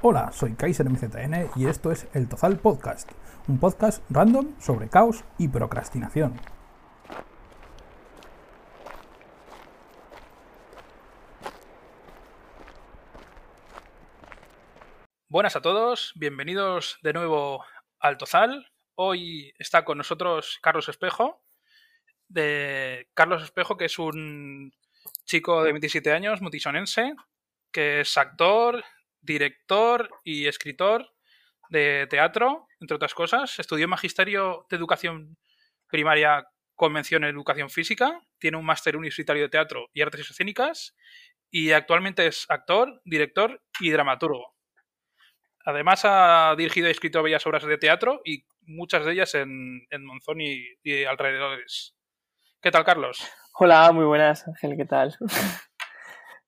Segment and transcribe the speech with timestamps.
[0.00, 3.10] Hola, soy Kaiser MZN y esto es El Tozal Podcast,
[3.48, 6.40] un podcast random sobre caos y procrastinación.
[15.28, 17.64] Buenas a todos, bienvenidos de nuevo
[17.98, 18.70] al Tozal.
[18.94, 21.42] Hoy está con nosotros Carlos Espejo,
[22.28, 24.72] de Carlos Espejo, que es un
[25.24, 27.14] chico de 27 años, mutisonense,
[27.72, 28.84] que es actor,
[29.20, 31.10] director y escritor
[31.70, 33.58] de teatro, entre otras cosas.
[33.58, 35.36] Estudió Magisterio de Educación
[35.88, 40.94] Primaria con mención en Educación Física, tiene un máster universitario de Teatro y Artes Escénicas
[41.50, 44.54] y actualmente es actor, director y dramaturgo.
[45.64, 50.40] Además ha dirigido y escrito bellas obras de teatro y muchas de ellas en, Monzón
[50.40, 51.96] y, y alrededores.
[52.62, 53.28] ¿Qué tal, Carlos?
[53.54, 55.16] Hola, muy buenas, Ángel, ¿qué tal?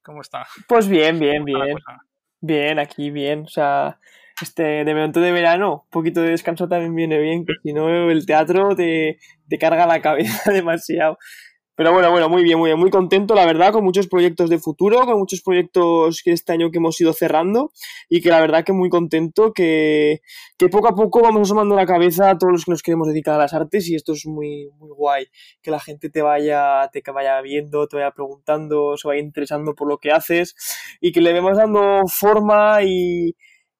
[0.03, 0.47] ¿Cómo está?
[0.69, 1.77] Pues bien, bien, bien.
[2.41, 3.41] Bien, aquí bien.
[3.45, 3.99] O sea,
[4.41, 8.11] este, de momento de verano, un poquito de descanso también viene bien, que si no
[8.11, 11.19] el teatro te, te carga la cabeza demasiado.
[11.81, 14.59] Pero bueno, bueno, muy bien, muy bien, muy contento, la verdad, con muchos proyectos de
[14.59, 17.73] futuro, con muchos proyectos que este año que hemos ido cerrando
[18.11, 20.21] y que la verdad que muy contento, que,
[20.59, 23.37] que poco a poco vamos asomando la cabeza a todos los que nos queremos dedicar
[23.37, 25.29] a las artes y esto es muy, muy guay,
[25.63, 29.89] que la gente te vaya, te vaya viendo, te vaya preguntando, se vaya interesando por
[29.89, 30.55] lo que haces
[31.01, 33.35] y que le vemos dando forma y,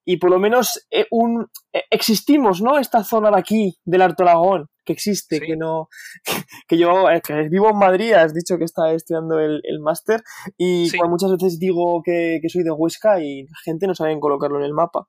[0.05, 2.79] y por lo menos eh, un, eh, existimos, ¿no?
[2.79, 5.89] Esta zona de aquí, del Alto Aragón, que existe, que no,
[6.69, 10.23] que, yo eh, que vivo en Madrid, has dicho que está estudiando el, el máster
[10.57, 14.65] y muchas veces digo que, soy de Huesca y la gente no sabe colocarlo en
[14.65, 15.07] el mapa.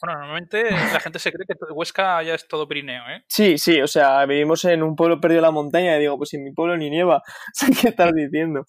[0.00, 3.24] Bueno, normalmente la gente se cree que Huesca ya es todo Pirineo, ¿eh?
[3.26, 6.34] Sí, sí, o sea, vivimos en un pueblo perdido en la montaña y digo, pues
[6.34, 7.22] en mi pueblo ni nieva,
[7.80, 8.66] ¿qué estás diciendo?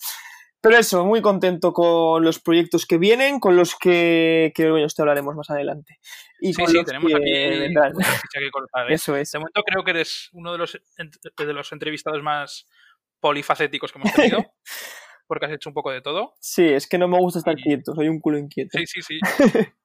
[0.65, 4.99] Pero eso, muy contento con los proyectos que vienen, con los que, que bueno, te
[4.99, 5.99] hablaremos más adelante.
[6.39, 7.73] Y sí, sí, tenemos aquí que ¿eh?
[8.89, 9.31] Eso es.
[9.31, 10.81] De momento creo que eres uno de los,
[11.37, 12.67] de los entrevistados más
[13.19, 14.43] polifacéticos que hemos tenido,
[15.27, 16.33] porque has hecho un poco de todo.
[16.39, 18.75] Sí, es que no me gusta estar quieto, soy un culo inquieto.
[18.75, 19.19] Sí, sí, sí.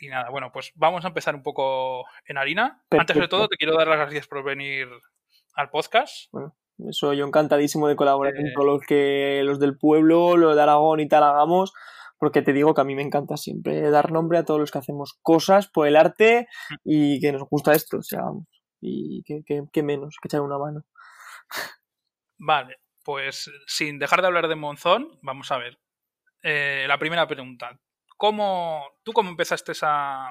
[0.00, 2.82] y nada, bueno, pues vamos a empezar un poco en harina.
[2.88, 4.88] Antes de todo, te quiero dar las gracias por venir
[5.56, 6.32] al podcast.
[6.32, 6.56] Bueno,
[6.88, 11.00] eso yo encantadísimo de colaborar con todos los que los del pueblo, los de Aragón
[11.00, 11.72] y tal hagamos,
[12.18, 14.78] porque te digo que a mí me encanta siempre dar nombre a todos los que
[14.78, 16.48] hacemos cosas por el arte
[16.84, 18.22] y que nos gusta esto, o sea,
[18.80, 20.82] y que, menos que echar una mano.
[22.38, 25.78] Vale, pues sin dejar de hablar de Monzón, vamos a ver.
[26.42, 27.78] Eh, la primera pregunta.
[28.16, 30.30] ¿Cómo, ¿Tú cómo empezaste esa,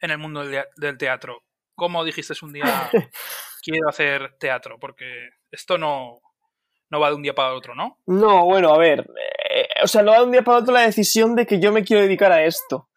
[0.00, 1.45] en el mundo del teatro?
[1.76, 2.64] ¿Cómo dijiste un día
[3.62, 4.78] quiero hacer teatro?
[4.80, 6.20] Porque esto no,
[6.90, 7.98] no va de un día para otro, ¿no?
[8.06, 9.00] No, bueno, a ver.
[9.50, 11.72] Eh, o sea, no va de un día para otro la decisión de que yo
[11.72, 12.88] me quiero dedicar a esto.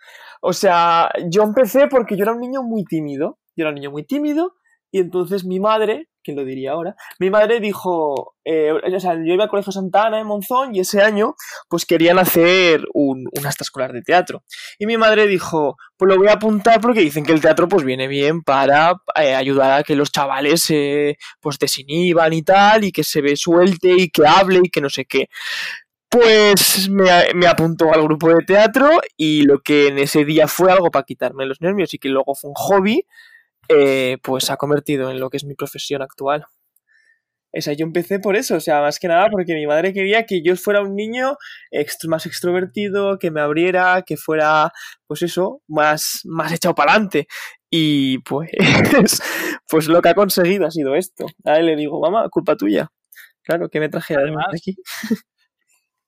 [0.41, 3.37] O sea, yo empecé porque yo era un niño muy tímido.
[3.55, 4.55] Yo era un niño muy tímido
[4.91, 9.33] y entonces mi madre, que lo diría ahora, mi madre dijo, eh, o sea, yo
[9.33, 11.35] iba al Colegio Santa Ana en Monzón y ese año
[11.69, 14.43] pues querían hacer un, una escolar de teatro.
[14.79, 17.83] Y mi madre dijo, pues lo voy a apuntar porque dicen que el teatro pues
[17.83, 22.91] viene bien para eh, ayudar a que los chavales se pues desinhiban y tal y
[22.91, 25.29] que se ve suelte y que hable y que no sé qué.
[26.09, 30.71] Pues me, me, apuntó al grupo de teatro y lo que en ese día fue
[30.71, 33.05] algo para quitarme los nervios y que luego fue un hobby,
[33.69, 36.45] eh, pues se ha convertido en lo que es mi profesión actual.
[37.51, 40.25] O sea, yo empecé por eso, o sea, más que nada porque mi madre quería
[40.25, 41.35] que yo fuera un niño
[42.07, 44.71] más extrovertido, que me abriera, que fuera,
[45.07, 47.27] pues eso, más, más echado para adelante.
[47.71, 48.51] Y pues,
[49.67, 51.25] pues lo que ha conseguido ha sido esto.
[51.43, 52.91] A él le digo, mamá, culpa tuya.
[53.43, 54.75] Claro, que me traje Además, aquí.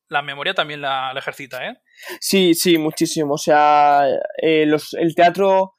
[0.09, 1.77] La memoria también la, ejercita, ¿eh?
[2.19, 3.35] Sí, sí, muchísimo.
[3.35, 4.05] O sea,
[4.37, 5.73] eh, los, el teatro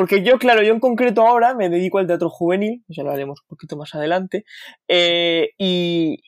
[0.00, 3.42] porque yo, claro, yo en concreto ahora me dedico al teatro juvenil, ya lo haremos
[3.42, 4.46] un poquito más adelante,
[4.88, 6.22] eh, y,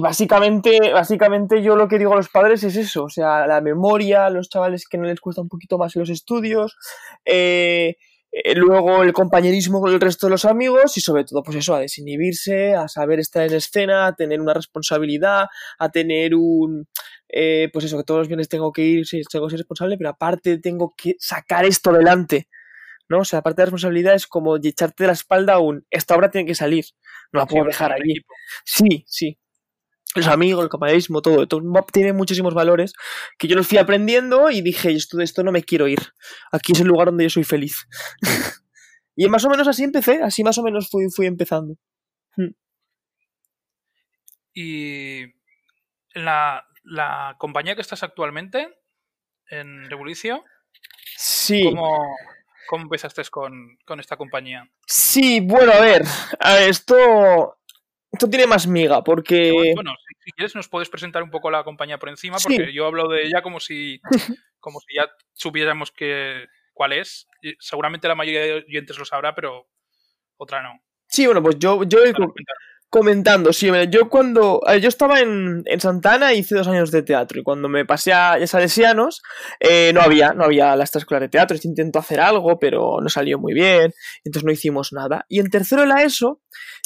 [0.00, 4.30] básicamente, básicamente yo lo que digo a los padres es eso, o sea, la memoria,
[4.30, 6.78] los chavales que no les cuesta un poquito más los estudios,
[7.26, 7.96] eh,
[8.32, 11.74] eh, luego el compañerismo con el resto de los amigos y sobre todo pues eso,
[11.74, 15.44] a desinhibirse, a saber estar en escena, a tener una responsabilidad,
[15.78, 16.88] a tener un...
[17.28, 20.56] pues eso, que todos los viernes tengo que ir, tengo que ser responsable, pero aparte
[20.56, 22.48] tengo que sacar esto adelante.
[23.10, 23.18] ¿No?
[23.18, 26.46] O sea, aparte de responsabilidad es como echarte de la espalda un, esta obra tiene
[26.46, 26.84] que salir,
[27.32, 28.14] no la puedo dejar ahí.
[28.64, 29.38] Sí, sí.
[30.14, 31.62] Los amigos, el compañerismo, todo, todo
[31.92, 32.94] tiene muchísimos valores
[33.38, 36.00] que yo los fui aprendiendo y dije, esto de esto no me quiero ir.
[36.52, 37.86] Aquí es el lugar donde yo soy feliz.
[39.16, 41.74] y más o menos así empecé, así más o menos fui, fui empezando.
[42.36, 42.50] Hmm.
[44.54, 45.26] Y
[46.14, 48.68] la, la compañía que estás actualmente
[49.48, 50.44] en Revolucio,
[51.16, 51.64] Sí.
[51.64, 51.98] ¿Cómo,
[52.70, 54.70] cómo empezaste con, con esta compañía?
[54.86, 56.04] Sí, bueno, a ver,
[56.38, 57.58] a ver, esto,
[58.12, 59.72] esto tiene más miga, porque...
[59.74, 62.44] Bueno, si, si quieres nos puedes presentar un poco la compañía por encima, Sí.
[62.56, 64.00] porque yo hablo de ella como si,
[64.60, 67.26] como si ya supiéramos que, cuál es.
[67.42, 69.68] Y seguramente la mayoría de oyentes lo sabrá, pero
[70.36, 70.80] otra no.
[71.08, 71.98] Sí, bueno, pues yo, yo.
[72.90, 74.60] Comentando, sí, yo cuando...
[74.66, 78.12] ver, yo estaba en, en Santana hice dos años de teatro, y cuando me pasé
[78.12, 79.22] a Salesianos,
[79.60, 83.38] eh, no había, no había la extraescolar de teatro, intentó hacer algo, pero no salió
[83.38, 83.94] muy bien,
[84.24, 85.24] entonces no hicimos nada.
[85.28, 86.40] Y en tercero de la ESO,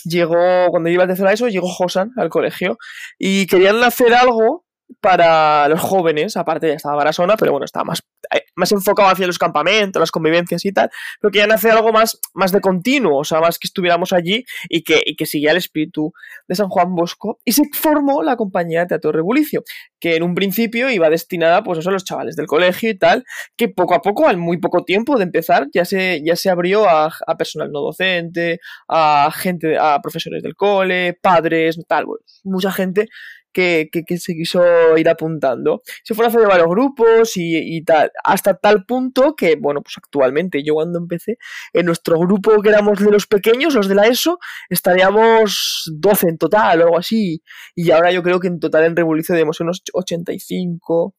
[0.04, 2.76] llegó, cuando iba a tercero de la ESO, llegó Josan al colegio,
[3.18, 4.66] y querían hacer algo
[5.00, 8.02] para los jóvenes, aparte ya estaba Barasona, pero bueno, estaba más,
[8.34, 10.90] eh, más enfocado hacia los campamentos, las convivencias y tal,
[11.20, 14.82] pero querían hacer algo más, más de continuo, o sea, más que estuviéramos allí y
[14.82, 16.12] que, y que el espíritu
[16.48, 19.62] de San Juan Bosco, y se formó la compañía de Teatro Rebulicio,
[20.00, 23.24] que en un principio iba destinada pues eso, a los chavales del colegio y tal,
[23.56, 26.88] que poco a poco, al muy poco tiempo de empezar, ya se, ya se abrió
[26.88, 32.06] a, personal no docente, a gente, a profesores del cole, padres, tal,
[32.42, 33.08] mucha gente
[33.54, 34.62] que, que, que se quiso
[34.98, 35.80] ir apuntando.
[36.02, 40.62] Se fueron haciendo varios grupos y, y tal, hasta tal punto que, bueno, pues actualmente
[40.62, 41.38] yo cuando empecé,
[41.72, 46.38] en nuestro grupo que éramos de los pequeños, los de la ESO, estaríamos 12 en
[46.38, 47.42] total o algo así.
[47.74, 51.14] Y ahora yo creo que en total en Revolución debemos unos 85.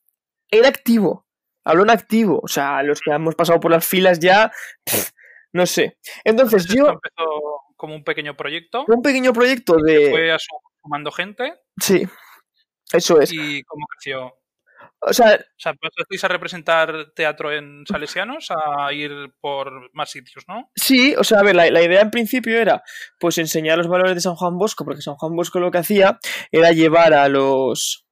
[0.51, 1.25] En activo.
[1.63, 2.39] Hablo en activo.
[2.43, 4.51] O sea, los que hemos pasado por las filas ya,
[4.83, 5.09] pff,
[5.53, 5.97] no sé.
[6.23, 10.09] Entonces Esto yo, empezó como un pequeño proyecto, un pequeño proyecto de...
[10.11, 12.07] fue a su- sumando gente Sí,
[12.91, 13.31] eso es.
[13.33, 14.33] y cómo creció.
[15.07, 20.45] O sea, O sea, pasasteis a representar teatro en Salesianos a ir por más sitios,
[20.47, 20.71] ¿no?
[20.75, 22.81] Sí, o sea, a ver, la, la idea en principio era
[23.19, 26.17] pues enseñar los valores de San Juan Bosco, porque San Juan Bosco lo que hacía
[26.51, 28.05] era llevar a los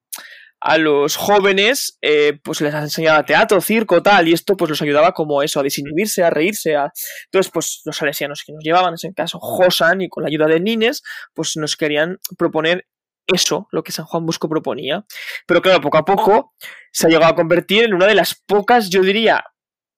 [0.65, 5.11] a los jóvenes, eh, pues les enseñaba teatro, circo, tal, y esto pues los ayudaba
[5.11, 6.89] como eso, a desinhibirse, a reírse, a...
[7.25, 10.45] Entonces, pues los salesianos que nos llevaban, en ese caso Josan, y con la ayuda
[10.45, 11.03] de Nines,
[11.33, 12.85] pues nos querían proponer
[13.27, 15.05] eso, lo que San Juan Bosco proponía.
[15.47, 16.53] Pero claro, poco a poco
[16.91, 19.43] se ha llegado a convertir en una de las pocas, yo diría,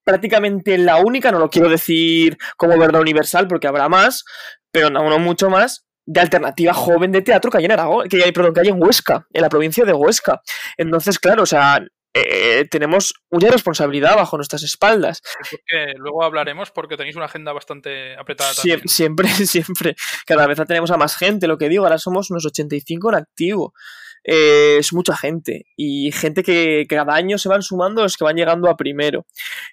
[0.04, 4.24] prácticamente la única, no lo quiero decir como verdad universal porque habrá más,
[4.70, 8.22] pero no, no mucho más, de alternativa joven de teatro que hay en Aragón, que
[8.22, 10.40] hay, perdón, que hay en Huesca, en la provincia de Huesca.
[10.76, 11.84] Entonces, claro, o sea,
[12.24, 15.22] eh, tenemos una responsabilidad bajo nuestras espaldas.
[15.50, 18.80] Porque luego hablaremos porque tenéis una agenda bastante apretada también.
[18.80, 19.96] Siem- siempre, siempre.
[20.26, 23.74] Cada vez tenemos a más gente, lo que digo, ahora somos unos 85 en activo.
[24.24, 25.66] Eh, es mucha gente.
[25.76, 29.26] Y gente que, que cada año se van sumando los que van llegando a primero.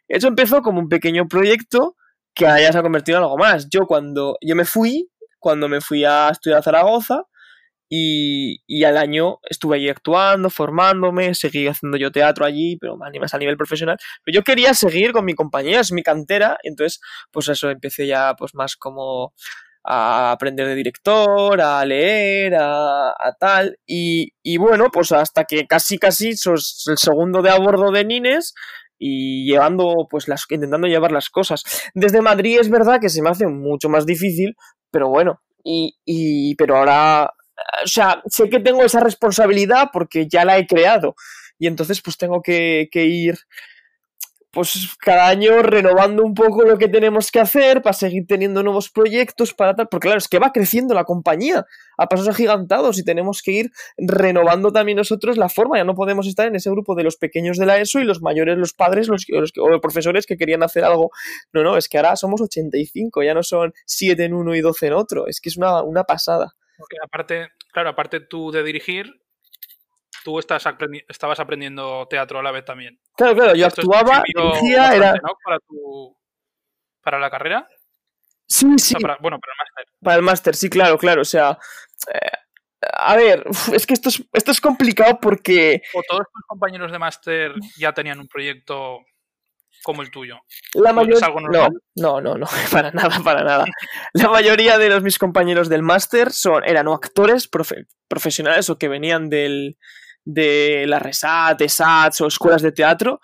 [0.08, 1.96] Eso empezó como un pequeño proyecto
[2.36, 3.68] que ya se ha convertido en algo más.
[3.70, 5.10] Yo cuando yo me fui,
[5.40, 7.24] cuando me fui a estudiar a Zaragoza,
[7.90, 13.34] y, y al año estuve allí actuando, formándome, seguí haciendo yo teatro allí, pero más,
[13.34, 13.98] a nivel profesional.
[14.24, 17.00] Pero yo quería seguir con mi compañía, es mi cantera, entonces
[17.32, 19.34] pues eso, empecé ya pues más como
[19.86, 25.68] a aprender de director, a leer, a, a tal, y, y bueno, pues hasta que
[25.68, 28.54] casi casi sos el segundo de a bordo de Nines
[28.98, 31.64] y llevando, pues las, intentando llevar las cosas.
[31.94, 34.56] Desde Madrid es verdad que se me hace mucho más difícil,
[34.92, 37.34] pero bueno, y, y pero ahora,
[37.84, 41.16] o sea, sé que tengo esa responsabilidad porque ya la he creado,
[41.58, 43.38] y entonces pues tengo que, ir
[44.52, 48.92] pues cada año renovando un poco lo que tenemos que hacer para seguir teniendo nuevos
[48.92, 51.66] proyectos, para tal, porque claro, es que va creciendo la compañía
[51.98, 56.28] a pasos agigantados y tenemos que ir renovando también nosotros la forma, ya no podemos
[56.28, 59.08] estar en ese grupo de los pequeños de la ESO y los mayores, los padres,
[59.08, 61.10] los, o los profesores que querían hacer algo.
[61.52, 64.86] No, no, es que ahora somos 85, ya no son 7 en uno y 12
[64.86, 66.54] en otro, es que es una, una pasada.
[66.78, 69.12] Porque aparte, claro, aparte tú de dirigir,
[70.24, 73.00] tú estás aprendi- estabas aprendiendo teatro a la vez también.
[73.16, 75.14] Claro, claro, yo Esto actuaba, dirigía, era...
[75.14, 75.36] ¿no?
[75.44, 76.18] Para tu
[77.02, 77.68] para la carrera.
[78.48, 79.86] Sí, O sí, sea, para- bueno, para el máster.
[80.02, 81.22] Para el máster, sí, claro, claro.
[81.22, 81.58] O sea,
[82.14, 82.32] eh,
[82.94, 87.00] a ver, es que esto es, esto es complicado porque ¿O todos tus compañeros de
[87.00, 89.00] máster ya tenían un proyecto
[89.84, 90.40] como el tuyo?
[90.74, 91.18] la ¿O mayoría...
[91.18, 93.66] es algo No, no, no, no, para nada, para nada.
[94.14, 98.78] La mayoría de los mis compañeros del máster son, eran o actores profe- profesionales o
[98.78, 99.78] que venían del,
[100.26, 103.20] de la RESAT, ESATs o escuelas de teatro,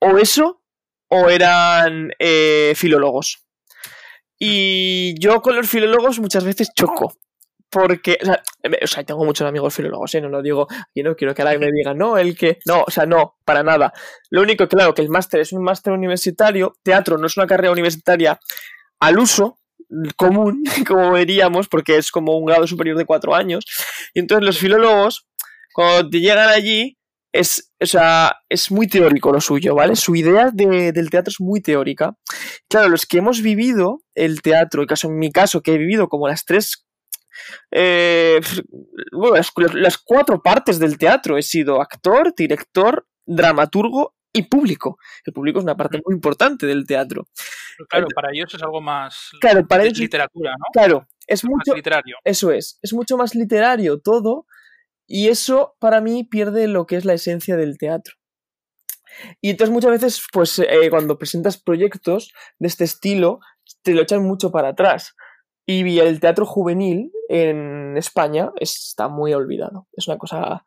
[0.00, 0.62] o eso,
[1.08, 3.44] o eran eh, filólogos.
[4.38, 7.14] Y yo con los filólogos muchas veces choco.
[7.74, 10.20] Porque, o sea, tengo muchos amigos filólogos, ¿eh?
[10.20, 12.58] No lo digo, y no quiero que alguien me diga, no, el que.
[12.66, 13.92] No, o sea, no, para nada.
[14.30, 17.72] Lo único, claro, que el máster es un máster universitario, teatro no es una carrera
[17.72, 18.38] universitaria
[19.00, 19.58] al uso
[20.16, 23.64] común, como veríamos, porque es como un grado superior de cuatro años.
[24.14, 25.26] Y entonces los filólogos,
[25.74, 26.96] cuando te llegan allí,
[27.32, 29.96] es, o sea, es muy teórico lo suyo, ¿vale?
[29.96, 32.16] Su idea de- del teatro es muy teórica.
[32.68, 36.44] Claro, los que hemos vivido el teatro, en mi caso, que he vivido como las
[36.44, 36.83] tres,
[37.70, 38.40] eh,
[39.12, 44.98] bueno, las, las cuatro partes del teatro, he sido actor, director, dramaturgo y público.
[45.24, 47.28] El público es una parte muy importante del teatro.
[47.76, 50.64] Pero Claro, para ellos es algo más Claro, para ellos- literatura, ¿no?
[50.72, 52.16] Claro, es Más mucho, literario.
[52.24, 54.46] Eso es, es mucho más literario todo
[55.06, 58.14] y eso para mí pierde lo que es la esencia del teatro.
[59.40, 63.38] Y entonces muchas veces, pues eh, cuando presentas proyectos de este estilo,
[63.82, 65.14] te lo echan mucho para atrás.
[65.66, 69.86] Y el teatro juvenil en España está muy olvidado.
[69.92, 70.64] Es una cosa,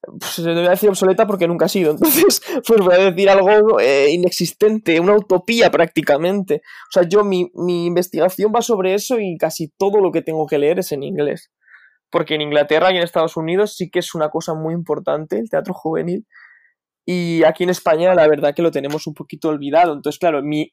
[0.00, 1.90] pues, no voy decir obsoleta porque nunca ha sido.
[1.92, 6.62] Entonces, pues voy a decir algo eh, inexistente, una utopía prácticamente.
[6.64, 10.46] O sea, yo mi, mi investigación va sobre eso y casi todo lo que tengo
[10.46, 11.50] que leer es en inglés.
[12.10, 15.50] Porque en Inglaterra y en Estados Unidos sí que es una cosa muy importante el
[15.50, 16.26] teatro juvenil.
[17.04, 19.94] Y aquí en España la verdad que lo tenemos un poquito olvidado.
[19.94, 20.72] Entonces, claro, mi...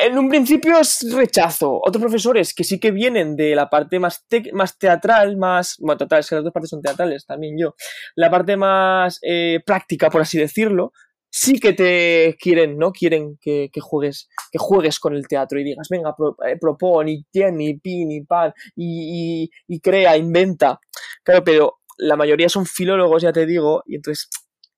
[0.00, 1.80] En un principio es rechazo.
[1.84, 5.76] Otros profesores que sí que vienen de la parte más, tec- más teatral, más...
[5.78, 7.74] Bueno, teatral, es que las dos partes son teatrales, también yo.
[8.14, 10.92] La parte más eh, práctica, por así decirlo,
[11.30, 12.92] sí que te quieren, ¿no?
[12.92, 17.08] Quieren que, que juegues que juegues con el teatro y digas, venga, pro, eh, propon
[17.08, 20.78] y tiene, y pin, y pan, y, y, y crea, inventa.
[21.22, 24.28] Claro, pero la mayoría son filólogos, ya te digo, y entonces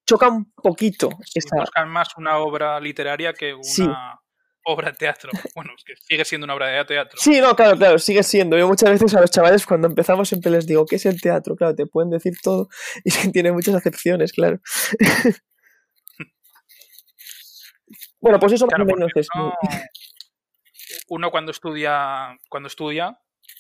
[0.06, 1.56] choca un poquito esta...
[1.56, 3.88] Buscan más una obra literaria que una Sí.
[4.64, 5.30] Obra de teatro.
[5.54, 7.18] Bueno, es que sigue siendo una obra de teatro.
[7.21, 8.56] Sí, no, claro, claro, sigue siendo.
[8.59, 11.54] Yo muchas veces a los chavales cuando empezamos siempre les digo, ¿qué es el teatro?
[11.56, 12.68] Claro, te pueden decir todo
[13.04, 14.61] y es que tiene muchas acepciones, claro.
[18.21, 19.28] bueno, pues eso más Claro, o menos es.
[19.35, 19.52] uno,
[21.09, 23.18] uno cuando estudia, cuando estudia,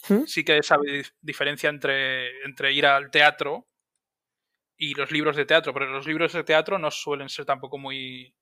[0.08, 0.22] ¿Mm?
[0.26, 3.68] sí que sabe dif- diferencia entre, entre ir al teatro
[4.76, 8.34] y los libros de teatro, pero los libros de teatro no suelen ser tampoco muy,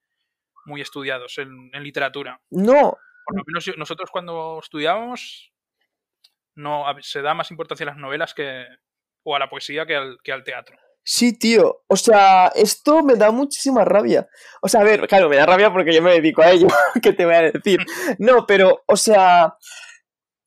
[0.64, 2.40] muy estudiados en, en literatura.
[2.50, 5.52] No, Por lo menos nosotros cuando estudiábamos
[6.54, 8.66] no se da más importancia a las novelas que
[9.25, 10.76] o a la poesía que al, que al teatro.
[11.04, 11.83] Sí, tío.
[11.88, 14.28] O sea, esto me da muchísima rabia.
[14.61, 16.69] O sea, a ver, claro, me da rabia porque yo me dedico a ello.
[17.02, 17.78] ¿Qué te voy a decir?
[18.21, 19.57] No, pero, o sea.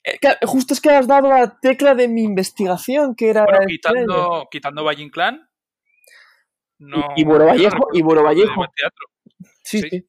[0.03, 3.43] eh, Justo es que has dado la tecla de mi investigación, que era.
[3.43, 5.49] Bueno, quitando, quitando Valle Inclán,
[6.77, 8.65] no, Y yo no Vallejo, recuerdo y Vallejo.
[8.75, 9.07] teatro.
[9.65, 10.05] Sí, Sí, sí.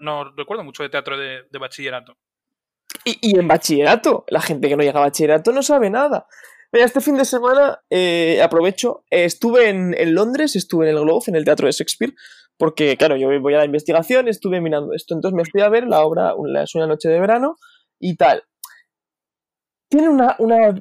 [0.00, 2.16] No, no recuerdo mucho de teatro de, de bachillerato.
[3.04, 6.26] Y, y en bachillerato, la gente que no llega a bachillerato no sabe nada.
[6.70, 11.02] Mira, este fin de semana, eh, aprovecho, eh, estuve en, en Londres, estuve en el
[11.02, 12.14] Globe, en el Teatro de Shakespeare,
[12.56, 15.84] porque, claro, yo voy a la investigación, estuve mirando esto, entonces me fui a ver
[15.86, 17.56] la obra una, Es una noche de verano
[17.98, 18.44] y tal.
[19.90, 20.74] Tiene una, una,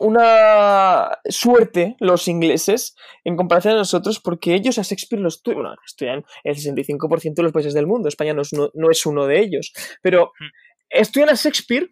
[0.00, 5.76] una suerte los ingleses en comparación a nosotros, porque ellos a Shakespeare lo estudian, bueno,
[5.84, 9.26] estudian el 65% de los países del mundo, España no es uno, no es uno
[9.26, 10.32] de ellos, pero
[10.90, 11.90] estudian a Shakespeare.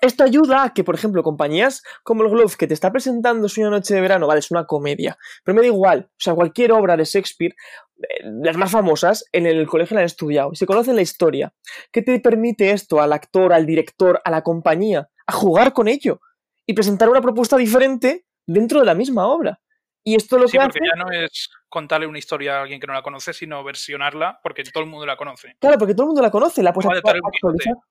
[0.00, 3.70] Esto ayuda a que, por ejemplo, compañías como el Globe, que te está presentando Sueño
[3.70, 6.08] Noche de Verano, vale, es una comedia, pero me da igual.
[6.12, 7.56] O sea, cualquier obra de Shakespeare,
[7.98, 11.52] eh, las más famosas, en el colegio la han estudiado y se conocen la historia.
[11.90, 15.08] ¿Qué te permite esto al actor, al director, a la compañía?
[15.26, 16.20] A jugar con ello
[16.68, 19.58] y presentar una propuesta diferente dentro de la misma obra.
[20.04, 20.88] Y esto lo Sí, que porque hace.
[20.94, 24.64] ya no es contarle una historia a alguien que no la conoce, sino versionarla porque
[24.64, 25.56] todo el mundo la conoce.
[25.58, 26.90] Claro, porque todo el mundo la conoce, la puedes
[27.66, 27.82] No.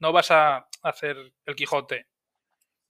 [0.00, 2.06] No vas a hacer el Quijote.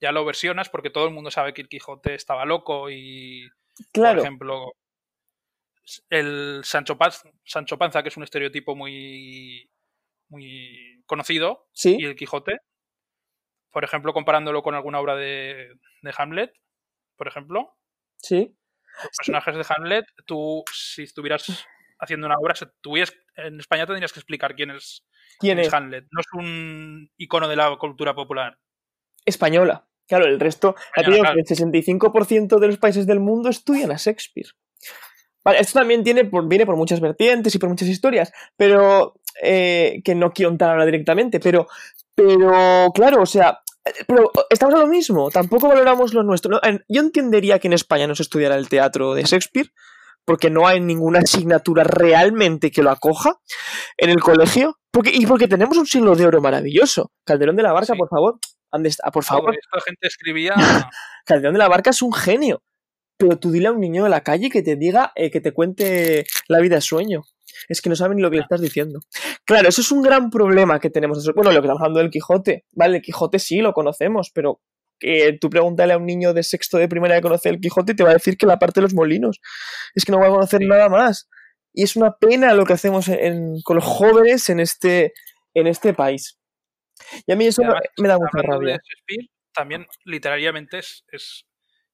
[0.00, 3.48] Ya lo versionas porque todo el mundo sabe que el Quijote estaba loco y,
[3.92, 4.16] Claro.
[4.18, 4.72] por ejemplo,
[6.10, 9.70] el Sancho Panza, Sancho Panza, que es un estereotipo muy,
[10.28, 12.58] muy conocido, Sí, y el Quijote,
[13.70, 15.68] por ejemplo, comparándolo con alguna obra de,
[16.02, 16.52] de Hamlet,
[17.16, 17.76] por ejemplo,
[18.16, 18.56] sí.
[19.02, 21.66] los personajes de Hamlet, tú, si estuvieras
[22.00, 25.04] haciendo una obra, tuvieras- en España tendrías que explicar quién es,
[25.40, 25.72] ¿Quién es?
[25.72, 26.06] Hamlet.
[26.10, 28.58] No es un icono de la cultura popular.
[29.24, 29.84] española.
[30.06, 31.34] Claro, el resto, Española, claro.
[31.34, 34.48] que el 65% de los países del mundo estudian a Shakespeare.
[35.44, 40.00] Vale, esto también tiene por, viene por muchas vertientes y por muchas historias, pero eh,
[40.02, 41.68] que no quiero entrar ahora directamente, pero,
[42.18, 43.60] pero claro, o sea,
[44.08, 46.60] pero estamos a lo mismo, tampoco valoramos lo nuestro.
[46.88, 49.70] Yo entendería que en España no se estudiara el teatro de Shakespeare,
[50.24, 53.36] porque no hay ninguna asignatura realmente que lo acoja
[53.96, 57.12] en el colegio, porque, y porque tenemos un siglo de oro maravilloso.
[57.24, 57.98] Calderón de la Barca, Sí.
[57.98, 58.38] por favor.
[59.12, 60.54] Por favor, esto gente escribía
[61.24, 62.62] Calderón de la Barca es un genio.
[63.16, 65.52] Pero tú dile a un niño de la calle que te diga, eh, que te
[65.52, 67.22] cuente la vida es sueño.
[67.68, 69.00] Es que no saben ni lo que le estás diciendo.
[69.44, 71.24] Claro, eso es un gran problema que tenemos.
[71.34, 72.64] Bueno, lo que estamos hablando del Quijote.
[72.72, 74.60] Vale, el Quijote sí lo conocemos, pero
[74.98, 77.96] que tú pregúntale a un niño de sexto de primera que conoce el Quijote y
[77.96, 79.40] te va a decir que la parte de los molinos.
[79.94, 81.28] Es que no va a conocer nada más.
[81.72, 83.10] Y es una pena lo que hacemos
[83.64, 85.12] con los jóvenes en este,
[85.54, 86.38] en este país.
[87.26, 87.62] Y a mí eso
[87.98, 88.80] me da mucha rabia.
[89.52, 91.04] también literariamente es,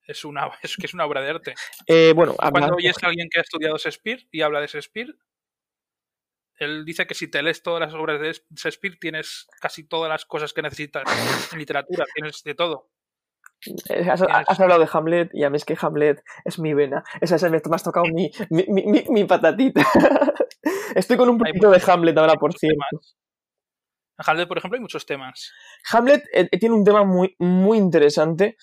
[0.07, 1.55] es, una, es que es una obra de arte.
[1.87, 5.15] Eh, bueno, Cuando oyes a alguien que ha estudiado Shakespeare y habla de Shakespeare,
[6.57, 10.25] él dice que si te lees todas las obras de Shakespeare tienes casi todas las
[10.25, 11.05] cosas que necesitas
[11.53, 12.91] en literatura, tienes de todo.
[14.11, 17.03] Has, hablado de Hamlet y a mí es que Hamlet es mi vena.
[17.21, 19.83] Esa es me has tocado mi, mi, mi, patatita.
[20.95, 22.79] Estoy con un poquito de Hamlet ahora, por cierto.
[24.19, 25.51] En Hamlet, por ejemplo, hay muchos temas.
[25.91, 28.57] Hamlet eh, tiene un tema muy, muy interesante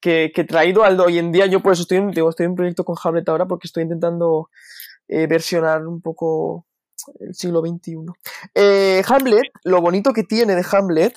[0.00, 1.46] que, que traído al hoy en día.
[1.46, 4.50] Yo por eso estoy, digo, estoy en un proyecto con Hamlet ahora porque estoy intentando
[5.06, 6.66] eh, versionar un poco
[7.20, 8.06] el siglo XXI.
[8.54, 11.14] Eh, Hamlet, lo bonito que tiene de Hamlet,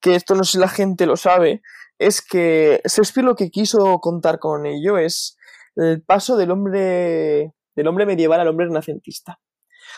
[0.00, 1.62] que esto no sé si la gente lo sabe,
[1.98, 5.36] es que Shakespeare lo que quiso contar con ello es
[5.76, 9.40] el paso del hombre, del hombre medieval al hombre renacentista.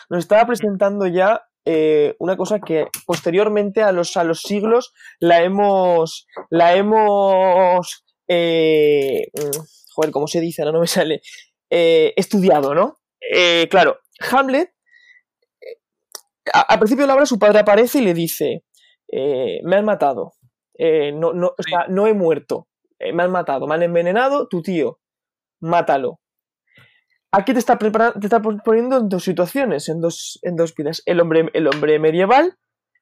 [0.09, 5.43] Nos estaba presentando ya eh, una cosa que posteriormente a los, a los siglos la
[5.43, 9.59] hemos, la hemos, eh, mm,
[9.93, 10.63] joder, ¿cómo se dice?
[10.65, 11.21] No, no me sale,
[11.69, 12.99] estudiado, ¿no?
[13.69, 13.99] claro,
[14.31, 14.73] Hamlet
[16.51, 18.63] al principio de la obra su padre aparece y le dice,
[19.07, 20.33] eh, me han matado,
[20.77, 21.53] eh, no, no,
[21.89, 22.67] no he muerto,
[22.99, 24.99] eh, me han matado, me han envenenado, tu tío,
[25.59, 26.19] mátalo.
[27.31, 31.01] Aquí te está, preparando, te está poniendo en dos situaciones, en dos, en dos vidas.
[31.07, 32.59] El hombre, el hombre medieval,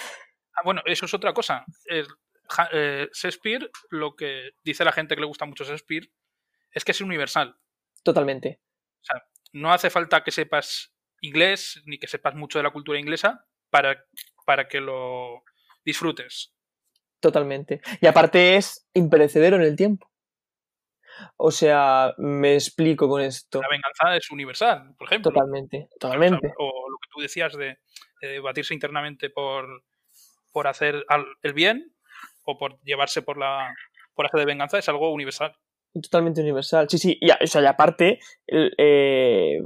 [0.55, 1.65] ah, bueno, eso es otra cosa.
[1.89, 2.05] Eh,
[3.13, 6.09] Shakespeare, lo que dice la gente que le gusta mucho Shakespeare,
[6.71, 7.59] es que es universal.
[8.03, 8.61] Totalmente.
[9.01, 12.99] O sea, no hace falta que sepas inglés ni que sepas mucho de la cultura
[12.99, 14.05] inglesa para,
[14.45, 15.43] para que lo
[15.83, 16.55] disfrutes.
[17.19, 17.81] Totalmente.
[18.01, 20.09] Y aparte es imperecedero en el tiempo.
[21.37, 23.61] O sea, me explico con esto.
[23.61, 25.31] La venganza es universal, por ejemplo.
[25.31, 26.53] Totalmente, totalmente.
[26.57, 27.77] O, lo que tú decías de,
[28.21, 29.83] debatirse internamente por,
[30.51, 31.05] por hacer
[31.43, 31.93] el bien
[32.43, 33.73] o por llevarse por la
[34.13, 35.55] por hacer de venganza es algo universal.
[35.93, 36.89] Totalmente universal.
[36.89, 37.17] Sí, sí.
[37.21, 39.59] Y, o sea, y aparte, eh,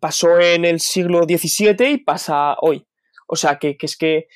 [0.00, 2.86] pasó en el siglo XVII y pasa hoy.
[3.28, 4.26] O sea, que, es que,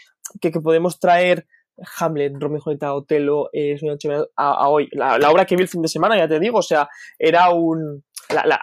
[0.40, 1.47] que podemos traer
[1.99, 3.79] Hamlet, Romeo y Julieta, Otelo, eh,
[4.37, 4.88] a, hoy.
[4.93, 6.88] La, obra que vi el fin de semana, ya te digo, o sea,
[7.19, 8.05] era un...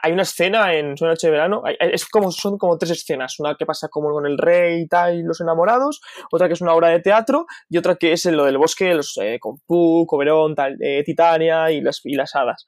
[0.01, 3.56] hay una escena en Sueño Noche de Verano, es como, son como tres escenas, una
[3.56, 6.01] que pasa como con el rey y tal, y los enamorados,
[6.32, 8.93] otra que es una obra de teatro, y otra que es en lo del bosque,
[8.93, 12.65] los, eh, con Puck, Oberón, tal, eh, Titania y las, y las hadas.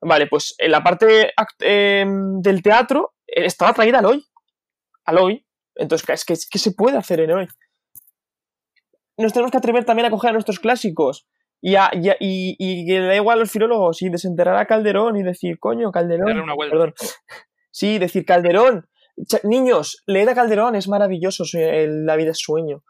[0.00, 4.24] Vale, pues en la parte em, del teatro estaba traída al hoy.
[5.04, 5.44] Al hoy.
[5.74, 7.48] Entonces, es que, ¿qué se puede hacer en hoy?
[9.22, 11.26] Nos tenemos que atrever también a coger a nuestros clásicos
[11.60, 11.74] y,
[12.20, 15.90] y, que le da igual a los filólogos y desenterrar a Calderón y decir, coño,
[15.90, 16.46] Calderón.
[16.70, 16.94] Perdón.
[17.70, 18.88] Sí, decir Calderón.
[19.42, 22.82] niños, leed a Calderón, es maravilloso, la vida es sueño.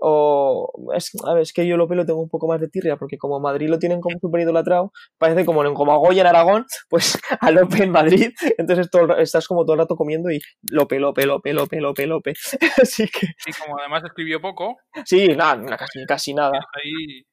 [0.00, 2.96] O es, a ver, es que yo Lope lo tengo un poco más de tirria,
[2.96, 7.18] porque como Madrid lo tienen como súper idolatrado, parece como, a Goya en Aragón, pues
[7.40, 11.26] a Lope en Madrid, entonces todo, estás como todo el rato comiendo y Lope, Lope,
[11.26, 12.32] Lope, Lope, Lope, Lope.
[12.82, 13.26] Así que.
[13.46, 14.76] Y como además escribió poco.
[15.04, 16.58] Sí, nada, casi, casi nada.
[16.74, 17.24] Ahí...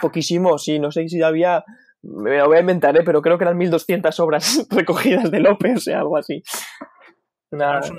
[0.00, 1.64] Poquísimo, sí, no sé si había.
[2.02, 3.02] Me lo voy a inventar, ¿eh?
[3.04, 6.42] pero creo que eran 1200 obras recogidas de Lope, o sea, algo así.
[7.50, 7.90] Además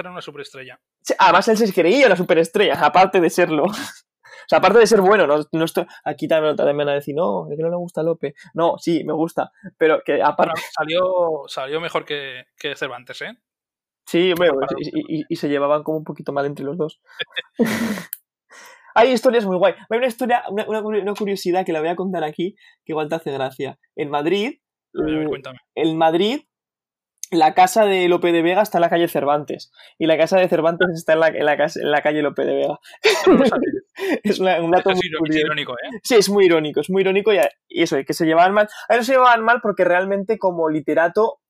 [0.00, 0.80] era una superestrella.
[1.18, 3.64] además él se creía una superestrella, aparte de serlo.
[4.40, 7.50] O sea, aparte de ser bueno, no, estoy, aquí también, también van a decir, no,
[7.50, 8.34] es que no le gusta Lope.
[8.54, 10.58] No, sí, me gusta, pero que aparte...
[10.72, 13.36] salió, salió mejor que, Cervantes, ¿eh?
[14.06, 14.54] Sí, bueno,
[15.28, 17.02] y, se llevaban como un poquito mal entre los dos.
[18.94, 19.74] Hay historias muy guay.
[19.90, 22.54] Hay una historia, una, curiosidad que la voy a contar aquí,
[22.86, 23.78] que igual te hace gracia.
[23.96, 24.60] En Madrid,
[24.92, 25.58] cuéntame.
[25.74, 26.40] en Madrid
[27.30, 30.48] la casa de Lope de Vega está en la calle Cervantes y la casa de
[30.48, 32.78] Cervantes está en la, en la, casa- en la calle Lope de Vega.
[33.26, 33.44] No
[34.22, 35.98] es una- un dato muy es irónico, ¿eh?
[36.02, 37.38] Sí, es muy irónico, es muy irónico y,
[37.68, 38.68] y eso, que se llevaban mal.
[38.88, 41.40] A ver, se llevaban mal porque realmente como literato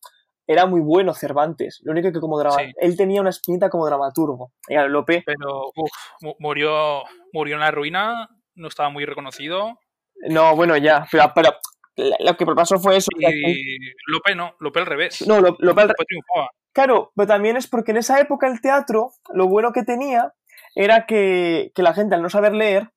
[0.47, 1.81] era muy bueno Cervantes.
[1.85, 2.73] Lo único que como drama, Sí.
[2.81, 4.53] él tenía una espinita como dramaturgo.
[4.88, 5.91] Lope, Pero uf,
[6.23, 9.79] mu- murió, murió en la ruina, no estaba muy reconocido.
[10.31, 11.53] no, bueno, ya, pero,
[12.20, 13.08] lo que pasó fue eso.
[13.18, 15.26] Y Lope no, Lope al revés.
[15.26, 16.50] no, Lo- Lope al- triunfaba.
[16.72, 20.32] Claro, pero también es porque en esa época el teatro, lo bueno que tenía
[20.74, 22.90] era que, que la gente al no saber leer,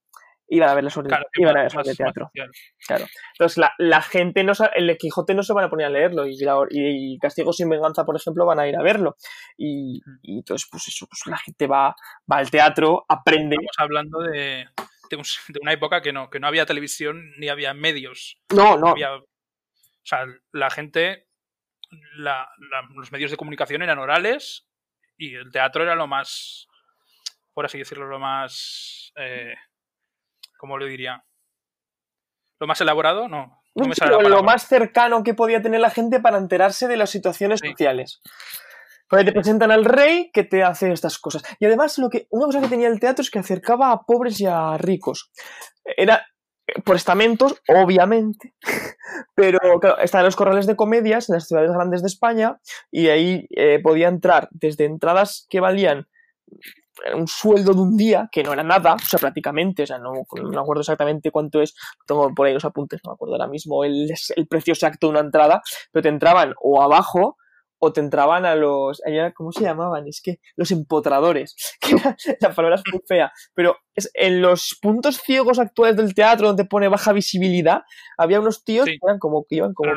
[0.54, 2.30] iban a ver sobre, Claro, iban a ver sobre más- teatro.
[2.36, 2.50] más
[2.86, 3.10] social.
[3.34, 6.38] Entonces la, la gente, no el Quijote no se van a poner a leerlo y,
[6.44, 9.16] la- y Castigo sin Venganza, por ejemplo, van a ir a verlo.
[9.58, 11.96] Y, y entonces, pues eso, pues la gente va,
[12.32, 13.56] va al teatro, aprende.
[13.56, 14.66] Estamos hablando de,
[15.12, 18.38] de, un- de una época que no, que no había televisión ni había medios.
[18.54, 19.26] No, no, Había, o
[20.04, 21.28] sea, la gente,
[22.16, 24.68] la- la- los medios de comunicación eran orales
[25.18, 26.68] y el teatro era lo más,
[27.54, 29.54] por así decirlo, lo más, eh,
[30.58, 31.24] ¿cómo lo diría?
[32.60, 33.58] Lo más elaborado, no.
[33.74, 36.38] No no me sé, sale la lo más cercano que podía tener la gente para
[36.38, 37.70] enterarse de las situaciones Sí.
[37.70, 38.22] sociales.
[39.12, 41.44] Te presentan al rey que te hace estas cosas.
[41.60, 44.40] Y además, lo que, una cosa que tenía el teatro es que acercaba a pobres
[44.40, 45.32] y a ricos.
[45.84, 46.26] Era
[46.66, 48.56] eh, por estamentos, obviamente,
[49.36, 52.58] pero claro, estaban los corrales de comedias en las ciudades grandes de España
[52.90, 56.08] y ahí eh, podía entrar desde entradas que valían
[57.16, 60.12] un sueldo de un día, que no era nada, o sea, prácticamente, o sea, no,
[60.14, 61.74] no me acuerdo exactamente cuánto es,
[62.06, 65.12] tengo por ahí los apuntes, no me acuerdo ahora mismo el, el precio exacto de
[65.12, 67.38] una entrada, pero te entraban o abajo
[67.84, 69.02] o te entraban a los,
[69.34, 70.08] ¿cómo se llamaban?
[70.08, 71.96] Es que los empotradores, que
[72.40, 76.66] la palabra es muy fea, pero es, en los puntos ciegos actuales del teatro donde
[76.66, 77.82] pone baja visibilidad,
[78.20, 78.92] había unos tíos Sí.
[78.92, 79.92] que eran como que iban como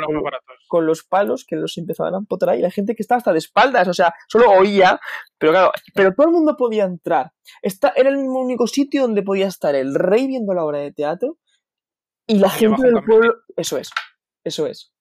[0.67, 3.39] con, los palos que los empezaban a empotrar y la gente que estaba hasta de
[3.39, 4.99] espaldas, o sea, solo oía,
[5.37, 7.33] pero claro, pero todo el mundo podía entrar.
[7.61, 10.91] Esta, era el mismo único sitio donde podía estar el rey viendo la obra de
[10.91, 11.37] teatro
[12.27, 13.35] y la Y gente del pueblo.
[13.57, 13.91] Eso es,
[14.43, 14.94] eso es.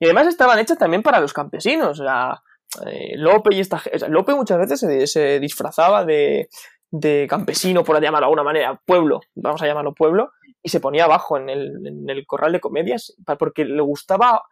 [0.00, 2.42] Y además estaban hechas también para los campesinos, o sea,
[2.86, 6.48] eh, Lope y esta ge- o sea, Lope muchas veces se, se disfrazaba de,
[6.90, 11.04] de campesino, por llamarlo de alguna manera, pueblo, vamos a llamarlo pueblo, y se ponía
[11.04, 14.42] abajo en el, en el corral de comedias porque le gustaba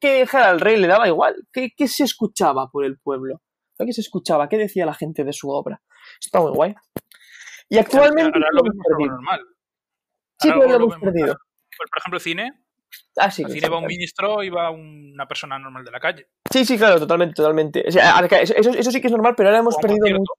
[0.00, 1.34] que dejara al rey le daba igual.
[1.50, 3.40] ¿Qué, qué se escuchaba por el pueblo?
[3.78, 4.48] ¿Qué se escuchaba?
[4.50, 5.80] ¿Qué decía la gente de su obra?
[6.20, 6.74] Está muy guay.
[7.70, 9.40] Y actualmente Ahora lo vemos normal.
[10.38, 11.36] Sí, pero lo lo hemos perdido.
[11.76, 12.52] Pues, por ejemplo, cine.
[13.18, 16.28] Ah, sí, Al cine va un ministro y va una persona normal de la calle.
[16.50, 17.84] sí, sí, claro, totalmente, totalmente.
[17.86, 20.32] O sea, eso, eso- sí que es normal, pero ahora hemos perdido mucho.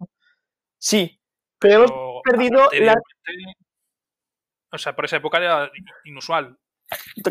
[0.79, 1.19] Sí,
[1.59, 2.95] pero hemos perdido la...
[4.71, 5.71] O sea, por esa época era
[6.05, 6.57] inusual.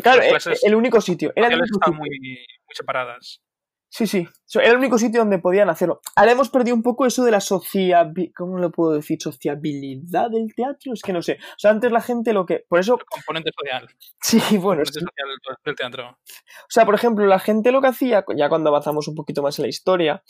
[0.01, 1.31] Claro, eh, el único sitio.
[1.35, 2.19] Era el Sociales único estaban sitio.
[2.19, 3.41] muy, muy separadas.
[3.89, 4.27] Sí, sí.
[4.55, 6.01] Era el único sitio donde podían hacerlo.
[6.15, 8.11] Ahora hemos perdido un poco eso de la sociabilidad.
[8.35, 9.17] ¿Cómo lo puedo decir?
[9.21, 10.93] ¿Sociabilidad del teatro?
[10.93, 11.33] Es que no sé.
[11.33, 12.65] O sea, antes la gente lo que.
[12.67, 12.95] Por eso.
[12.99, 13.87] El componente social.
[14.21, 14.83] Sí, bueno.
[14.83, 14.99] componente sí.
[14.99, 15.27] social
[15.63, 16.09] del- teatro.
[16.09, 19.57] O sea, por ejemplo, la gente lo que hacía, ya cuando avanzamos un poquito más
[19.57, 20.21] en la historia,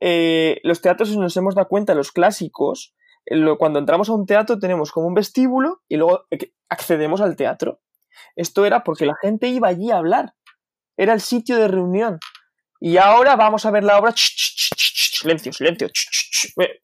[0.00, 4.26] eh, los teatros, nos hemos dado cuenta, los clásicos, eh, lo- cuando entramos a un
[4.26, 7.80] teatro tenemos como un vestíbulo y luego eh, accedemos al teatro.
[8.36, 10.34] Esto era porque la gente iba allí a hablar.
[10.98, 12.18] Era el sitio de reunión.
[12.80, 14.12] Y ahora vamos a ver la obra.
[14.16, 15.88] Silencio, silencio.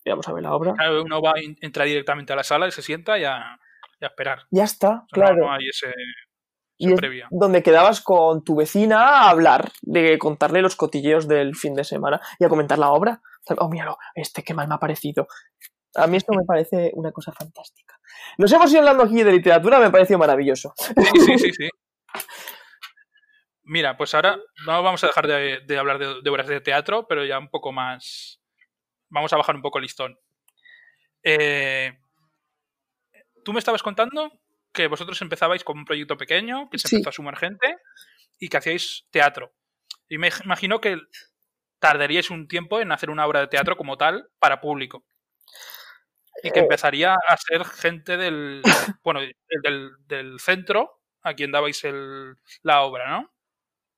[0.06, 0.72] Vamos a ver la obra.
[0.74, 3.58] Claro, uno va, entra directamente a la sala y se sienta y a,
[4.00, 4.40] y a esperar.
[4.50, 5.36] Ya está, O sea, no- claro.
[5.46, 5.92] No, hay ese,
[6.78, 11.54] Y ese es donde quedabas con tu vecina a hablar, de contarle los cotilleos del
[11.56, 13.20] fin de semana y a comentar la obra.
[13.58, 15.26] Oh, míralo, este qué mal me ha parecido.
[15.94, 17.98] A mí esto me parece una cosa fantástica.
[18.38, 20.72] Nos hemos ido hablando aquí de literatura, me ha parecido maravilloso.
[20.78, 21.68] Sí, sí, sí, sí.
[23.64, 27.06] Mira, pues ahora no vamos a dejar de, de hablar de, de obras de teatro,
[27.08, 28.40] pero ya un poco más.
[29.08, 30.18] Vamos a bajar un poco el listón.
[31.22, 31.92] Eh,
[33.44, 34.30] Tú me estabas contando
[34.72, 36.96] que vosotros empezabais con un proyecto pequeño, que se Sí.
[36.96, 37.76] empezó a sumar gente
[38.38, 39.52] y que hacíais teatro.
[40.08, 40.98] Y me imagino que
[41.80, 45.04] tardaríais un tiempo en hacer una obra de teatro como tal para público.
[46.42, 46.62] Y que Eh.
[46.62, 48.62] empezaría a ser gente del,
[49.04, 49.20] bueno,
[49.64, 53.32] del, del centro a quien dabais el, la obra, ¿no?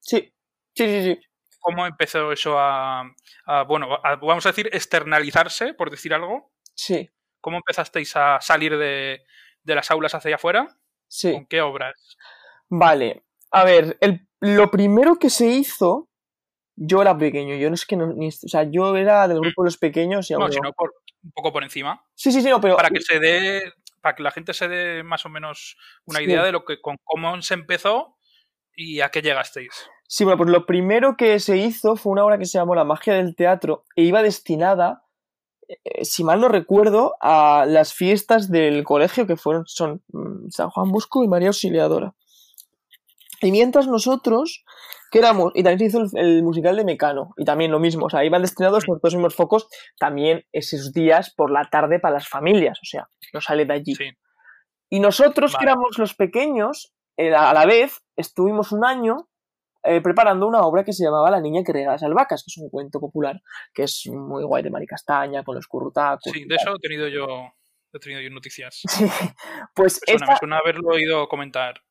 [0.04, 0.32] Sí,
[0.74, 1.20] sí, sí, sí.
[1.60, 3.00] ¿Cómo empezó eso a,
[3.46, 6.52] a, bueno, a- vamos a decir, externalizarse, por decir algo?
[6.74, 7.08] Sí,
[7.40, 9.22] ¿Cómo empezasteis a salir de,
[9.62, 10.66] de las aulas hacia afuera?
[11.08, 11.32] sí.
[11.32, 11.94] ¿Con qué obras?
[12.68, 13.24] Vale.
[13.50, 16.08] A ver, el- lo primero que se hizo,
[16.76, 19.62] yo era pequeño, yo no es que no, ni- o sea, yo era del grupo
[19.62, 20.48] de los pequeños y No, no.
[20.52, 22.04] sino por, un poco por encima.
[22.14, 25.02] Sí, sí, sí, no, pero Para que se dé, para que la gente se dé
[25.02, 26.24] más o menos una Sí.
[26.26, 28.18] idea de lo que, con cómo se empezó
[28.74, 29.88] y a qué llegasteis.
[30.06, 32.84] Sí, bueno, pues lo primero que se hizo fue una obra que se llamó La
[32.84, 35.04] magia del teatro e iba destinada,
[35.68, 40.70] eh, si mal no recuerdo, a las fiestas del colegio que fueron son mm, San
[40.70, 42.14] Juan Bosco y María Auxiliadora.
[43.40, 44.64] Y mientras nosotros,
[45.10, 48.06] que éramos, y también se hizo el, el musical de Mecano, y también lo mismo,
[48.06, 52.14] o sea, iban destinados los dos mismos focos también esos días por la tarde para
[52.14, 53.94] las familias, o sea, no sale de allí.
[53.94, 54.10] Sí.
[54.90, 59.28] Y nosotros, que éramos los pequeños, eh, a la vez estuvimos un año
[59.84, 62.58] eh, preparando una obra que se llamaba La niña que regala las albahacas, que es
[62.58, 63.40] un cuento popular
[63.72, 66.32] que es muy guay de Mari Castaña, con los currutacos.
[66.32, 67.26] Sí, de eso he tenido yo,
[67.92, 68.82] he tenido yo noticias.
[68.88, 69.04] Sí,
[69.74, 71.82] pues Me suena, esta- me suena haberlo oído comentar.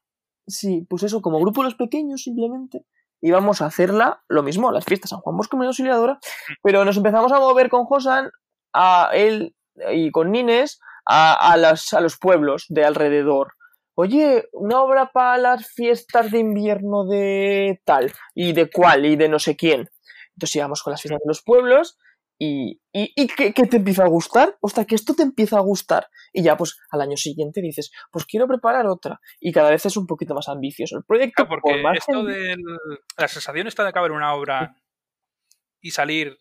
[0.47, 2.85] Sí, pues eso, como grupo los pequeños simplemente
[3.21, 6.19] íbamos a hacerla lo mismo, las fiestas San Juan Bosco y María Auxiliadora,
[6.61, 8.29] pero nos empezamos a mover con Josan,
[8.73, 9.55] a él
[9.93, 13.53] y con Nines, a, a, las- a los pueblos de alrededor.
[13.95, 19.29] Oye, una obra para las fiestas de invierno de tal, y de cuál, y de
[19.29, 19.89] no sé quién.
[20.35, 21.97] Entonces íbamos con las fiestas de los pueblos
[22.39, 24.57] y, y, y ¿qué, qué te empieza a gustar?
[24.61, 26.07] Ostras, que esto te empieza a gustar.
[26.33, 29.21] Y ya, pues al año siguiente dices, pues quiero preparar otra.
[29.39, 30.97] Y cada vez es un poquito más ambicioso.
[30.97, 32.57] El proyecto, Claro, porque por esto de
[33.17, 34.75] la sensación está de acabar una obra
[35.79, 36.37] y salir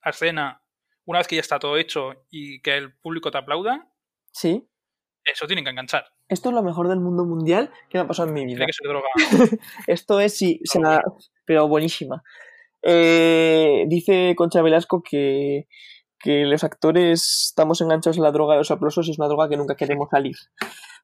[0.00, 0.62] a escena
[1.04, 3.88] una vez que ya está todo hecho y que el público te aplauda,
[4.32, 4.68] Sí,
[5.32, 6.04] eso tiene que enganchar.
[6.28, 8.56] esto es lo mejor del mundo mundial que me ha pasado en mi vida.
[8.58, 9.08] Tiene que ser droga.
[9.86, 11.02] Esto es, sí, se Pero la-
[11.44, 12.22] pero buenísima.
[12.82, 15.66] Eh, dice Concha Velasco que,
[16.18, 19.48] que los actores estamos enganchados en la droga de los aplausos y es una droga
[19.48, 20.36] que nunca queremos salir.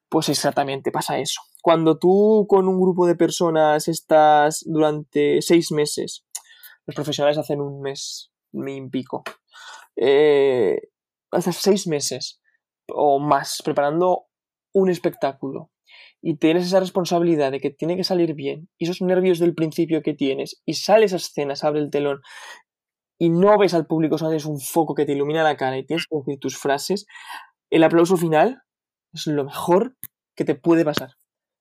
[0.09, 1.41] Pues exactamente, pasa eso.
[1.61, 6.23] Cuando tú con un grupo de personas estás durante seis meses,
[6.85, 9.23] los profesionales hacen un mes y pico,
[9.95, 10.79] eh,
[11.31, 12.39] hasta seis meses
[12.87, 14.25] o más preparando
[14.73, 15.71] un espectáculo
[16.21, 20.01] y tienes esa responsabilidad de que tiene que salir bien y esos nervios del principio
[20.01, 22.21] que tienes y sales a escena, se abre el telón
[23.19, 25.85] y no ves al público, solo es un foco que te ilumina la cara y
[25.85, 27.05] tienes que decir tus frases,
[27.69, 28.63] el aplauso final
[29.13, 29.95] es lo mejor
[30.35, 31.11] que te puede pasar.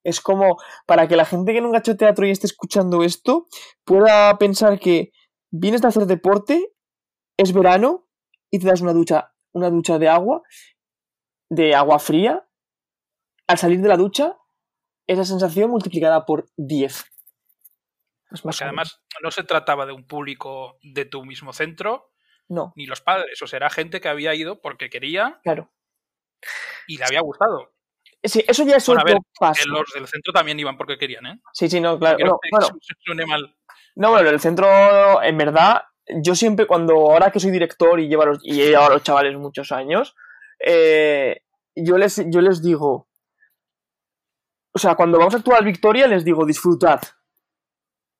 [0.04, 0.56] Es como
[0.87, 3.46] para que la gente que nunca ha hecho teatro y esté escuchando esto
[3.85, 5.12] pueda pensar que
[5.52, 6.72] vienes de hacer deporte,
[7.37, 8.08] es verano
[8.50, 10.42] y te das una ducha, una ducha de agua,
[11.53, 12.47] de agua fría.
[13.47, 14.38] Al salir de la ducha,
[15.07, 16.93] esa sensación multiplicada por 10.
[18.31, 22.11] Es más Porque además no se trataba de un público de tu mismo centro.
[22.49, 23.41] No, ni los padres.
[23.43, 25.71] O sea, era gente que había ido porque quería claro.
[26.87, 27.75] y le había gustado.
[28.25, 29.69] Sí, eso ya es Bueno, otro paso.
[29.69, 31.41] Los del centro también iban porque querían, ¿eh?
[31.53, 32.19] Sí, sí, no, claro.
[32.25, 33.55] No bueno, se suene mal.
[33.97, 35.83] No, bueno, en el centro, en verdad,
[36.23, 38.95] yo siempre, cuando ahora que soy director y, llevo a los, y he llevado a
[38.95, 40.15] los chavales muchos años,
[40.64, 41.42] eh,
[41.75, 43.09] yo, les, yo les digo,
[44.75, 47.01] o sea, cuando vamos a actuar Victoria, les digo, disfrutad.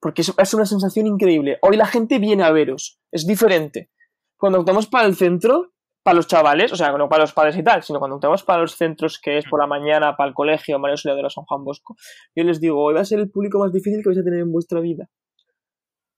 [0.01, 1.59] Porque es, es una sensación increíble.
[1.63, 3.91] Hoy la gente viene a veros, es diferente.
[4.37, 7.63] Cuando actuamos para el centro, para los chavales, o sea, no para los padres y
[7.63, 10.79] tal, sino cuando actuamos para los centros que es por la mañana, para el colegio,
[10.79, 11.97] María Auxiliadora, San Juan Bosco,
[12.35, 14.41] yo les digo, hoy va a ser el público más difícil que vais a tener
[14.41, 15.09] en vuestra vida.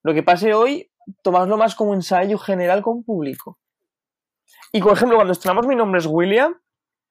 [0.03, 0.91] Lo que pase hoy,
[1.23, 3.59] tomadlo más como ensayo general con público.
[4.75, 6.61] Y por ejemplo, cuando estrenamos Mi nombre es William,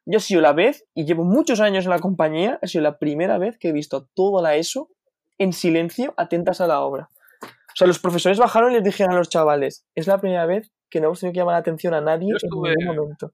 [0.05, 2.99] yo he sido la vez, y llevo muchos años en la compañía, ha sido la
[2.99, 4.89] primera vez que he visto toda la ESO
[5.37, 7.09] en silencio, atentas a la obra.
[7.41, 10.73] O sea, los profesores bajaron y les dijeron a los chavales, es la primera vez
[10.89, 13.33] que no hemos tenido que llamar la atención a nadie en ningún momento.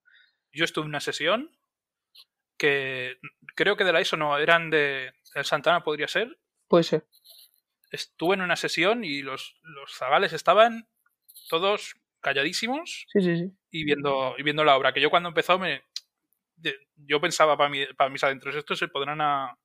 [0.53, 1.49] Yo estuve en una sesión
[2.55, 3.15] que
[3.55, 6.37] creo que de la ISO no, eran de, del Santana, podría ser.
[6.67, 7.07] Puede ser.
[7.89, 10.87] Estuve en una sesión y los, los zagales estaban
[11.49, 13.51] todos calladísimos Sí, sí, sí.
[13.71, 14.93] y viendo, y viendo la obra.
[14.93, 15.83] Que yo cuando empezó me.
[16.95, 19.57] Yo pensaba para, mi- para mis adentros, estos se podrán a-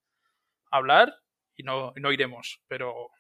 [0.71, 1.15] hablar
[1.57, 2.61] y no, y no iremos.
[2.69, 3.11] Pero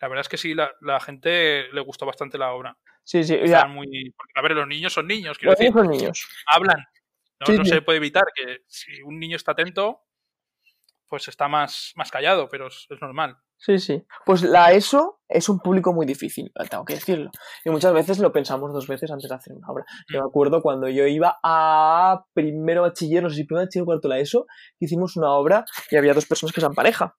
[0.00, 2.76] la verdad es que sí, la, la gente le gustó bastante la obra.
[3.04, 3.38] Sí, sí.
[3.46, 4.10] Ya, muy.
[4.16, 6.28] porque, a ver, los niños son niños, quiero los decir, niños son niños.
[6.46, 6.84] hablan.
[7.40, 7.70] No, Sí, no sí.
[7.70, 10.02] se puede evitar que si un niño está atento,
[11.08, 13.36] pues está más, más callado, pero es, es normal.
[13.62, 14.02] Sí, sí.
[14.24, 17.30] Pues la ESO es un público muy difícil, tengo que decirlo.
[17.62, 19.84] Y muchas veces lo pensamos dos veces antes de hacer una obra.
[20.10, 23.86] Yo me acuerdo cuando yo iba a primero bachiller, no sé si primero bachiller o
[23.86, 24.46] cuarto la ESO,
[24.80, 27.14] hicimos una obra y había dos personas que eran pareja.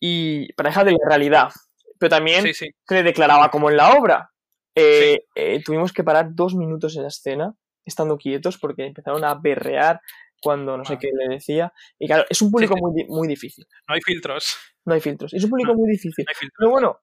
[0.00, 1.50] Y pareja de la realidad.
[1.98, 2.70] Pero también Sí, sí.
[2.88, 4.30] se declaraba como en la obra.
[4.74, 9.34] Eh, eh, tuvimos que parar dos minutos en la escena, estando quietos, porque empezaron a
[9.34, 10.00] berrear
[10.42, 11.72] cuando no sé qué le decía.
[11.98, 12.80] Y claro, es un público sí.
[12.80, 13.66] muy, muy difícil.
[13.88, 14.56] No hay filtros.
[14.84, 15.32] No hay filtros.
[15.34, 15.78] Es un público No.
[15.78, 16.24] muy difícil.
[16.26, 16.48] No.
[16.58, 17.00] Pero bueno,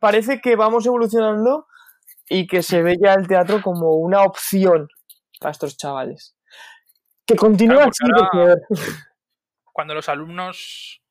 [0.00, 1.66] parece que vamos evolucionando
[2.28, 4.88] y que se ve ya el teatro como una opción
[5.40, 6.36] para estos chavales.
[7.26, 8.56] Que continúa Claro.
[9.72, 11.02] Cuando los alumnos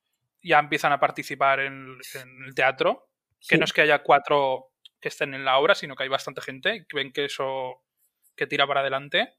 [0.42, 3.08] ya empiezan a participar en, en el teatro,
[3.48, 3.58] Que Sí.
[3.58, 4.68] no es que haya cuatro
[5.00, 7.82] que estén en la obra, sino que hay bastante gente que ven que eso
[8.36, 9.34] que tira para adelante,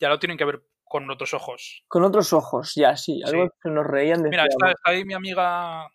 [0.00, 1.82] ya lo tienen que ver con otros ojos.
[1.88, 3.22] Con otros ojos, ya, sí.
[3.24, 3.50] Algo Sí.
[3.62, 5.88] que nos reían de Mira, está, está ahí mi amiga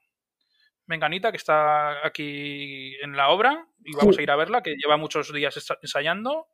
[0.88, 4.22] Menganita, que está aquí en la obra, y vamos Sí.
[4.22, 6.48] a ir a verla, que lleva muchos días ensayando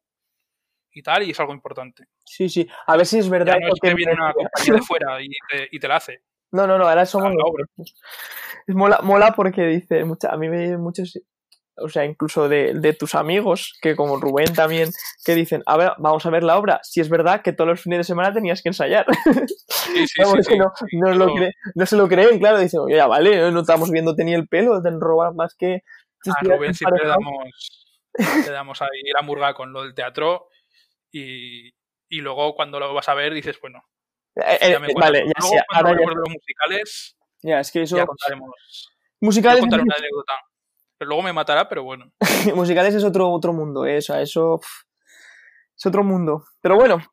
[0.92, 2.04] y tal, y es algo importante.
[2.26, 2.68] Sí, sí.
[2.86, 3.54] A ver si es verdad.
[3.54, 6.22] Ya no es que viene una compañía de fuera y te, y te la hace.
[6.52, 7.84] No, no, no, ahora somos Ah,
[8.68, 11.18] mola, mola porque dice, mucha, a mí me muchos,
[11.78, 14.90] o sea, incluso de, de tus amigos, que como Rubén también,
[15.26, 16.80] que dicen, a ver, vamos a ver la obra.
[16.84, 19.06] Si es verdad que todos los fines de semana tenías que ensayar.
[19.84, 20.98] Sí, sí, Vamos, sí, es que sí.
[20.98, 22.58] no, no, lo Pero- cree- no se lo creen, claro.
[22.58, 25.82] Dicen, oye, ya vale, no estamos viéndote ni el pelo, te robar más que...
[26.26, 27.20] A Rubén siempre le emparejado".
[27.20, 30.48] damos, le damos ahí la murga con lo del teatro
[31.12, 31.68] y,
[32.08, 33.84] y luego cuando lo vas a ver dices, bueno,
[34.38, 37.82] Eh, eh, ya me eh, vale, ya Luego, ahora ya, los musicales, ya, es que
[37.82, 37.98] eso...
[37.98, 38.50] ya contaremos.
[39.20, 40.34] Yo Musicales, contaré una anécdota.
[41.04, 42.06] Pero luego me matará, pero bueno.
[42.56, 44.62] musicales es otro, otro mundo, eh, o sea, eso
[45.76, 46.46] es otro mundo.
[46.62, 47.04] Pero bueno,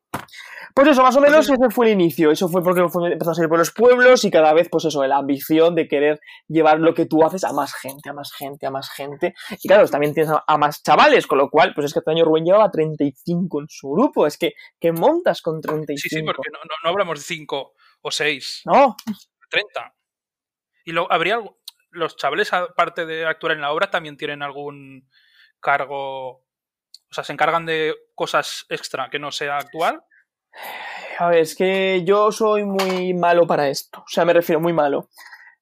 [0.77, 2.31] pues eso, más o menos ese fue el inicio.
[2.31, 5.17] Eso fue porque empezó a salir por los pueblos y cada vez, pues eso, la
[5.17, 8.71] ambición de querer llevar lo que tú haces a más gente, a más gente, a
[8.71, 9.35] más gente.
[9.61, 12.13] Y claro, también tienes a, a más chavales, con lo cual, pues es que este
[12.13, 14.25] año Rubén llevaba 35 en su grupo.
[14.25, 16.01] Es que, ¿qué montas con 35?
[16.01, 17.73] Sí, sí, porque no, no, no hablamos de 5
[18.03, 18.95] o 6, No,
[19.51, 19.95] 30.
[20.85, 21.59] Y luego, habría algo-
[21.91, 25.09] los chavales, aparte de actuar en la obra, también tienen algún
[25.61, 26.39] cargo.
[26.39, 30.05] O sea, se encargan de cosas extra que no sea actuar.
[31.19, 34.01] A ver, es que yo soy muy malo para esto.
[34.01, 35.09] O sea, me refiero muy malo.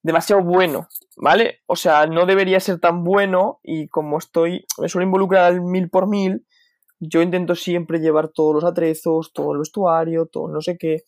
[0.02, 1.62] Demasiado bueno, ¿vale?
[1.66, 6.06] O sea, no debería ser tan bueno y como estoy, me suelo involucrar mil por
[6.06, 6.46] mil,
[7.00, 11.02] yo intento siempre llevar todos los atrezos, todo el vestuario, todo no sé qué,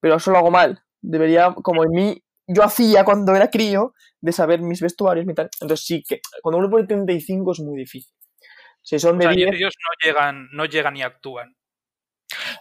[0.00, 0.82] pero eso lo hago mal.
[1.00, 5.48] Debería, como en mí, yo hacía cuando era crío, de saber mis vestuarios y tal.
[5.60, 8.12] Entonces sí que, cuando uno pone 35 es muy difícil.
[8.82, 11.54] Si son O de sea, 10, ellos no llegan, no llegan ni actúan.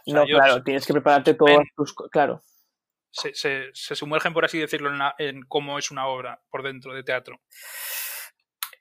[0.05, 1.93] O sea, no, claro, tienes que prepararte todas ven- tus...
[2.11, 2.41] Claro.
[3.11, 6.63] se, se- se sumergen, por así decirlo, en, la- en cómo es una obra por
[6.63, 7.39] dentro de teatro.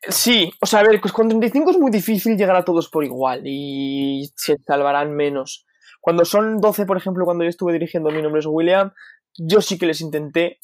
[0.08, 3.04] Sí, o sea, a ver, pues con 35 es muy difícil llegar a todos por
[3.04, 5.66] igual y se salvarán menos.
[6.00, 8.92] Cuando son 12, por ejemplo, cuando yo estuve dirigiendo Mi nombre es William,
[9.36, 10.60] yo sí que les intenté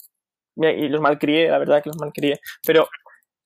[0.57, 2.89] y los malcrié, la verdad que los malcrié, pero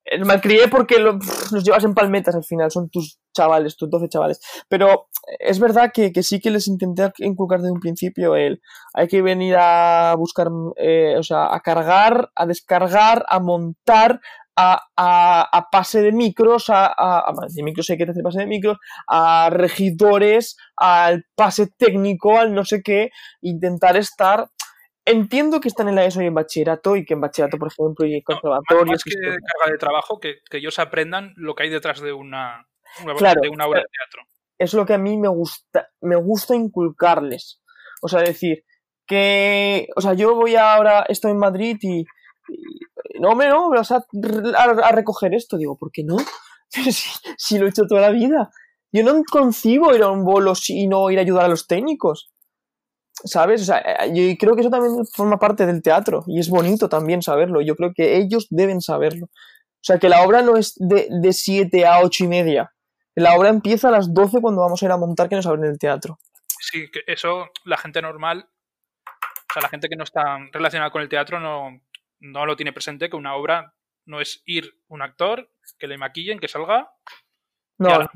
[0.04, 3.76] eh, los malcrié porque lo- pff, los llevas en palmetas al final, son tus chavales,
[3.76, 4.40] tus 12 chavales.
[4.68, 8.60] Pero es verdad que, que sí que les intenté inculcar desde un principio el
[8.94, 14.20] hay que venir a buscar, eh, o sea, a cargar, a descargar, a montar,
[14.58, 18.46] a, a, a pase de micros, a, a- de micros hay que hacer pase de
[18.46, 23.10] micros, a regidores, al pase técnico, al no sé qué,
[23.42, 24.48] intentar estar.
[25.08, 28.04] Entiendo que están en la ESO y en bachillerato, y que en bachillerato, por ejemplo,
[28.06, 31.70] y en No, más, que carga de trabajo, que, que ellos aprendan lo que hay
[31.70, 32.66] detrás de una,
[33.02, 34.22] una- Claro, de una obra de teatro.
[34.58, 37.62] es lo que a mí me gusta, me gusta inculcarles.
[38.02, 38.64] O sea, decir
[39.06, 43.92] que, o sea, yo voy ahora, estoy en Madrid y, y- no, hombre, no, vas
[43.92, 43.96] a,
[44.56, 45.56] a- a recoger esto.
[45.56, 46.16] Digo, ¿por qué no?
[46.68, 48.50] si, si lo he hecho toda la vida.
[48.92, 52.30] Yo no concibo ir a un bolo y no ir a ayudar a los técnicos.
[53.24, 53.62] ¿Sabes?
[53.62, 56.88] O sea, eh, yo creo que eso también forma parte del teatro y es bonito
[56.88, 57.60] también saberlo.
[57.60, 59.26] Yo creo que ellos deben saberlo.
[59.26, 62.72] O sea, que la obra no es de, de 7 a 8 y media.
[63.14, 65.64] La obra empieza a las 12 cuando vamos a ir a montar que nos abren
[65.64, 66.18] el teatro.
[66.60, 68.48] Sí, que eso la gente normal,
[69.06, 71.80] o sea, la gente que no está relacionada con el teatro no,
[72.20, 73.74] no lo tiene presente, que una obra
[74.04, 76.90] no es ir un actor, que le maquillen, que salga.
[77.78, 78.06] No, y.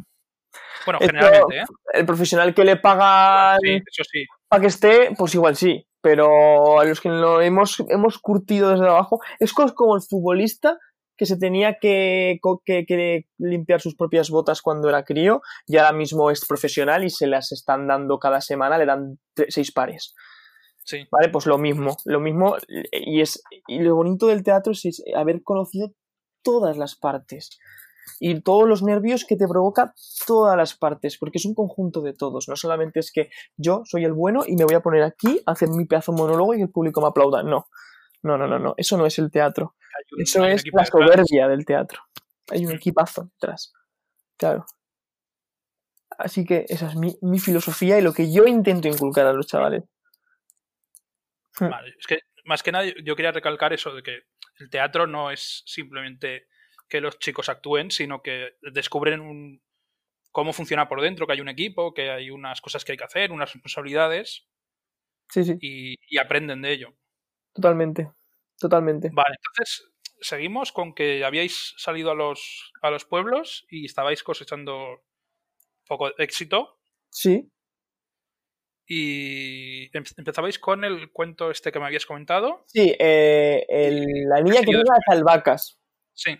[0.86, 1.64] Bueno, Esto- generalmente, ¿eh?
[1.94, 4.24] el profesional que le paga Sí, eso sí.
[4.48, 5.86] para que esté, pues igual sí.
[6.02, 10.78] Pero a los que lo hemos, hemos curtido desde abajo, es co- como el futbolista
[11.16, 15.92] que se tenía que, que- que limpiar sus propias botas cuando era crío y ahora
[15.92, 20.14] mismo es profesional y se las están dando cada semana, le dan seis pares.
[20.82, 21.06] Sí.
[21.10, 21.28] ¿Vale?
[21.28, 22.56] Pues lo mismo, lo mismo.
[22.90, 25.92] Y, es, y lo bonito del teatro es, es haber conocido
[26.42, 27.58] todas las partes.
[28.18, 29.94] Y todos los nervios que te provoca
[30.26, 32.48] todas las partes, porque es un conjunto de todos.
[32.48, 35.52] No solamente es que yo soy el bueno y me voy a poner aquí a
[35.52, 37.42] hacer mi pedazo monólogo y el público me aplauda.
[37.42, 37.68] No.
[38.22, 38.74] No, no, no, no.
[38.76, 39.76] Eso no es el teatro.
[40.12, 40.88] Un- Eso es la detrás.
[40.88, 42.00] soberbia del teatro.
[42.50, 43.72] Hay un equipazo detrás.
[44.36, 44.66] Claro.
[46.18, 49.46] Así que esa es mi, mi filosofía y lo que yo intento inculcar a los
[49.46, 49.84] chavales.
[51.58, 54.18] Vale, es que más que nada yo quería recalcar eso de que
[54.58, 56.46] el teatro no es simplemente
[56.91, 59.62] que los chicos actúen, sino que descubren un,
[60.30, 63.05] cómo funciona por dentro, que hay un equipo, que hay unas cosas que hay que
[63.05, 64.47] hacer, unas responsabilidades
[65.30, 66.95] Sí, sí, y, y aprenden de ello.
[67.55, 68.11] totalmente.
[68.59, 69.09] Totalmente.
[69.12, 75.03] Vale, entonces seguimos con que habíais salido a los, a los pueblos y estabais cosechando
[75.86, 76.78] poco éxito.
[77.09, 77.51] Sí.
[78.86, 82.64] Y em- empezabais con el cuento este que me habías comentado.
[82.66, 85.80] Sí, eh, el- la niña que tiene las albahacas.
[86.12, 86.36] Sí.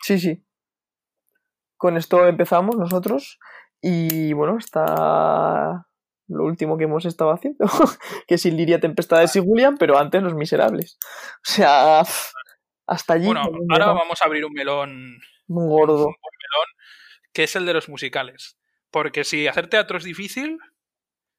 [0.00, 0.44] Sí, sí.
[1.76, 3.38] Con esto empezamos nosotros
[3.80, 5.86] y bueno, está
[6.28, 7.66] lo último que hemos estado haciendo,
[8.28, 10.98] que es Liria Tempestades y Julian, pero antes Los Miserables.
[11.02, 12.02] O sea,
[12.86, 16.06] hasta allí Bueno, ahora vamos a abrir un melón, muy gordo.
[16.06, 16.68] un melón,
[17.32, 18.58] que es el de los musicales.
[18.90, 20.58] Porque si hacer teatro es difícil,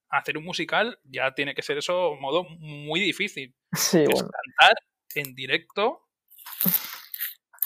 [0.09, 3.55] hacer un musical ya tiene que ser eso modo muy difícil.
[3.73, 4.29] Sí, es bueno.
[4.29, 4.75] cantar
[5.15, 6.07] en directo.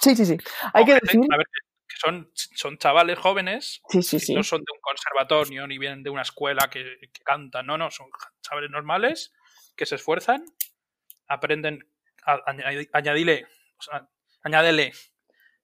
[0.05, 0.37] Sí, sí, sí.
[0.73, 1.19] Hay que decir.
[1.31, 1.47] a ver,
[1.87, 4.33] que son, son chavales jóvenes, Sí, sí, sí.
[4.35, 7.89] no son de un conservatorio ni vienen de una escuela que, que cantan, no, no,
[7.89, 8.07] son
[8.41, 9.33] chavales normales
[9.75, 10.45] que se esfuerzan,
[11.27, 11.79] aprenden,
[12.23, 13.47] a, añadi- añadile,
[13.77, 14.07] o sea,
[14.43, 14.93] añádele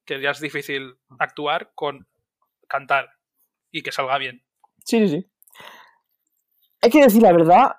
[0.04, 2.08] que ya es difícil actuar con
[2.68, 3.10] cantar
[3.70, 4.44] y que salga bien.
[4.84, 5.30] Sí, sí, sí.
[6.82, 7.76] Hay que decir la verdad,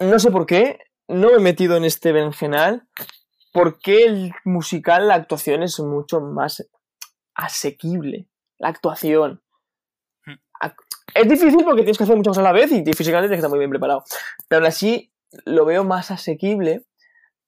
[0.00, 2.88] no sé por qué, no me he metido en este berenjenal,
[3.56, 6.68] porque el musical, la actuación es mucho más
[7.34, 8.28] asequible.
[8.58, 9.42] La actuación.
[10.26, 10.34] Hmm.
[11.14, 13.36] Es difícil porque tienes que hacer muchas cosas a la vez y físicamente tienes que
[13.36, 14.04] estar muy bien preparado.
[14.46, 15.10] Pero aún así
[15.46, 16.84] lo veo más asequible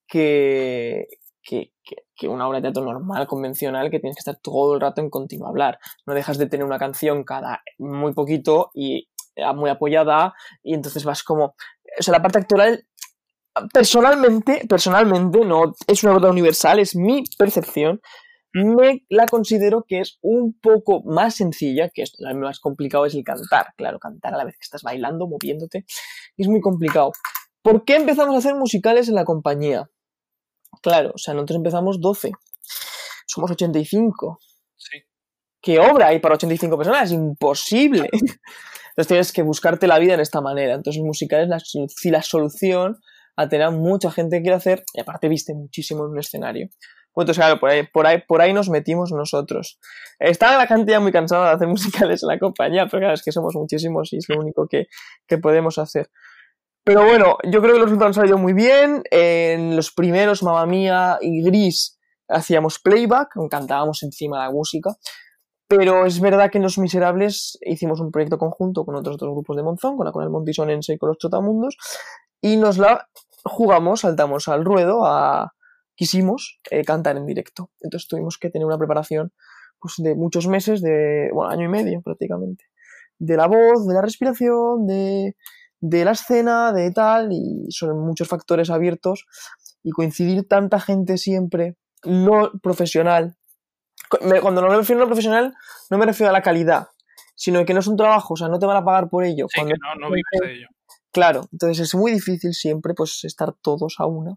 [0.07, 1.09] que,
[1.43, 4.81] que, que- que una obra de teatro normal, convencional, que tienes que estar todo el
[4.81, 5.79] rato en continuo hablar.
[6.07, 11.05] No dejas de tener una canción cada muy poquito y eh, muy apoyada y entonces
[11.05, 11.55] vas como...
[11.99, 12.87] O sea, la parte actoral,
[13.73, 18.01] personalmente, personalmente, no es una verdad universal, es mi percepción,
[18.53, 23.15] me la considero que es un poco más sencilla, que es lo más complicado es
[23.15, 25.85] el cantar, claro, cantar a la vez que estás bailando, moviéndote,
[26.37, 27.13] es muy complicado.
[27.63, 29.91] ¿Por qué empezamos a hacer musicales en la compañía?
[30.83, 32.33] Claro, o sea, nosotros empezamos 12,
[33.27, 34.39] somos 85.
[34.77, 34.99] Sí.
[35.61, 37.05] ¿Qué obra hay para 85 personas?
[37.05, 38.09] Es imposible.
[38.99, 40.75] Entonces tienes que buscarte la vida en esta manera.
[40.75, 42.99] Entonces, musical es la, la solución
[43.39, 46.69] a tener mucha gente que hacer y aparte viste muchísimo en un escenario.
[47.13, 49.79] Pues claro, por ahí, por ahí, por ahí nos metimos nosotros.
[50.19, 53.23] Está la gente ya muy cansada de hacer musicales en la compañía, pero claro, es
[53.23, 54.87] que somos muchísimos y es lo único que,
[55.27, 56.11] que podemos hacer.
[56.85, 59.03] Pero bueno, yo creo que los resultados han salido muy bien.
[59.11, 61.97] En los primeros, Mamma Mía y Gris,
[62.29, 64.97] hacíamos playback, cantábamos encima la música.
[65.69, 69.57] Pero es verdad que en Los Miserables hicimos un proyecto conjunto con otros dos grupos
[69.57, 71.77] de Monzón, con la con el Montisonense y con los Trotamundos,
[72.41, 73.07] y nos la
[73.45, 75.55] jugamos, saltamos al ruedo, a...
[75.95, 77.71] quisimos eh, cantar en directo.
[77.81, 79.33] Entonces tuvimos que tener una preparación
[79.81, 82.65] pues, de muchos meses, de bueno, año y medio prácticamente,
[83.19, 85.37] de la voz, de la respiración, de,
[85.81, 89.27] de la escena, de tal, y son muchos factores abiertos,
[89.83, 93.37] y coincidir tanta gente siempre, no profesional,
[94.41, 95.55] cuando no me refiero a no profesional,
[95.91, 96.89] no me refiero a la calidad,
[97.35, 99.47] sino que no es un trabajo, o sea, no te van a pagar por ello.
[99.49, 100.69] Sí, Cuando que no, no vives de ello.
[101.19, 104.37] Claro, entonces es muy difícil siempre pues estar todos a una.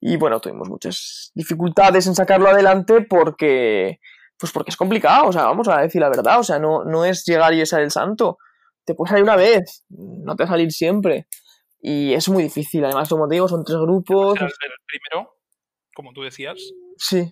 [0.00, 4.00] Y bueno, tuvimos muchas dificultades en sacarlo adelante porque
[4.36, 7.04] pues porque es complicado, o sea, vamos a decir la verdad, o sea, no, no
[7.04, 8.38] es llegar y ser el santo.
[8.84, 11.28] Te puede salir una vez, no te va a salir siempre.
[11.80, 14.34] Y es muy difícil, además, como te digo, son tres grupos.
[14.38, 14.52] Era el,
[14.86, 15.36] primero,
[15.94, 16.58] como tú decías.
[16.96, 17.30] Sí, Además,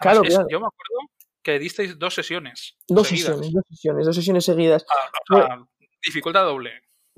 [0.00, 0.46] Claro, es- claro.
[0.48, 1.10] Yo me acuerdo
[1.42, 2.76] que disteis dos sesiones.
[2.86, 3.30] dos seguidas.
[3.34, 4.84] sesiones, dos sesiones, dos sesiones seguidas.
[4.88, 5.66] Ah, o sea,
[6.06, 6.70] dificultad doble.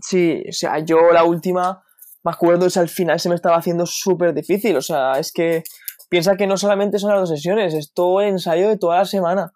[0.03, 1.83] Sí, o sea, yo la última,
[2.25, 4.77] me acuerdo, es al final se me estaba haciendo súper difícil.
[4.77, 5.63] O sea, es que
[6.11, 9.05] piensa que no solamente son las dos sesiones, es todo el ensayo de toda la
[9.05, 9.53] semana.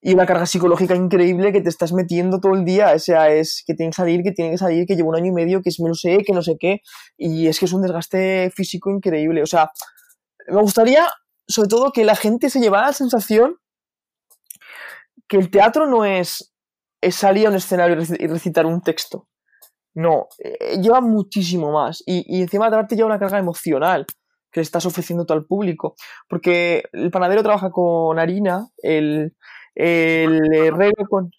[0.00, 2.92] Y una carga psicológica increíble que te estás metiendo todo el día.
[2.94, 5.26] O sea, es que tiene que salir, que tiene que salir, que llevo un año
[5.26, 6.80] y medio, que es me lo sé, que no sé qué.
[7.16, 9.42] Y es que es un desgaste físico increíble.
[9.42, 9.70] O sea,
[10.46, 11.06] me gustaría,
[11.46, 13.56] sobre todo, que la gente se llevara la sensación
[15.28, 16.54] que el teatro no es
[17.00, 19.28] es salir a un escenario y reci- y recitar un texto.
[19.94, 22.02] No, eh, lleva muchísimo más.
[22.06, 24.06] Y, y encima de ya una carga emocional
[24.50, 25.94] que le estás ofreciendo tú al público.
[26.28, 29.36] Porque el panadero trabaja con harina, el,
[29.74, 31.30] el herrero con...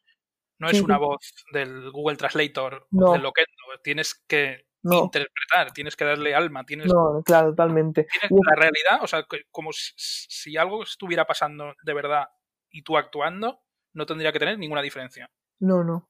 [0.59, 3.11] No es una voz del Google Translator No.
[3.11, 3.49] o del Loquendo.
[3.81, 8.07] Tienes que No, interpretar, tienes que darle alma, tienes, no, claro, totalmente.
[8.11, 12.27] tienes la realidad, o sea, como si, si algo estuviera pasando de verdad
[12.71, 13.61] y tú actuando,
[13.93, 15.29] no tendría que tener ninguna diferencia.
[15.59, 16.09] No, no.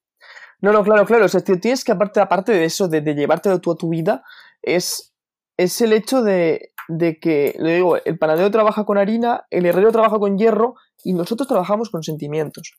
[0.62, 1.26] No, no, claro, claro.
[1.26, 4.24] O sea, tienes que, aparte, aparte de eso, de, de llevártelo tú a tu vida,
[4.62, 5.14] es,
[5.58, 9.91] es el hecho de, de que, le digo, el panadero trabaja con harina, el herrero
[9.91, 12.74] trabaja con hierro y nosotros trabajamos con sentimientos.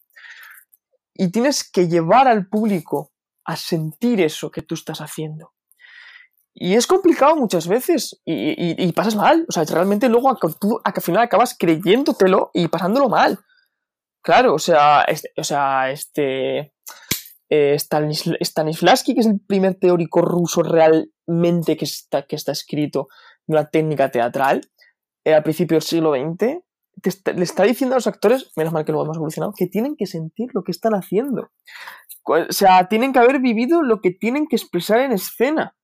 [1.15, 3.13] Y tienes que llevar al público
[3.45, 5.53] a sentir eso que tú estás haciendo.
[6.53, 9.47] Y es complicado muchas veces y, y- y pasas mal.
[9.49, 10.29] O sea, realmente luego
[10.85, 13.39] al final acabas creyéndotelo y pasándolo mal.
[14.23, 16.73] Claro, o sea, este, o sea, este
[17.49, 23.09] eh, Stanis- Stanislavski, que es el primer teórico ruso realmente que está, que está escrito
[23.49, 24.61] en una técnica teatral,
[25.25, 26.61] eh, al principio del siglo XX,
[27.03, 29.67] te está- le está diciendo a los actores, menos mal que luego hemos evolucionado, que
[29.67, 31.51] tienen que sentir lo que están haciendo.
[32.25, 35.75] O sea, tienen que haber vivido lo que tienen que expresar en escena.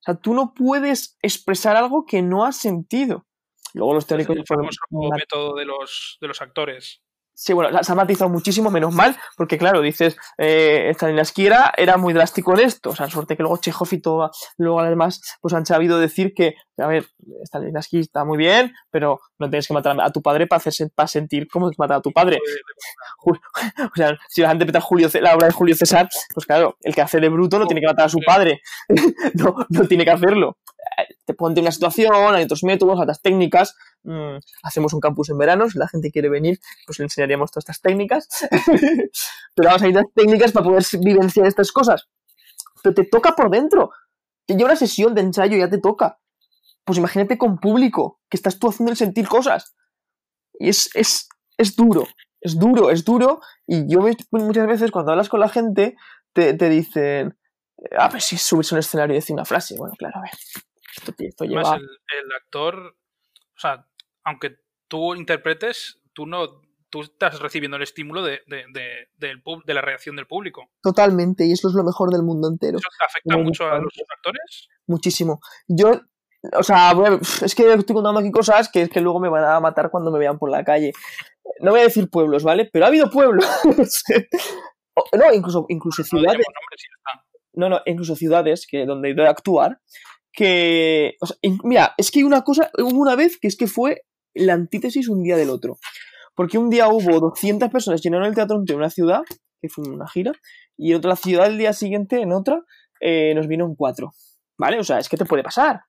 [0.00, 3.26] O sea, tú no puedes expresar algo que no has sentido.
[3.74, 4.36] Luego los teóricos...
[4.36, 7.02] el fueron famoso método de los, de los actores.
[7.36, 11.96] Sí, bueno, se ha matizado muchísimo, menos mal, porque claro, dices, eh, Stanislavski era, era
[11.96, 15.52] muy drástico en esto, o sea, suerte que luego Chekhov y todo, luego además, pues
[15.52, 17.06] han sabido decir que, a ver,
[17.44, 21.06] Stanislavski está muy bien, pero no tienes que matar a tu padre para, hacerse, para
[21.06, 22.38] sentir cómo es matar a tu padre.
[23.26, 26.94] O sea, si vas a interpretar Julio, la obra de Julio César, pues claro, el
[26.94, 28.60] que hace de bruto no tiene que matar a su padre,
[29.34, 30.58] no, no tiene que hacerlo.
[30.98, 35.38] Eh, Te ponte una situación, hay otros métodos, otras técnicas, mm, hacemos un campus en
[35.38, 38.28] verano, si la gente quiere venir, pues le enseñaríamos todas estas técnicas.
[39.54, 42.08] Pero vamos a ir las técnicas para poder vivenciar estas cosas.
[42.82, 43.90] Pero te toca por dentro.
[44.46, 46.18] Te lleva una sesión de ensayo ya te toca.
[46.84, 49.74] Pues imagínate con público, que estás tú haciendo el sentir cosas.
[50.58, 52.06] Y es, es, es duro,
[52.40, 53.40] es duro, es duro.
[53.66, 55.96] Y yo muchas veces cuando hablas con la gente,
[56.32, 57.38] te, te dicen,
[57.98, 59.76] a ver si subirse a un escenario y decir una frase.
[59.78, 60.32] Bueno, claro, a ver.
[60.96, 61.76] Esto, esto Además, lleva...
[61.76, 62.96] el, el actor,
[63.56, 63.88] o sea,
[64.24, 69.64] aunque tú interpretes, tú no tú estás recibiendo el estímulo de, de, de, del pub-
[69.64, 70.70] de la reacción del público.
[70.80, 72.78] Totalmente, y eso es lo mejor del mundo entero.
[72.78, 74.68] ¿Eso te afecta Muy mucho a los actores?
[74.86, 75.40] Muchísimo.
[75.66, 76.00] Yo,
[76.52, 76.92] o sea,
[77.42, 80.10] es que estoy contando aquí cosas que es que luego me van a matar cuando
[80.10, 80.92] me vean por la calle.
[81.60, 82.68] No voy a decir pueblos, ¿vale?
[82.72, 83.46] Pero ha habido pueblos.
[85.12, 86.46] No, incluso, incluso No ciudades.
[87.54, 89.80] No, no, incluso ciudades que, donde he ido a actuar.
[90.32, 91.14] Que.
[91.20, 92.70] o sea, in- mira, es que hay una cosa.
[92.78, 94.02] Hubo una vez que es que fue
[94.34, 95.78] la antítesis un día del otro.
[96.36, 99.22] Porque un día hubo 200 personas llenaron el teatro de una ciudad,
[99.60, 100.32] que fue una gira,
[100.76, 102.62] y en otra ciudad el día siguiente, en otra,
[103.00, 104.12] eh, nos vino un cuatro.
[104.58, 104.78] ¿Vale?
[104.78, 105.80] O sea, es que te puede pasar.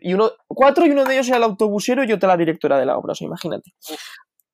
[0.00, 2.86] Y uno, cuatro y uno de ellos era el autobusero y otra la directora de
[2.86, 3.72] la obra, o sea, imagínate.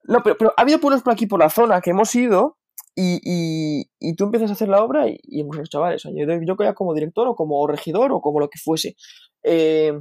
[0.04, 2.56] No, pero, pero ha habido pueblos por aquí, por la zona, que hemos ido
[2.94, 6.10] y, y, y tú empiezas a hacer la obra y, y hemos dicho, chavales, yo,
[6.42, 8.96] yo ya como director o como regidor o como lo que fuese.
[9.44, 9.92] eh,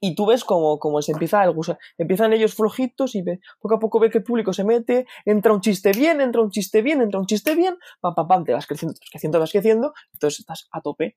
[0.00, 3.40] y tú ves como, como se empieza algo, o sea, empiezan ellos flojitos y ve,
[3.60, 6.50] poco a poco ve que el público se mete, entra un chiste bien, entra un
[6.50, 9.38] chiste bien, entra un chiste bien, pam, pam, pam, te vas creciendo, te vas creciendo,
[9.38, 11.16] te vas creciendo, entonces estás a tope.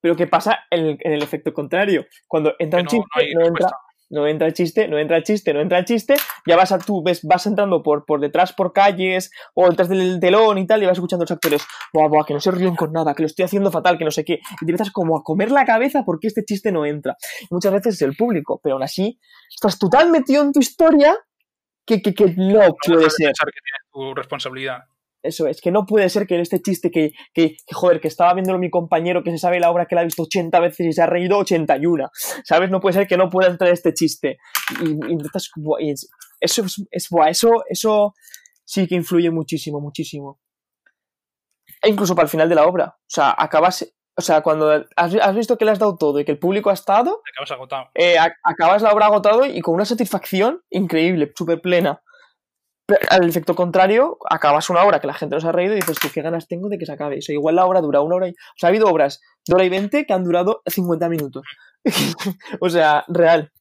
[0.00, 2.06] Pero ¿qué pasa en el, en el efecto contrario?
[2.26, 3.70] Cuando entra un no- chiste, no entra,
[4.10, 6.14] no entra el chiste, no entra el chiste, no entra el chiste,
[6.46, 10.18] ya vas a tú, ves, vas entrando por, por detrás por calles o detrás del
[10.20, 12.74] telón y tal, y vas escuchando a los actores, buah, buah, que no se ríen
[12.74, 15.18] con nada, que lo estoy haciendo fatal, que no sé qué, y te empiezas como
[15.18, 17.16] a comer la cabeza porque este chiste no entra.
[17.42, 19.18] Y muchas veces es el público, pero aún así
[19.54, 21.14] estás total metido en tu historia
[21.84, 23.26] que, que, que no No puede ser.
[23.28, 24.78] pensar que tienes tu responsabilidad.
[25.22, 28.06] Eso es, que no puede ser que en este chiste que, que, que, joder, que
[28.08, 30.86] estaba viéndolo mi compañero que se sabe la obra que la ha visto 80 veces
[30.86, 32.08] y se ha reído 81,
[32.44, 32.70] ¿sabes?
[32.70, 34.38] No puede ser que no pueda entrar este chiste.
[34.80, 35.50] Y, intentas-
[36.40, 38.14] eso es, eso, eso
[38.64, 40.38] sí que influye muchísimo, muchísimo.
[41.82, 42.96] E incluso para el final de la obra.
[42.96, 46.24] O sea, acabas, o sea, cuando has, has visto que le has dado todo y
[46.24, 47.90] que el público ha estado, acabas agotado.
[47.94, 52.00] eh, a- acabas la obra agotado y con una satisfacción increíble, súper plena.
[53.10, 55.98] Al efecto contrario, acabas una obra que la gente no se ha reído y dices,
[55.98, 57.18] tú, qué ganas tengo de que se acabe.
[57.18, 58.30] O sea, igual la obra dura una hora y...
[58.30, 61.44] O sea, ha habido obras de hora y veinte que han durado 50 minutos.
[62.60, 63.52] o sea, real.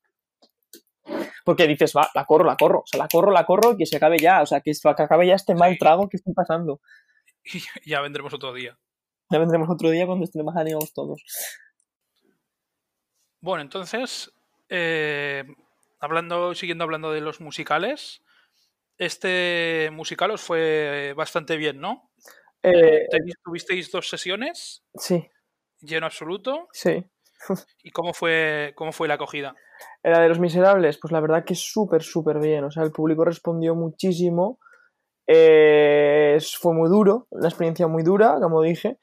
[1.44, 2.80] Porque dices, va, la corro, la corro.
[2.80, 4.42] O sea, la corro, la corro y que se acabe ya.
[4.42, 6.80] O sea, que, que acabe ya este mal trago que estoy pasando.
[7.86, 8.78] Y ya vendremos otro día.
[9.30, 11.24] Ya vendremos otro día cuando estemos más animados todos.
[13.40, 14.34] Bueno, entonces,
[14.70, 15.46] eh,
[16.00, 18.22] hablando, siguiendo hablando de los musicales,
[18.98, 22.12] este musical os fue bastante bien, ¿no?
[22.64, 25.28] Eh, Tenis- Tuvisteis dos sesiones, sí,
[25.80, 26.68] lleno absoluto.
[26.74, 27.06] sí.
[27.84, 29.56] ¿Y cómo fue, cómo fue la acogida?
[30.02, 32.64] Era de los miserables, pues la verdad que súper, súper bien.
[32.64, 34.60] O sea, el público respondió muchísimo.
[35.28, 38.98] Eh, fue muy duro, una experiencia muy dura, como dije.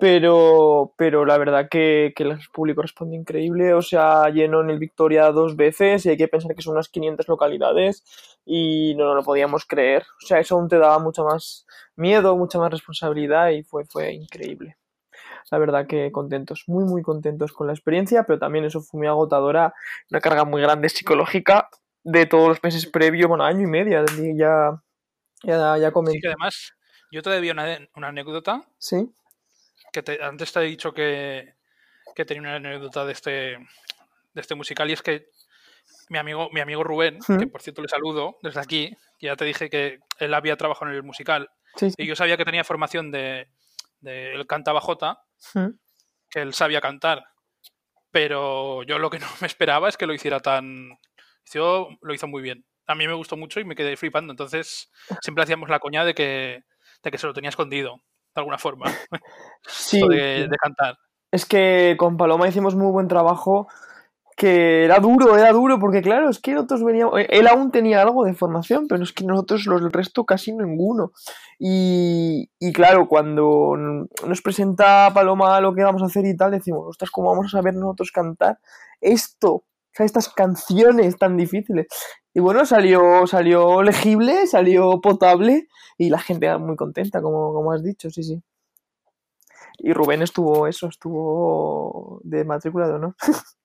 [0.00, 3.74] Pero, pero la verdad que, que el público respondió increíble.
[3.74, 6.88] O sea, llenó en el Victoria dos veces y hay que pensar que son unas
[6.88, 8.04] 500 localidades
[8.44, 10.02] y no, no lo podíamos creer.
[10.22, 11.66] O sea, eso aún te daba mucho más
[11.96, 14.76] miedo, mucha más responsabilidad y fue, fue increíble
[15.50, 19.06] la verdad que contentos, muy muy contentos con la experiencia, pero también eso fue muy
[19.06, 19.74] agotadora,
[20.10, 21.68] una carga muy grande psicológica
[22.04, 24.04] de todos los meses previos, bueno, año y medio,
[24.36, 24.82] ya,
[25.42, 26.72] ya, ya Sí, que además,
[27.10, 29.08] yo te debía una, una anécdota Sí,
[29.92, 31.54] que te- antes te he dicho que,
[32.14, 35.30] que tenía una anécdota de este, de este musical y es que
[36.08, 39.68] mi amigo, mi amigo Rubén, que por cierto le saludo desde aquí, ya te dije
[39.68, 41.96] que él había trabajado en el musical Sí, sí.
[41.98, 43.48] y yo sabía que tenía formación de,
[44.00, 45.22] de él cantaba Jota,
[45.54, 45.68] ¿Mm?
[46.30, 47.24] que él sabía cantar,
[48.10, 50.98] pero yo lo que no me esperaba es que lo hiciera tan...
[51.52, 52.64] Yo, lo hizo muy bien.
[52.88, 54.32] A mí me gustó mucho y me quedé flipando.
[54.32, 54.90] Entonces
[55.22, 56.64] siempre hacíamos la coña de que,
[57.02, 58.00] de que se lo tenía escondido,
[58.34, 58.86] de alguna forma,
[59.66, 60.98] Sí, de, cantar.
[61.30, 63.68] Es que con Paloma hicimos muy buen trabajo,
[64.34, 68.24] que era duro, era duro, porque claro, es que nosotros veníamos, él aún tenía algo
[68.24, 71.12] de formación, pero es que nosotros los del resto casi ninguno.
[71.58, 76.86] Y, y claro, cuando nos presenta Paloma lo que vamos a hacer y tal, decimos,
[76.86, 78.58] ostras, ¿cómo vamos a saber nosotros cantar
[79.00, 79.64] esto?
[80.04, 81.86] Estas canciones tan difíciles.
[82.34, 87.82] Y bueno, salió, salió legible, salió potable y la gente muy contenta, como, como has
[87.82, 88.42] dicho, sí, sí.
[89.78, 93.16] Y Rubén estuvo eso, estuvo de matrícula de honor.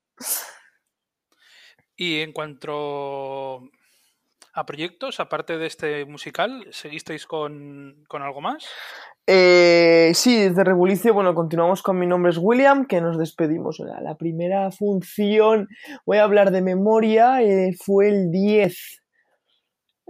[1.95, 3.69] Y en cuanto
[4.53, 8.65] a proyectos, aparte de este musical, ¿seguisteis con, con algo más?
[9.25, 13.79] Eh, sí, desde Rebulicio, bueno, continuamos con Mi nombre es William, que nos despedimos.
[13.79, 15.69] La, primera función,
[16.05, 19.01] voy a hablar de memoria, eh, fue el 10.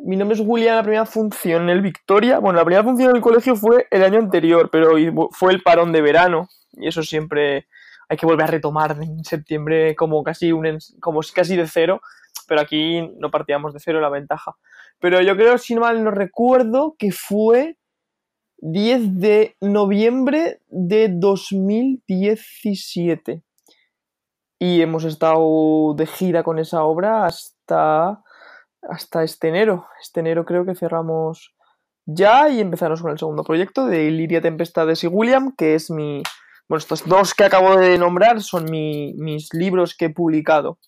[0.06, 2.40] Mi nombre es William, la primera función en el Victoria.
[2.40, 4.96] Bueno, la primera función en el colegio fue el año anterior, pero
[5.32, 6.50] fue el parón de verano.
[6.74, 7.68] Y eso siempre
[8.10, 12.02] hay que volver a retomar en septiembre como casi, un, como casi de cero.
[12.48, 14.56] Pero aquí no partíamos de cero la ventaja.
[15.00, 17.78] Pero yo creo, si mal no recuerdo, que fue
[18.58, 23.42] 10 de noviembre de 2017.
[24.60, 28.24] Y hemos estado de gira con esa obra hasta,
[28.82, 29.88] hasta este enero.
[30.02, 31.54] Este enero creo que cerramos
[32.06, 36.24] ya y empezamos con el segundo proyecto de Liria Tempestades y William, que es mi...
[36.70, 40.80] Bueno, estos dos que acabo de nombrar son mi, mis libros que he publicado.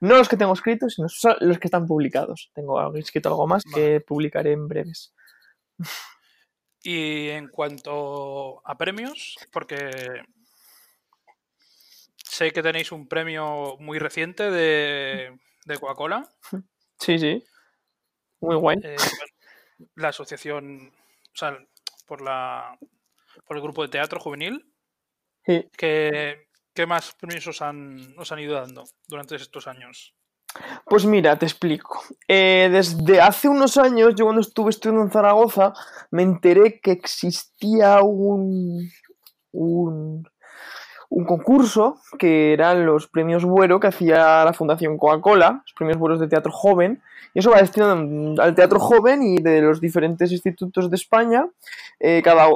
[0.00, 1.08] No los que tengo escritos, sino
[1.40, 2.50] los que están publicados.
[2.54, 5.14] Tengo escrito algo más que publicaré en breves.
[6.82, 9.90] Y en cuanto a premios, porque
[12.16, 16.28] sé que tenéis un premio muy reciente de, de Coca-Cola.
[16.98, 17.44] Sí, sí.
[18.40, 18.78] Muy guay.
[18.82, 18.96] Eh,
[19.96, 21.58] la asociación, o sea,
[22.06, 22.78] por, la,
[23.46, 24.72] por el grupo de teatro juvenil.
[25.44, 25.68] Sí.
[25.76, 26.45] ¿Qué,
[26.76, 30.14] qué más premios os han, os han ido dando durante estos años?
[30.84, 32.02] Pues mira, te explico.
[32.28, 35.72] Eh, desde hace unos años, yo cuando estuve estudiando en Zaragoza,
[36.10, 38.88] me enteré que existía un,
[39.52, 40.28] un,
[41.08, 46.20] un concurso que eran los premios Buero que hacía la Fundación Coca-Cola, los premios Bueros
[46.20, 47.02] de Teatro Joven,
[47.34, 51.46] y eso va destinado al teatro joven y de los diferentes institutos de España.
[52.00, 52.46] Eh, cada,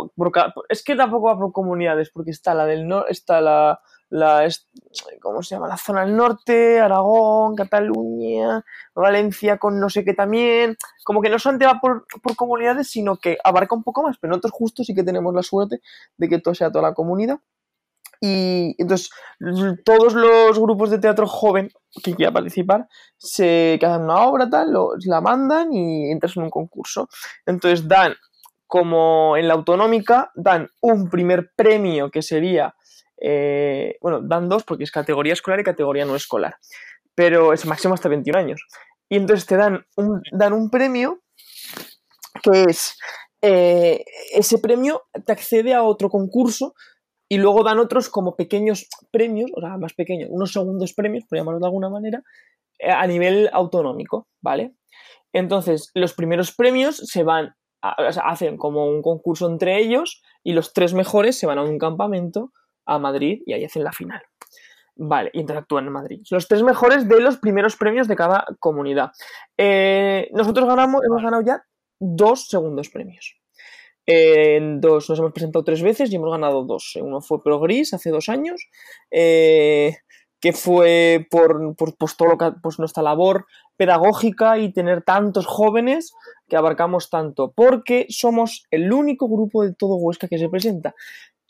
[0.71, 3.81] es que tampoco va por comunidades, porque está la del norte, está la,
[4.11, 4.47] la,
[5.21, 5.69] ¿cómo se llama?
[5.69, 11.39] La zona del norte, Aragón, Cataluña, Valencia con no sé qué también, como que no
[11.39, 14.95] solamente va por, por, comunidades, sino que abarca un poco más, pero nosotros justo sí
[14.95, 15.81] que tenemos la suerte
[16.17, 17.39] de que todo sea toda la comunidad.
[18.23, 19.11] Y entonces
[19.83, 21.71] todos los grupos de teatro joven
[22.05, 22.87] que quieran participar
[23.17, 27.09] se quedan una obra, tal, la mandan y entras en un concurso.
[27.47, 28.15] Entonces dan,
[28.67, 32.75] como en la autonómica, dan un primer premio que sería
[33.21, 36.57] eh, bueno, dan dos porque es categoría escolar y categoría no escolar,
[37.15, 38.63] pero es máximo hasta 21 años.
[39.09, 41.21] Y entonces te dan un, dan un premio
[42.43, 42.97] que es,
[43.43, 46.75] eh, ese premio te accede a otro concurso
[47.29, 51.39] y luego dan otros como pequeños premios, o sea, más pequeños, unos segundos premios, por
[51.39, 52.23] llamarlo de alguna manera,
[52.79, 54.75] eh, a nivel autonómico, ¿vale?
[55.33, 60.93] Entonces, los primeros premios se van, hacen como un concurso entre ellos y los tres
[60.93, 62.53] mejores se van a un campamento
[62.91, 64.23] a Madrid y ahí hacen la final.
[64.97, 66.21] Vale, y interactúan en Madrid.
[66.31, 69.13] Los tres mejores de los primeros premios de cada comunidad.
[69.57, 71.65] Eh, nosotros ganamos, hemos ganado ya
[71.99, 73.37] dos segundos premios.
[74.07, 76.97] Eh, en dos, nos hemos presentado tres veces y hemos ganado dos.
[77.01, 78.69] Uno fue Pro Gris hace dos años,
[79.11, 79.97] eh,
[80.41, 85.47] que fue por, por pues, todo lo que, pues, nuestra labor pedagógica y tener tantos
[85.47, 86.13] jóvenes
[86.49, 90.95] que abarcamos tanto, porque somos el único grupo de todo Huesca que se presenta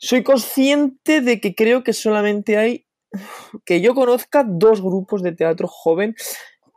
[0.01, 2.87] soy consciente de que creo que solamente hay,
[3.65, 6.15] que yo conozca, dos grupos de teatro joven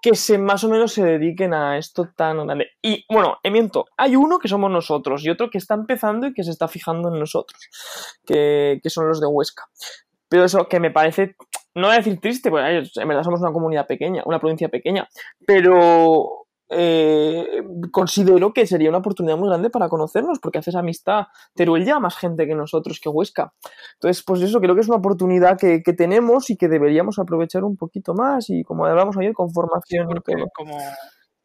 [0.02, 2.66] que se, más o menos se dediquen a esto tan grande.
[2.82, 6.44] Y bueno, miento, hay uno que somos nosotros y otro que está empezando y que
[6.44, 7.70] se está fijando en nosotros,
[8.26, 9.64] que, que son los de Huesca.
[10.28, 11.36] Pero eso que me parece,
[11.74, 15.08] no voy a decir triste, porque en verdad somos una comunidad pequeña, una provincia pequeña,
[15.46, 16.43] pero
[16.74, 21.26] eh, considero que sería una oportunidad muy grande para conocernos, porque haces amistad.
[21.54, 23.52] Teruel ya más gente que nosotros, que Huesca.
[23.94, 27.64] Entonces, pues eso creo que es una oportunidad que, que tenemos y que deberíamos aprovechar
[27.64, 28.50] un poquito más.
[28.50, 30.08] Y como hablamos ayer, con formación.
[30.08, 30.78] Porque como,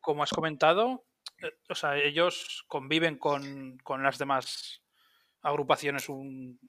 [0.02, 1.04] como has comentado,
[1.42, 4.82] eh, o sea, ellos conviven con, con las demás
[5.42, 6.60] agrupaciones un,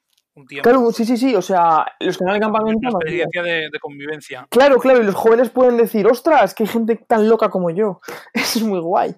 [0.41, 0.69] un tiempo.
[0.69, 1.35] Claro, sí, sí, sí.
[1.37, 2.81] O sea, los que van al campamento.
[2.81, 4.47] una experiencia de, de convivencia.
[4.51, 8.01] Claro, claro, y los jóvenes pueden decir, ostras, que hay gente tan loca como yo.
[8.33, 9.15] Eso es muy guay.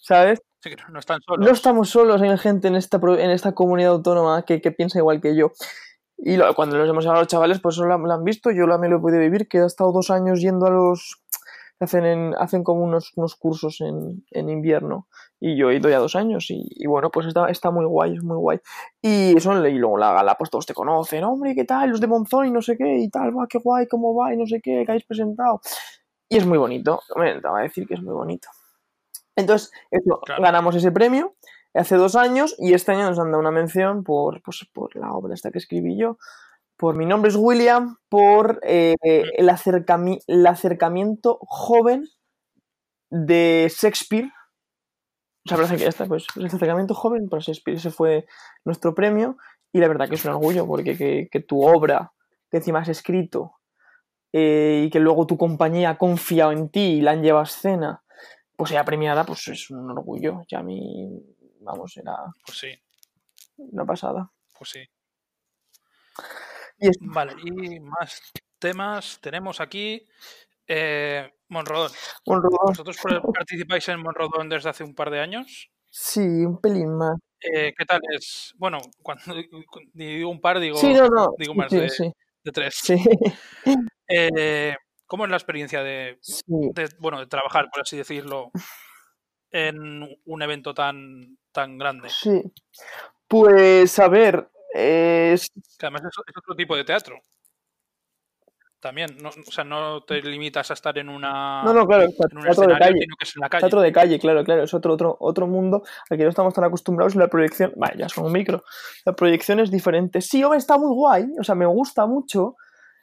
[0.00, 0.40] ¿Sabes?
[0.60, 1.46] Sí, que no- están solos.
[1.46, 5.20] No estamos solos, hay gente en esta, en esta comunidad autónoma que, que piensa igual
[5.20, 5.52] que yo.
[6.16, 8.24] Y lo- cuando los hemos llevado a los chavales, pues eso lo, han- lo han
[8.24, 11.22] visto, yo también lo he podido vivir, que he estado dos años yendo a los...
[11.80, 15.06] Hacen, en- hacen como unos, unos cursos en, en invierno
[15.38, 18.14] y yo he ido ya dos años y, y bueno, pues está, está muy guay,
[18.16, 18.58] es muy guay.
[19.00, 21.90] Y eso, y luego la gala, pues todos te conocen, hombre, ¿qué tal?
[21.90, 24.36] Los de Monzón y no sé qué y tal, va, qué guay, cómo va y
[24.36, 25.60] no sé qué, que habéis presentado.
[26.28, 28.48] Y es muy bonito, me va a decir que es muy bonito.
[29.36, 30.42] Entonces, eso, Claro.
[30.42, 31.34] ganamos ese premio
[31.74, 35.12] hace dos años y este año nos han dado una mención por, pues, por la
[35.12, 36.18] obra esta que escribí yo.
[36.78, 42.08] Por mi nombre es William, por eh, el, acercami- el acercamiento joven
[43.10, 44.30] de Shakespeare.
[45.44, 47.76] O sea, parece que ya está, pues el acercamiento joven por Shakespeare.
[47.78, 48.26] Ese fue
[48.64, 49.36] nuestro premio
[49.72, 52.12] y la verdad que es un orgullo porque que, que tu obra,
[52.50, 53.54] que encima has escrito
[54.32, 57.48] eh, y que luego tu compañía ha confiado en ti y la han llevado a
[57.48, 58.02] escena,
[58.56, 60.44] pues sea premiada, pues es un orgullo.
[60.48, 61.08] Ya a mí,
[61.60, 62.14] vamos, era
[62.46, 62.68] Pues sí,
[63.56, 64.30] una pasada.
[64.56, 64.80] pues sí.
[66.78, 68.20] Y es- Vale, y más
[68.58, 70.06] temas tenemos aquí.
[70.66, 71.90] Eh, Monrodón.
[72.26, 75.70] un rodón, ¿Vosotros par- participáis en Monrodón desde hace un par de años?
[75.90, 77.16] sí, un pelín más.
[77.40, 78.52] Eh, ¿Qué tal es?
[78.58, 79.34] Bueno, cuando
[79.94, 81.34] digo un par, digo, Sí, no, no.
[81.38, 82.12] digo más sí, de, sí,
[82.44, 82.74] de tres.
[82.82, 82.96] sí,
[84.10, 84.74] Eh,
[85.06, 88.50] ¿Cómo es la experiencia de, de, bueno, de trabajar, por así decirlo,
[89.50, 92.10] en un evento tan, tan grande?
[92.10, 92.42] Sí.
[93.26, 97.16] Pues a ver, es- Que además es, es otro tipo de teatro.
[98.80, 102.10] También, no, o sea, no te limitas a estar en una no, no, claro, en
[102.10, 103.00] un teatro de escenario, calle.
[103.00, 103.60] sino que es en la calle.
[103.62, 106.62] Teatro de calle, claro, claro, es otro, otro, otro mundo al que no estamos tan
[106.62, 108.62] acostumbrados y la proyección, vaya, ya son un micro,
[109.04, 110.20] la proyección es diferente.
[110.20, 112.54] Sí, hombre, está muy guay, o sea, me gusta mucho.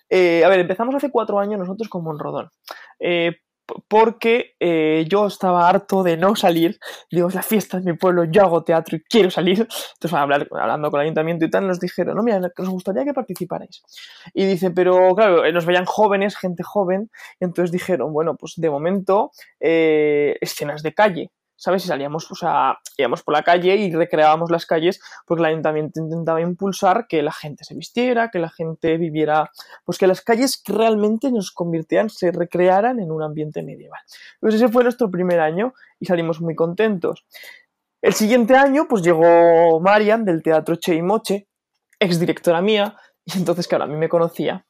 [0.10, 2.50] Eh, a ver, empezamos hace cuatro años nosotros con Monrodón,
[3.00, 3.36] eh,
[3.88, 6.80] porque eh, yo estaba harto de no salir,
[7.12, 9.68] digo, la fiesta de mi pueblo, yo hago teatro y quiero salir.
[9.94, 13.14] Entonces, hablar, hablando con el ayuntamiento y tal, nos dijeron, no, mira, nos gustaría que
[13.14, 13.84] participarais.
[14.34, 17.10] Y dice, pero claro, eh, nos veían jóvenes, gente joven,
[17.40, 21.86] entonces dijeron, bueno, pues de momento, eh, escenas de calle, ¿sabes?
[21.86, 26.00] Y salíamos, o sea, íbamos por la calle y recreábamos las calles porque el ayuntamiento
[26.00, 29.52] intentaba impulsar que la gente se vistiera, que la gente viviera,
[29.84, 34.02] pues que las calles realmente nos convirtieran, se recrearan en un ambiente medieval.
[34.40, 37.26] Pues ese fue nuestro primer año y salimos muy contentos.
[38.02, 41.48] El siguiente año, pues llegó Marian del Teatro Che y Moche,
[42.00, 42.96] ex directora mía,
[43.26, 44.66] y entonces, claro, a mí me conocía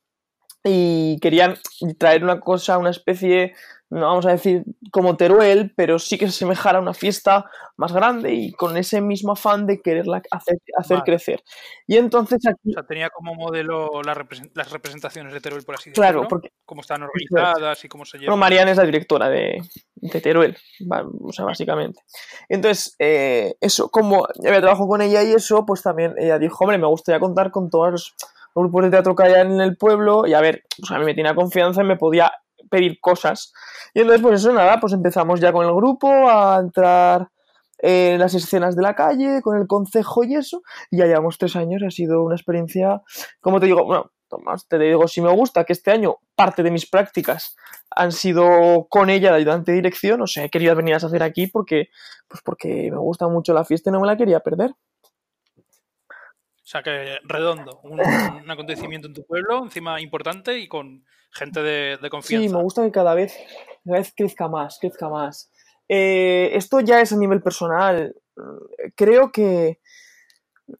[0.63, 1.55] y querían
[1.99, 3.53] traer una cosa, una especie,
[3.89, 7.45] no vamos a decir como Teruel, pero sí que se asemejara a una fiesta
[7.77, 11.05] más grande y con ese mismo afán de quererla hacer, hacer Vale.
[11.05, 11.43] crecer.
[11.85, 14.15] Y entonces aquí, O sea, tenía como modelo la
[14.53, 16.27] las representaciones de Teruel, por así claro, decirlo.
[16.29, 18.39] porque Cómo están organizadas y cómo se llevan.
[18.39, 19.61] Mariana es la directora de,
[19.95, 20.57] de Teruel,
[21.21, 22.01] o sea, básicamente.
[22.49, 26.77] Entonces, eh, eso, como había trabajado con ella y eso, pues también ella dijo, hombre,
[26.77, 28.15] me gustaría contar con todos los
[28.55, 31.13] grupos de teatro que hay en el pueblo y a ver, pues a mí me
[31.13, 32.31] tenía confianza y me podía
[32.75, 33.53] pedir cosas.
[33.93, 37.29] Y entonces, pues eso, nada, pues empezamos ya con el grupo a entrar
[37.77, 41.55] en las escenas de la calle, con el concejo y eso, y ya llevamos tres
[41.55, 43.01] años, ha sido una experiencia,
[43.41, 46.71] como te digo, bueno, Tomás, te digo, si me gusta que este año parte de
[46.71, 47.55] mis prácticas
[47.91, 51.21] han sido con ella de ayudante de dirección, o sea, he querido venir a hacer
[51.21, 51.89] aquí porque,
[52.27, 54.71] pues porque me gusta mucho la fiesta y no me la quería perder.
[56.65, 57.79] O sea, que redondo.
[57.83, 62.47] Un, un acontecimiento en tu pueblo, encima importante y con gente de, de confianza.
[62.47, 63.37] Sí, me gusta que cada vez,
[63.85, 65.51] cada vez crezca más, crezca más.
[65.87, 68.15] Eh, esto ya es a nivel personal.
[68.95, 69.79] Creo que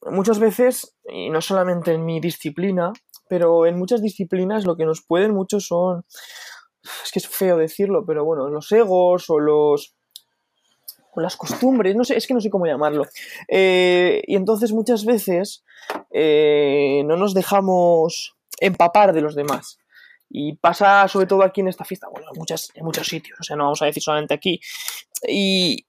[0.09, 2.91] muchas veces, y no solamente en mi disciplina,
[3.29, 6.03] pero en muchas disciplinas lo que nos pueden mucho son,
[7.03, 9.94] es que es feo decirlo, pero bueno, los egos o los
[11.23, 13.03] las costumbres, no sé, es que no sé cómo llamarlo.
[13.47, 15.63] Eh, y entonces muchas veces
[16.11, 19.77] eh, no nos dejamos empapar de los demás.
[20.29, 23.43] Y pasa sobre todo aquí en esta fiesta, bueno, en, muchas, en muchos sitios, o
[23.43, 24.59] sea, no vamos a decir solamente aquí.
[25.27, 25.85] Y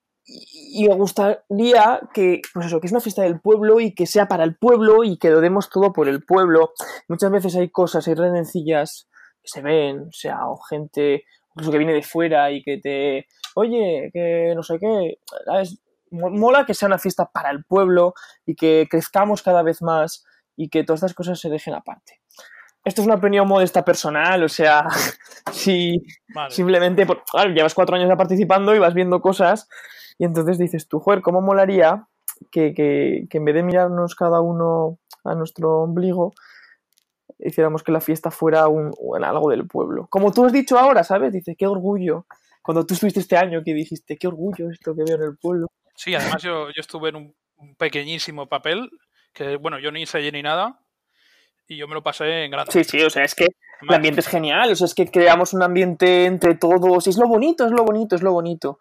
[0.88, 4.44] me gustaría que, pues eso, que es una fiesta del pueblo y que sea para
[4.44, 6.72] el pueblo y que lo demos todo por el pueblo.
[7.08, 9.08] Muchas veces hay cosas, hay redencillas
[9.42, 11.24] que se ven, o sea, o gente,
[11.56, 15.80] incluso que viene de fuera y que te, oye, que no sé qué, ¿sabes?
[16.10, 20.68] mola que sea una fiesta para el pueblo y que crezcamos cada vez más y
[20.68, 22.20] que todas estas cosas se dejen aparte.
[22.84, 24.86] Esto es una opinión modesta personal, o sea,
[25.52, 26.04] si
[26.34, 26.50] Vale.
[26.50, 29.66] simplemente, por, claro, llevas cuatro años ya participando y vas viendo cosas
[30.18, 32.06] y entonces dices tú, joder, ¿cómo molaría
[32.52, 36.34] que, que, que en vez de mirarnos cada uno a nuestro ombligo,
[37.38, 40.06] hiciéramos que la fiesta fuera un, un algo del pueblo?
[40.08, 41.32] Como tú has dicho ahora, ¿sabes?
[41.32, 42.26] Dices, qué orgullo.
[42.62, 45.68] Cuando tú estuviste este año que dijiste, qué orgullo esto que veo en el pueblo.
[45.94, 48.90] Sí, además yo, yo estuve en un, un pequeñísimo papel
[49.32, 50.80] que, bueno, yo ni ensayé ni nada
[51.68, 52.72] y yo me lo pasé en grande.
[52.72, 53.46] Sí, sí, o sea, es que
[53.82, 57.18] el ambiente es genial, o sea, es que creamos un ambiente entre todos, y es
[57.18, 58.78] lo bonito, es lo bonito, es lo bonito.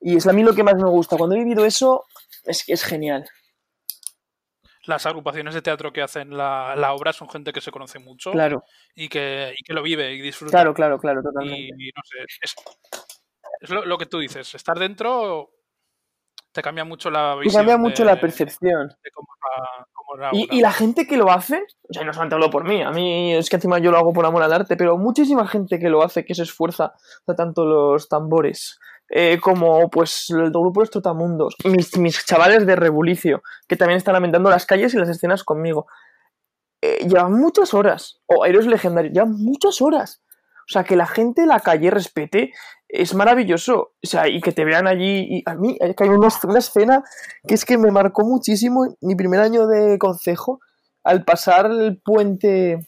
[0.00, 1.16] Y es a mí lo que más me gusta.
[1.16, 2.04] Cuando he vivido eso,
[2.44, 3.24] es que es genial.
[4.86, 8.32] Las agrupaciones de teatro que hacen la, la obra son gente que se conoce mucho
[8.32, 8.64] Claro,
[8.94, 10.52] y, que, y que lo vive y disfruta.
[10.58, 11.72] claro, claro, claro, y totalmente.
[11.96, 12.54] no sé, es,
[13.60, 15.50] es lo, lo que tú dices, estar dentro
[16.52, 17.60] te cambia mucho la visión.
[17.62, 18.88] cambia mucho de- la percepción.
[19.02, 21.92] de cómo es la- cómo es la Y, y la gente que lo hace, o
[21.92, 24.24] sea, no solamente hablo por mí, a mí es que encima yo lo hago por
[24.24, 27.64] amor al arte, pero muchísima gente que lo hace, que se esfuerza, o sea, tanto
[27.64, 28.78] los tambores
[29.16, 33.96] eh, como pues el grupo de los trotamundos, mis, mis chavales de Rebulicio, que también
[33.96, 35.86] están lamentando las calles y las escenas conmigo,
[36.82, 40.20] eh, llevan muchas horas, o héroes legendarios, llevan muchas horas.
[40.68, 42.52] O sea, que la gente la calle respete
[42.88, 43.92] es maravilloso.
[44.02, 45.26] O sea, y que te vean allí.
[45.30, 47.04] Y a mí, hay una, una escena
[47.46, 50.58] que es que me marcó muchísimo mi primer año de concejo
[51.04, 52.80] al pasar el puente.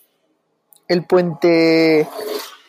[0.89, 2.09] El puente.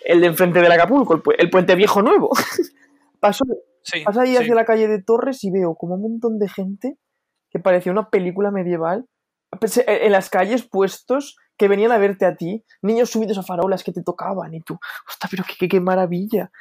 [0.05, 2.29] El de enfrente del Acapulco, el, el puente viejo nuevo.
[3.19, 3.45] Paso,
[3.83, 4.37] Sí, Paso ahí sí.
[4.37, 6.97] hacia la calle de Torres y veo como un montón de gente
[7.49, 9.05] que parecía una película medieval
[9.61, 13.43] pues, eh, en las calles puestos que venían a verte a ti, niños subidos a
[13.43, 16.51] farolas que te tocaban y tú, hostia, pero qué, qué, qué maravilla.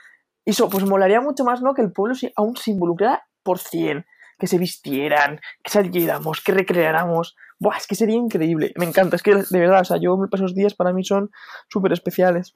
[0.44, 1.74] Y eso, pues molaría mucho más, ¿no?
[1.74, 4.06] Que el pueblo se- aún se involucrara por cien,
[4.38, 7.34] que se vistieran, que saliéramos, que recreáramos.
[7.58, 8.72] Buah, es que sería increíble.
[8.76, 11.30] Me encanta, es que de verdad, o sea, yo esos días para mí son
[11.68, 12.54] súper especiales.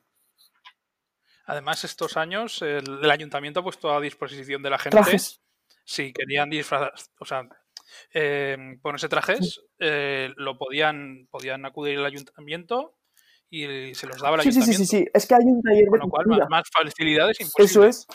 [1.50, 5.40] Además, estos años el, el ayuntamiento ha puesto a disposición de la gente Trajes.
[5.84, 7.48] si querían disfrazar, o sea,
[8.14, 12.94] eh, ponerse trajes, eh, lo podían, podían acudir al ayuntamiento
[13.50, 14.90] y se los daba el Sí, sí, sí, ayuntamiento.
[14.90, 15.10] sí, sí.
[15.12, 17.70] Es que hay un taller de Con lo cual, más, más facilidades imposibles.
[17.70, 18.06] Eso es.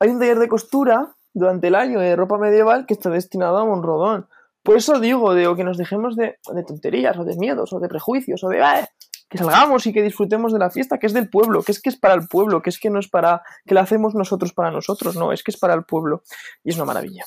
[0.00, 3.64] Hay un taller de costura durante el año de ropa medieval que está destinado a
[3.64, 4.28] Monrodón.
[4.62, 7.88] Por eso digo, digo que nos dejemos de, de tonterías o de miedos o de
[7.88, 8.86] prejuicios o de "Ah",
[9.28, 11.90] que salgamos y que disfrutemos de la fiesta, que es del pueblo, que es que
[11.90, 14.70] es para el pueblo, que es que no es para que la hacemos nosotros para
[14.70, 16.22] nosotros, no, es que es para el pueblo
[16.64, 17.24] y es una maravilla.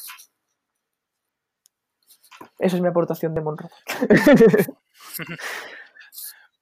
[2.58, 3.72] Esa es mi aportación de Monrodón.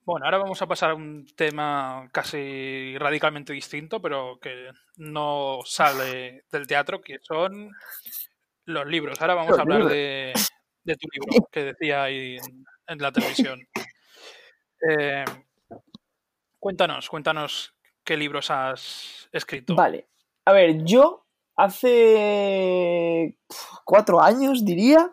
[0.05, 6.45] Bueno, ahora vamos a pasar a un tema casi radicalmente distinto, pero que no sale
[6.51, 7.69] del teatro, que son
[8.65, 9.21] los libros.
[9.21, 10.33] Ahora vamos Los a hablar de,
[10.83, 13.59] de tu libro, que decía ahí en, en la televisión.
[14.87, 15.25] Eh,
[16.59, 17.73] cuéntanos, cuéntanos
[18.03, 19.75] qué libros has escrito.
[19.75, 20.07] Vale.
[20.45, 21.25] A ver, yo
[21.55, 23.37] hace
[23.85, 25.11] cuatro años, diría,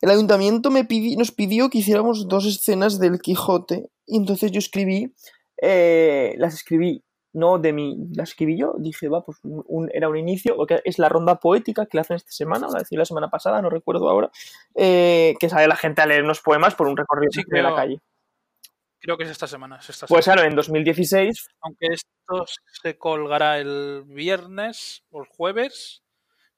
[0.00, 3.90] el ayuntamiento me pidi- nos pidió que hiciéramos dos escenas del Quijote.
[4.06, 5.12] Y entonces yo escribí,
[5.60, 7.02] eh, las escribí,
[7.32, 8.74] no de mí, las escribí yo.
[8.78, 12.02] Dije, va, pues un- un- era un inicio, porque es la ronda poética que la
[12.02, 14.30] hacen esta semana, la decía la semana pasada, no recuerdo ahora,
[14.74, 17.74] eh, que sale la gente a leer unos poemas por un recorrido Sí, de la
[17.74, 18.00] calle.
[19.06, 19.76] Creo que es esta semana.
[19.76, 20.40] es esta Pues semana.
[20.42, 22.44] claro, en 2016 Aunque esto
[22.82, 26.02] se colgará el viernes o el jueves,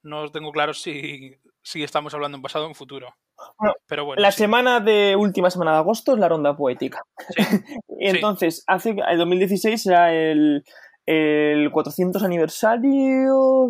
[0.03, 3.15] no tengo claro si, si estamos hablando en pasado o en futuro.
[3.59, 4.39] Bueno, Pero bueno, La sí.
[4.39, 7.03] semana de última semana de agosto es la ronda poética.
[7.37, 7.43] Sí,
[8.01, 10.65] y entonces, hace el 2016 era el,
[11.05, 13.69] el 400 aniversario,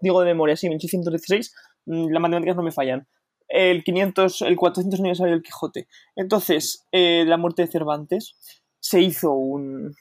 [0.00, 1.54] digo de memoria, sí, 1616,
[1.86, 3.06] mm, las matemáticas no me fallan.
[3.50, 5.88] El 500, el 400 aniversario del Quijote.
[6.16, 8.36] Entonces, eh, la muerte de Cervantes
[8.78, 9.94] se hizo un,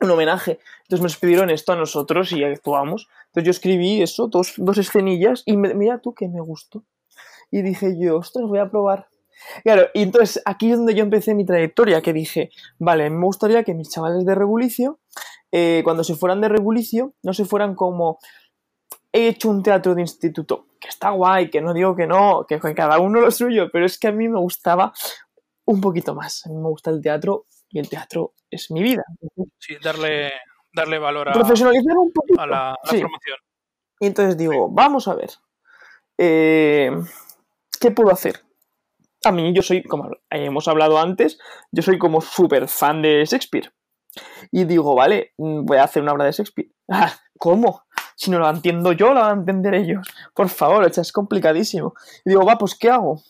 [0.00, 0.60] un homenaje.
[0.82, 3.08] Entonces nos pidieron esto a nosotros y actuamos.
[3.26, 6.84] Entonces yo escribí eso, dos, dos escenillas, y mira tú que me gustó.
[7.50, 9.08] Y dije yo, ostras, voy a probar.
[9.62, 13.64] Claro, y entonces aquí es donde yo empecé mi trayectoria, que dije, vale, me gustaría
[13.64, 15.00] que mis chavales de Rebulicio,
[15.52, 18.18] eh, cuando se fueran de Rebulicio, no se fueran como,
[19.12, 22.60] he hecho un teatro de instituto, que está guay, que no digo que no, que
[22.74, 24.92] cada uno lo suyo, pero es que a mí me gustaba
[25.64, 26.44] un poquito más.
[26.44, 29.02] A mí me gusta el teatro y el teatro es mi vida.
[29.58, 30.30] sí, darle,
[30.74, 32.38] darle valor a, Profesionalizar un poquito.
[32.38, 33.00] a la, a la Sí.
[33.00, 33.38] formación.
[34.00, 35.30] Y entonces digo, vamos a ver,
[36.18, 36.90] eh,
[37.80, 38.40] ¿qué puedo hacer?
[39.24, 41.38] A mí, yo soy, como hemos hablado antes,
[41.72, 43.72] yo soy como súper fan de Shakespeare.
[44.52, 46.68] Y digo, vale, mm, voy a hacer una obra de Shakespeare.
[46.90, 47.83] Ah, ¿Cómo?
[48.16, 50.06] Si no la entiendo yo, la van a entender ellos.
[50.34, 51.94] Por favor, o sea, es complicadísimo.
[52.24, 53.22] Y digo, va, pues ¿qué hago?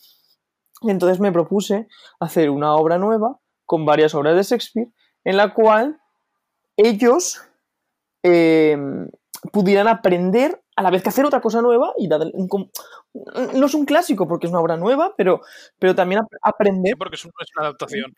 [0.82, 1.89] Y entonces me propuse
[2.20, 4.89] hacer una obra nueva con varias obras de Shakespeare,
[5.24, 5.99] en la cual
[6.76, 7.41] ellos
[8.22, 8.76] eh,
[9.53, 12.49] pudieran aprender a la vez que hacer otra cosa nueva y darle un
[13.55, 15.41] no es un clásico porque es una obra nueva, pero,
[15.78, 16.93] pero también ap- aprender.
[16.93, 18.12] Sí, porque eso no es una adaptación.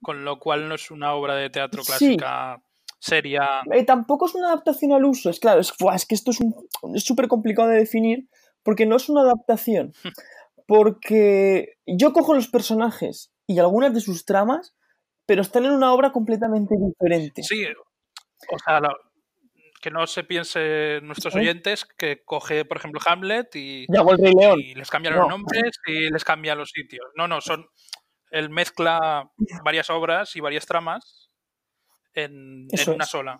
[0.00, 2.16] Con lo cual no es una obra de teatro Sí.
[3.04, 3.60] Seria.
[3.72, 5.72] Eh, tampoco es una adaptación al uso, es claro, es,
[6.06, 6.54] que esto es un-
[6.94, 8.28] es súper complicado de definir
[8.62, 9.92] porque no es una adaptación.
[10.66, 14.74] Porque yo cojo los personajes y algunas de sus tramas,
[15.26, 17.42] pero están en una obra completamente diferente.
[17.42, 17.64] Sí,
[18.50, 18.80] o sea,
[19.82, 21.42] que no se piense nuestros Ujú.
[21.42, 24.58] oyentes que coge, por ejemplo, Hamlet y, Y León.
[24.76, 25.18] les cambia No.
[25.18, 27.04] los nombres y les cambia los sitios.
[27.16, 27.66] No, no, son.
[28.30, 29.30] Él mezcla
[29.62, 31.23] varias obras y varias tramas
[32.14, 33.10] en, una es.
[33.10, 33.38] sola.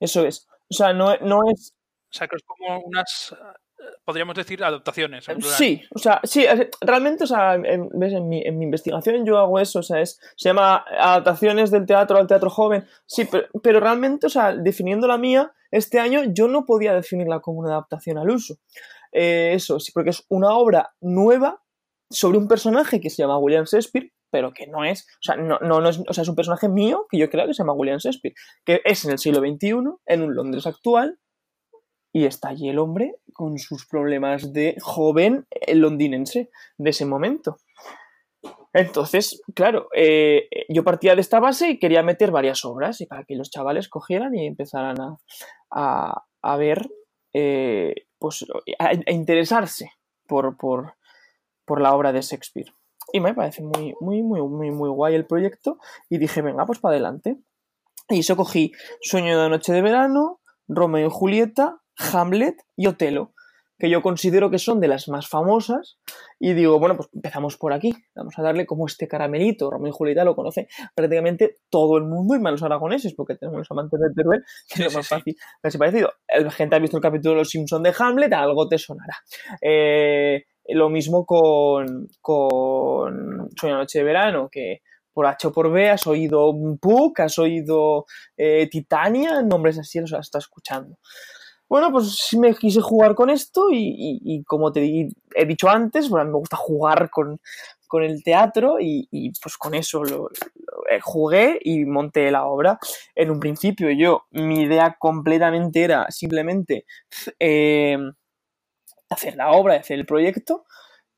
[0.00, 0.46] Eso es.
[0.70, 1.74] O sea, no, no es.
[2.10, 3.34] O sea, que es como unas,
[3.78, 5.28] eh, podríamos decir, adaptaciones.
[5.28, 5.56] en plural.
[5.56, 9.24] Sí, o sea, sí, es- realmente, o sea, en, ves, en mi, en mi investigación
[9.26, 13.26] yo hago eso, o sea, es, se llama adaptaciones del teatro al teatro joven, sí,
[13.30, 17.60] pero, pero realmente, o sea, definiendo la mía, este año yo no podía definirla como
[17.60, 18.56] una adaptación al uso.
[19.12, 21.62] Eh, eso, sí, porque es una obra nueva
[22.10, 25.58] sobre un personaje que se llama William Shakespeare, pero que no es, o sea, no,
[25.60, 27.72] no, no es, o sea, es un personaje mío que yo creo que se llama
[27.74, 28.34] William Shakespeare,
[28.64, 29.74] que es en el siglo XXI,
[30.06, 31.18] en un Londres actual,
[32.12, 37.58] y está allí el hombre con sus problemas de joven eh, londinense de ese momento.
[38.72, 43.24] Entonces, claro, eh, yo partía de esta base y quería meter varias obras y para
[43.24, 45.16] que los chavales cogieran y empezaran a,
[45.70, 46.86] a- a ver,
[47.32, 48.44] eh, pues,
[48.78, 49.90] a, a interesarse
[50.26, 50.94] por, por,
[51.66, 52.72] por la obra de Shakespeare.
[53.12, 56.78] Y me parece muy, muy, muy, muy, muy guay el proyecto y dije, venga, pues
[56.78, 57.36] para adelante.
[58.08, 61.80] Y eso cogí Sueño de Noche de Verano, Romeo y Julieta,
[62.12, 63.32] Hamlet y Otelo,
[63.78, 65.98] que yo considero que son de las más famosas.
[66.38, 67.94] Y digo, bueno, pues empezamos por aquí.
[68.14, 69.70] Vamos a darle como este caramelito.
[69.70, 73.58] Romeo y Julieta lo conoce prácticamente todo el mundo y más los aragoneses, porque tenemos
[73.58, 75.36] los amantes de Teruel, que es lo más fácil.
[75.62, 76.12] Ha parecido.
[76.28, 79.16] La gente ha visto el capítulo de Los Simpsons de Hamlet, algo te sonará.
[79.60, 84.80] Eh, lo mismo con, con de Noche de Verano, que
[85.12, 88.06] por H o por B has oído Puck, has oído
[88.36, 90.98] eh, Titania, nombres así los has estado escuchando.
[91.68, 96.26] Bueno, pues me quise jugar con esto y, y- como te he dicho antes, bueno,
[96.30, 97.40] me gusta jugar con,
[97.88, 100.30] con el teatro y, y, pues con eso lo, lo-
[100.90, 102.78] eh, jugué y monté la obra.
[103.16, 106.84] En un principio yo, mi idea completamente era simplemente
[107.40, 107.98] eh,
[109.10, 110.64] hacer la obra, hacer el proyecto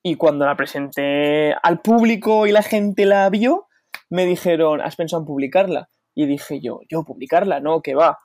[0.03, 3.66] y cuando la presenté al público y la gente la vio,
[4.11, 5.89] me dijeron, ¿has pensado en publicarla?
[6.14, 8.18] Y dije yo, yo publicarla, no, que va.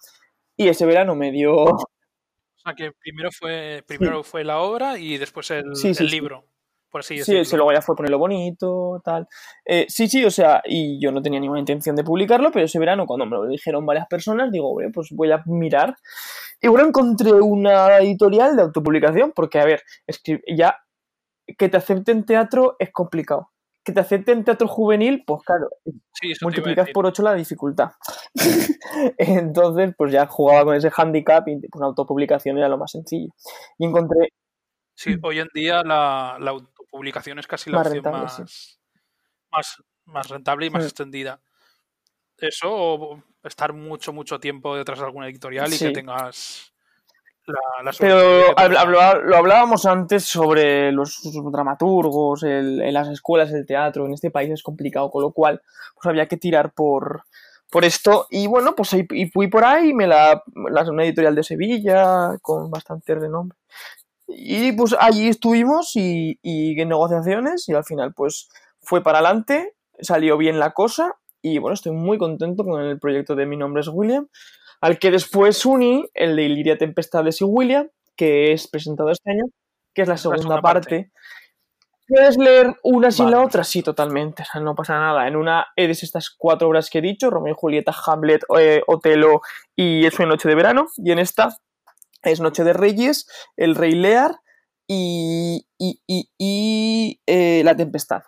[0.55, 1.77] Y ese verano me dio O
[2.63, 6.45] sea, que primero fue, primero fue la obra y después el, Sí, sí, el libro,
[6.93, 9.27] por así Sí, ese luego ya fue ponerlo bonito, tal.
[9.65, 12.77] Eh, sí, sí, o sea, y yo no tenía ninguna intención de publicarlo, pero ese
[12.77, 15.95] verano, cuando me lo dijeron varias personas, digo, bueno, pues voy a mirar.
[16.61, 19.81] Y bueno, encontré una editorial de autopublicación, porque, a ver,
[20.55, 20.77] ya
[21.57, 23.49] que te acepten teatro es complicado.
[23.83, 25.69] Que te acepten teatro juvenil, pues claro,
[26.13, 27.89] Sí, multiplicas por 8 la dificultad.
[29.17, 33.33] Entonces, pues ya jugaba con ese handicap y pues, una autopublicación era lo más sencillo.
[33.79, 34.29] Y encontré
[34.95, 36.53] Sí, hoy en día la, la
[36.93, 38.77] autopublicación es casi la Más opción rentable, más, sí.
[39.51, 41.39] más, más rentable y más extendida.
[42.37, 45.87] Eso, o estar mucho, mucho tiempo detrás de alguna editorial y Sí.
[45.87, 46.71] que tengas
[47.45, 51.19] la, la Pero hablaba- lo hablábamos antes sobre los
[51.51, 54.05] dramaturgos, el- en las escuelas, el teatro.
[54.05, 55.61] En este país es complicado, con lo cual
[55.95, 57.23] pues había que tirar por,
[57.69, 58.27] por esto.
[58.29, 60.41] Y bueno, pues ahí- y fui por ahí, me la,
[60.71, 63.57] la- una editorial de Sevilla con bastante renombre.
[64.35, 68.49] Y pues allí estuvimos y, y en negociaciones y al final pues
[68.81, 73.35] fue para adelante, salió bien la cosa y bueno, estoy muy contento con el proyecto
[73.35, 74.27] de Mi nombre es William,
[74.81, 79.43] al que después uní el de Iliria Tempestades y William, que es presentado este año,
[79.93, 81.11] que es la segunda, segunda parte.
[82.07, 83.63] ¿Puedes leer una sin Vale, la otra?
[83.63, 84.43] Sí, totalmente.
[84.43, 85.27] O sea, no pasa nada.
[85.27, 89.41] En una eres estas cuatro obras que he dicho, Romeo y Julieta, Hamlet, eh, Otelo
[89.75, 90.87] y Es una noche de verano.
[90.97, 91.49] Y en esta
[92.23, 94.39] es Noche de Reyes, El Rey Lear
[94.87, 98.21] y, y, y- y, eh, La Tempestad.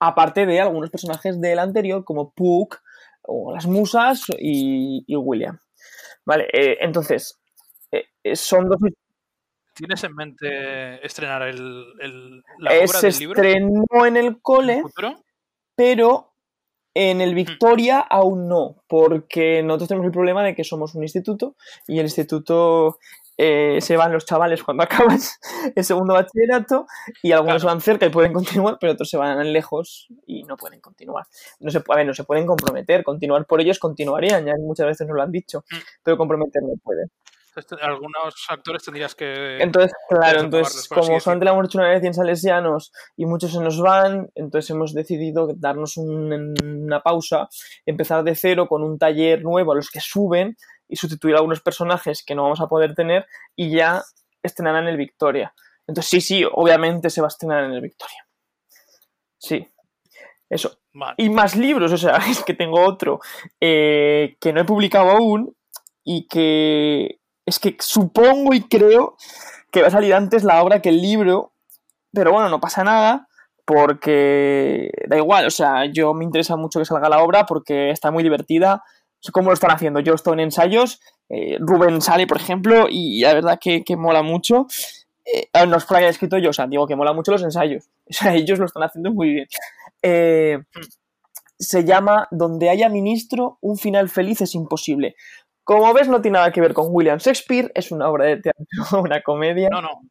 [0.00, 2.80] Aparte de algunos personajes del anterior, como Puck,
[3.22, 5.58] o las Musas y, William.
[6.26, 7.40] Vale, eh, entonces,
[7.90, 8.78] eh, son dos
[9.74, 14.38] ¿Tienes en mente estrenar el, el- la obra se del libro estrenó en el en
[14.40, 15.16] cole, el
[15.76, 16.30] pero
[16.96, 21.56] En el Victoria aún no, porque nosotros tenemos el problema de que somos un instituto
[21.88, 22.98] y el instituto
[23.36, 24.82] eh, se van los chavales cuando
[25.12, 25.18] acaban
[25.74, 26.86] el segundo bachillerato
[27.22, 27.74] y algunos Claro.
[27.74, 31.24] van cerca y pueden continuar, pero otros se van lejos y no pueden continuar.
[31.60, 35.06] No se, a ver, no se pueden comprometer, continuar por ellos continuarían, ya muchas veces
[35.06, 35.76] nos lo han dicho, Mm.
[36.02, 37.10] pero comprometer no pueden.
[37.56, 39.58] Entonces, algunos actores tendrías que.
[39.62, 43.52] Entonces, claro, entonces, como solamente lo hemos hecho una vez y en Salesianos y muchos
[43.52, 47.48] se nos van, entonces hemos decidido darnos un- una pausa,
[47.86, 50.56] empezar de cero con un taller nuevo a los que suben
[50.88, 53.26] y sustituir a algunos personajes que no vamos a poder tener
[53.56, 54.02] y ya
[54.42, 55.54] estrenarán en el Victoria.
[55.86, 58.26] Entonces, sí, sí, obviamente se va a estrenar en el Victoria.
[59.38, 59.68] Sí.
[60.48, 60.78] Eso.
[60.92, 61.14] Vale.
[61.18, 63.20] Y más libros, o sea, es que tengo otro
[63.60, 65.56] eh, que no he publicado aún
[66.04, 69.16] y que es que supongo y creo
[69.70, 71.52] que va a salir antes la obra que el libro,
[72.12, 73.28] pero bueno, no pasa nada
[73.64, 78.10] porque da igual, o sea, yo me interesa mucho que salga la obra porque está
[78.10, 78.82] muy divertida.
[79.32, 80.00] ¿Cómo lo están haciendo?
[80.00, 84.22] Yo estoy en ensayos, eh, Rubén sale, por ejemplo, y la verdad que, que mola
[84.22, 84.66] mucho.
[85.24, 87.88] Eh, no es por haya escrito yo, o sea, digo que mola mucho los ensayos.
[88.10, 89.46] O sea, ellos lo están haciendo muy bien.
[90.02, 90.58] Eh,
[91.58, 95.16] se llama Donde haya ministro, un final feliz es imposible.
[95.64, 98.64] Como ves, no tiene nada que ver con William Shakespeare, es una obra de teatro,
[99.02, 99.70] una comedia.
[99.70, 100.02] No, no.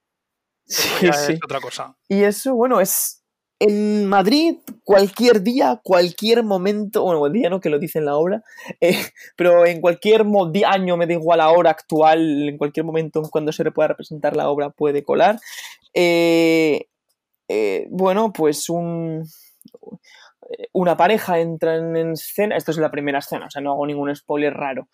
[0.65, 1.33] Sí, sí.
[1.33, 1.95] es otra cosa.
[2.07, 3.22] Y eso, bueno, es
[3.63, 8.17] en Madrid, cualquier día, cualquier momento, bueno, el día no, que lo dice en la
[8.17, 8.43] obra,
[8.81, 8.97] eh,
[9.37, 10.25] pero en cualquier
[10.67, 13.87] año, me da igual la hora actual, en cualquier momento en cuando se le pueda
[13.87, 15.39] representar la obra puede colar.
[15.93, 16.87] Eh,
[17.47, 19.23] eh, bueno, pues un,
[20.73, 24.13] una pareja entra en escena, esto es la primera escena, o sea, no hago ningún
[24.13, 24.89] spoiler raro.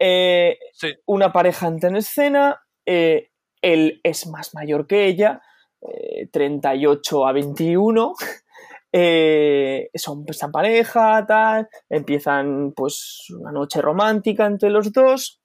[0.00, 0.94] Sí.
[1.06, 5.42] una pareja entra en escena, él es más mayor que ella,
[5.82, 8.14] eh, 38 a 21,
[8.92, 15.40] eh, son esta pareja, tal, empiezan pues una noche romántica entre los dos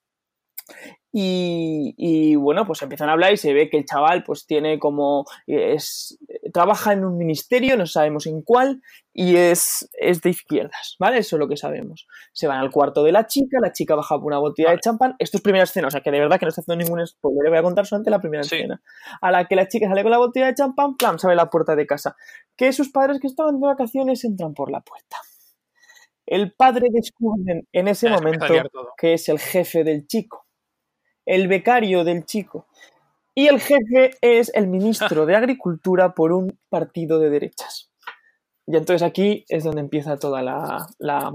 [1.15, 4.79] y, y, bueno, pues empiezan a hablar y se ve que el chaval pues tiene
[4.79, 6.17] como, es,
[6.51, 8.81] trabaja en un ministerio, no sabemos en cuál,
[9.13, 11.19] y es, es de izquierdas, ¿vale?
[11.19, 12.07] Eso es lo que sabemos.
[12.33, 14.77] Se van al cuarto de la chica, la chica baja por una botella Vale.
[14.77, 16.83] de champán, esto es primera escena, o sea que de verdad que no estoy haciendo
[16.83, 18.55] ningún spoiler, le voy a contar solamente la primera Sí.
[18.55, 18.81] escena.
[19.21, 21.51] A la que la chica sale con la botella de champán, plan, se abre la
[21.51, 22.15] puerta de casa.
[22.55, 25.17] Que sus padres que estaban de vacaciones entran por la puerta.
[26.25, 28.45] El padre descubre en ese Ya momento
[28.97, 30.42] que es el jefe del chico,
[31.25, 32.67] el becario del chico.
[33.35, 37.89] Y el jefe es el ministro de Agricultura por un partido de derechas.
[38.67, 41.31] Y entonces aquí es donde empieza toda la, la.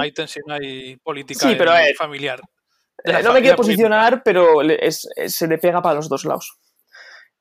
[0.00, 2.40] Hay tensión, hay política Sí, pero, eh, familiar.
[3.04, 3.56] Eh, no me quiero política.
[3.56, 6.58] posicionar, pero es- es- se le pega para los dos lados.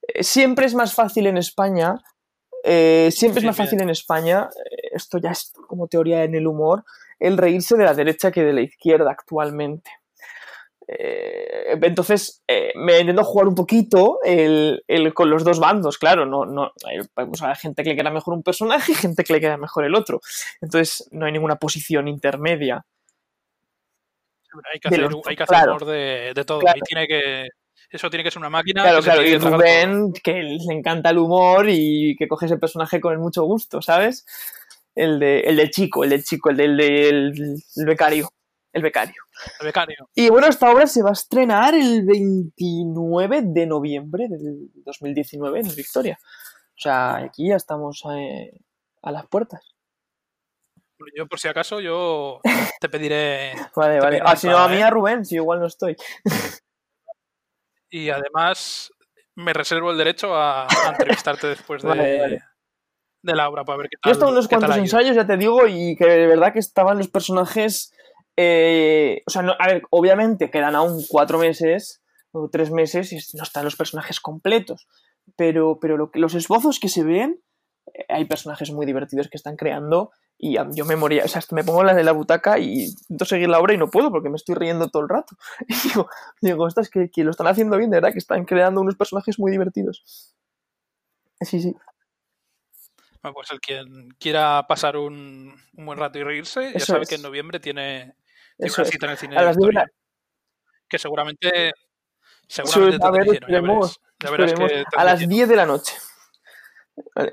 [0.08, 1.96] Eh, Siempre es más fácil en España,
[2.64, 3.68] eh, siempre es más bien.
[3.68, 4.50] fácil en España,
[4.92, 6.84] esto ya es como teoría en el humor,
[7.20, 9.92] el reírse de la derecha que de la izquierda actualmente.
[10.92, 16.26] Eh, entonces, eh, me intento jugar un poquito el, el- con los dos bandos, claro,
[16.26, 19.34] no, no, hay, pues, hay gente que le queda mejor un personaje y gente que
[19.34, 20.20] le queda mejor el otro.
[20.62, 22.84] Entonces, no hay ninguna posición intermedia.
[24.74, 25.72] Hay que de hacer, los- hay que hacer claro.
[25.76, 26.60] humor de, de todo.
[26.60, 26.78] Claro.
[26.80, 27.48] Y tiene que,
[27.92, 28.82] eso tiene que ser una máquina.
[28.82, 29.52] Claro, claro, y todo.
[29.58, 34.26] Rubén, que le encanta el humor y que coge ese personaje con mucho gusto, ¿sabes?
[34.96, 38.30] El de, el chico, el del chico, el del, el becario.
[38.72, 39.16] El becario.
[39.60, 40.10] El becario.
[40.14, 45.76] Y bueno, esta obra se va a estrenar el 29 de noviembre del 2019 en
[45.76, 46.20] Victoria.
[46.22, 48.52] O sea, aquí ya estamos eh,
[49.02, 49.76] a las puertas.
[51.16, 52.42] Yo, por si acaso, yo
[52.80, 53.54] te pediré.
[53.76, 54.18] Vale, Te vale.
[54.18, 54.84] pediré Ah, si no, a mí ¿eh?
[54.84, 55.96] a Rubén, si igual no estoy.
[57.90, 58.92] Y además,
[59.36, 62.44] me reservo el derecho a, a entrevistarte después de, Vale, vale.
[63.24, 64.12] de la obra para ver qué Yo tal.
[64.12, 66.98] he estado en unos cuantos ensayos, ya te digo, y que de verdad que estaban
[66.98, 67.94] los personajes.
[68.42, 72.02] Eh, o sea, no- a ver, obviamente quedan aún cuatro meses
[72.32, 74.88] o tres meses y no están los personajes completos.
[75.36, 77.42] Pero, pero lo que- los esbozos que se ven,
[77.94, 81.26] eh, hay personajes muy divertidos que están creando y yo me moría.
[81.26, 83.90] O sea, me pongo la de la butaca y intento seguir la obra y no
[83.90, 85.36] puedo porque me estoy riendo todo el rato.
[85.68, 86.10] Y digo,
[86.42, 89.38] digo ostras, que, que lo están haciendo bien, de verdad, que están creando unos personajes
[89.38, 90.34] muy divertidos.
[91.42, 91.76] Sí, sí.
[93.22, 97.10] Bueno, pues el quien quiera pasar un, un buen rato y reírse, ya sabe es.
[97.10, 98.16] que en noviembre tiene
[98.60, 100.00] Eso una cita en el cine A de las diez de la- Victoria.
[100.90, 101.72] Que seguramente.
[102.48, 104.00] Seguramente a te ya esperemos, verás.
[104.24, 105.30] Ya verás Esperemos, que te a las dirigieron.
[105.38, 105.94] 10 de la noche.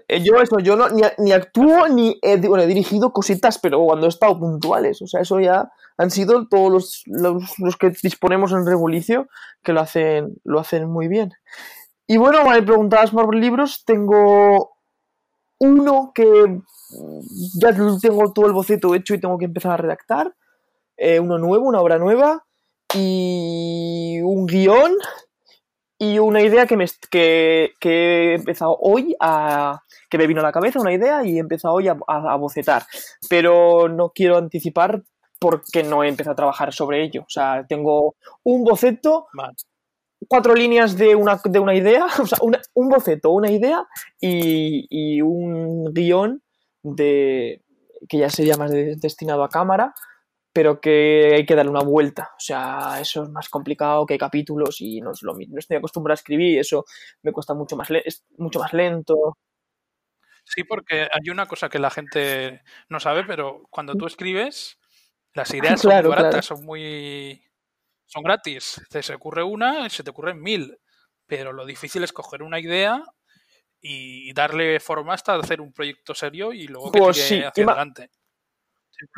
[0.08, 3.80] Eh, Yo eso, yo no, ni, ni actúo ni he, bueno, he dirigido cositas, pero
[3.84, 5.02] cuando he estado puntuales.
[5.02, 9.28] O sea, eso ya han sido todos los, los, los que disponemos en Rebulicio
[9.62, 11.32] que lo hacen, lo hacen muy bien.
[12.06, 14.76] Y bueno, me preguntabas por libros, tengo
[15.58, 16.60] uno que
[17.58, 20.32] ya tengo todo el boceto hecho y tengo que empezar a redactar,
[20.96, 22.46] eh, uno nuevo, una obra nueva,
[22.94, 24.92] y un guion
[25.98, 29.80] y una idea que, me, que, que, he empezado hoy a...
[30.10, 32.84] que me vino a la cabeza una idea y he empezado hoy a, a, bocetar.
[33.30, 35.02] Pero no quiero anticipar
[35.38, 37.22] porque no he empezado a trabajar sobre ello.
[37.22, 38.14] O sea, tengo
[38.44, 39.26] un boceto,
[40.28, 43.86] cuatro líneas de una, de una idea, o sea, una, un boceto, una idea
[44.20, 46.42] y, y un guion
[46.82, 47.62] de
[48.08, 49.94] que ya sería más de, destinado a cámara,
[50.56, 52.30] pero que hay que darle una vuelta.
[52.34, 55.52] O sea, eso es más complicado que hay capítulos y no es lo mismo.
[55.52, 56.86] No estoy acostumbrado a escribir eso
[57.20, 59.36] me cuesta mucho más, es mucho más lento.
[60.44, 64.78] Sí, porque hay una cosa que la gente no sabe, pero cuando tú escribes,
[65.34, 66.56] las ideas son Claro, muy baratas, claro.
[66.56, 67.44] son muy.
[68.06, 68.80] son gratis.
[68.88, 70.78] Te se ocurre una y se te ocurren mil.
[71.26, 73.02] Pero lo difícil es coger una idea
[73.78, 78.08] y darle forma hasta hacer un proyecto serio y luego que Pues sí, hacia adelante.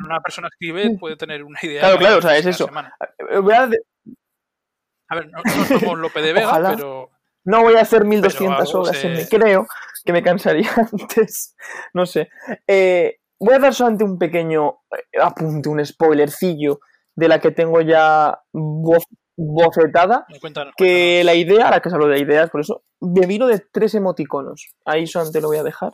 [0.05, 1.81] Una persona escribe, puede tener una idea.
[1.81, 2.67] Claro, claro, o sea, es eso.
[2.67, 2.95] semana.
[3.31, 6.71] Eh, voy a ver, no, no somos Lope de Vega, Ojalá.
[6.77, 7.11] pero.
[7.45, 9.67] No voy a hacer 1200 algo horas, se- en- creo
[10.05, 11.57] que me cansaría antes.
[11.95, 12.29] No sé.
[12.67, 16.81] Eh, voy a dar solamente un pequeño eh, apunte, un spoilercillo
[17.15, 20.27] de la que tengo ya voz- bocetada.
[20.41, 20.75] Cuéntanos.
[20.77, 23.95] Que la idea, la que se hablo de ideas, por eso, me vino de tres
[23.95, 24.69] emoticonos.
[24.85, 25.93] Ahí solamente lo voy a dejar.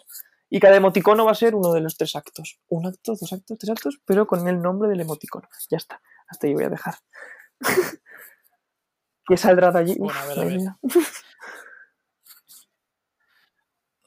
[0.50, 2.60] Y cada emoticono va a ser uno de los tres actos.
[2.68, 5.48] Un acto, dos actos, tres actos, pero con el nombre del emoticono.
[5.70, 6.00] Ya está.
[6.28, 6.94] Hasta ahí voy a dejar.
[9.26, 9.96] ¿Qué saldrá de allí?
[9.98, 10.54] Bueno, a ver, a ver.
[10.54, 10.78] mía.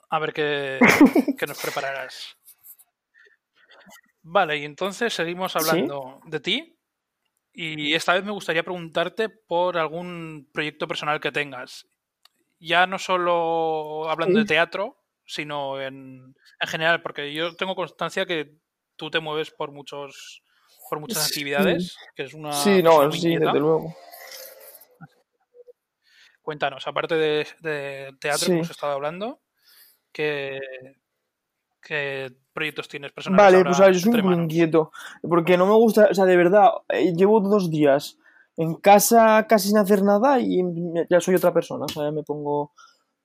[0.09, 0.79] A ver qué,
[1.37, 2.37] qué nos prepararás.
[4.21, 6.79] Vale, y entonces seguimos hablando de ti.
[7.51, 11.87] Y esta vez me gustaría preguntarte por algún proyecto personal que tengas.
[12.59, 18.55] Ya no solo hablando de teatro, sino en, en general, porque yo tengo constancia que
[18.95, 20.41] tú te mueves por muchos
[20.89, 21.27] por muchas Sí.
[21.33, 23.47] actividades, que es una Sí, no, sí, inquieta.
[23.47, 23.93] desde luego.
[26.41, 28.51] Cuéntanos, aparte de, de teatro que Sí.
[28.53, 29.41] hemos estado hablando,
[30.13, 30.59] ¿qué,
[31.81, 34.91] qué proyectos tienes personales Vale, ahora pues a ver, yo soy un inquieto.
[35.21, 38.17] Porque no me gusta, o sea, de verdad, eh, llevo dos días
[38.55, 40.61] en casa casi sin hacer nada y
[41.09, 41.83] ya soy otra persona.
[41.85, 42.71] O sea, ya me pongo.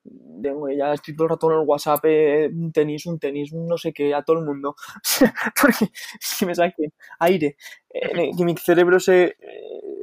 [0.05, 3.79] Ya estoy todo el rato en el WhatsApp, eh, un tenis, un tenis, un no
[3.79, 4.75] sé qué, a todo el mundo.
[5.61, 7.57] Porque si me saquen aire,
[7.91, 9.37] eh, que mi cerebro se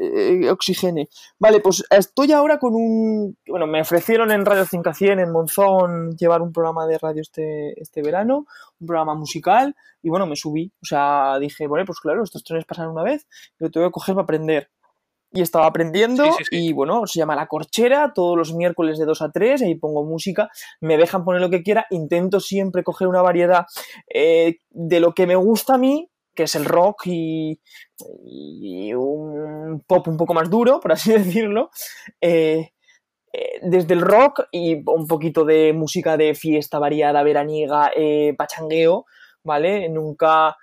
[0.02, 1.10] eh, oxigene.
[1.40, 3.38] Vale, pues estoy ahora con un.
[3.46, 7.80] Bueno, me ofrecieron en Radio 5 100 en Monzón llevar un programa de radio este,
[7.82, 8.46] este verano,
[8.80, 10.72] un programa musical, y bueno, me subí.
[10.82, 13.28] O sea, dije, bueno, pues claro, estos trenes pasan una vez,
[13.58, 14.70] lo tengo que coger para aprender.
[15.32, 16.58] Y estaba aprendiendo, Sí, sí, sí.
[16.70, 20.04] y bueno, se llama La Corchera, todos los miércoles de 2 a 3, ahí pongo
[20.04, 20.50] música,
[20.82, 23.66] me dejan poner lo que quiera, intento siempre coger una variedad
[24.12, 27.60] eh, de lo que me gusta a mí, que es el rock y,
[28.24, 31.70] y un pop un poco más duro, por así decirlo.
[32.22, 32.72] eh,
[33.32, 39.06] eh, desde el rock y un poquito de música de fiesta variada, veraniega, eh, pachangueo,
[39.44, 39.88] ¿vale?
[39.90, 40.56] Nunca.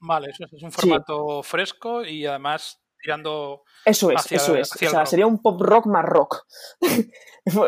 [0.00, 0.76] Vale, eso es, es un Sí.
[0.82, 4.72] formato fresco y además tirando Eso es, Hacia- eso es.
[4.72, 6.46] O sea, sería un pop rock más rock.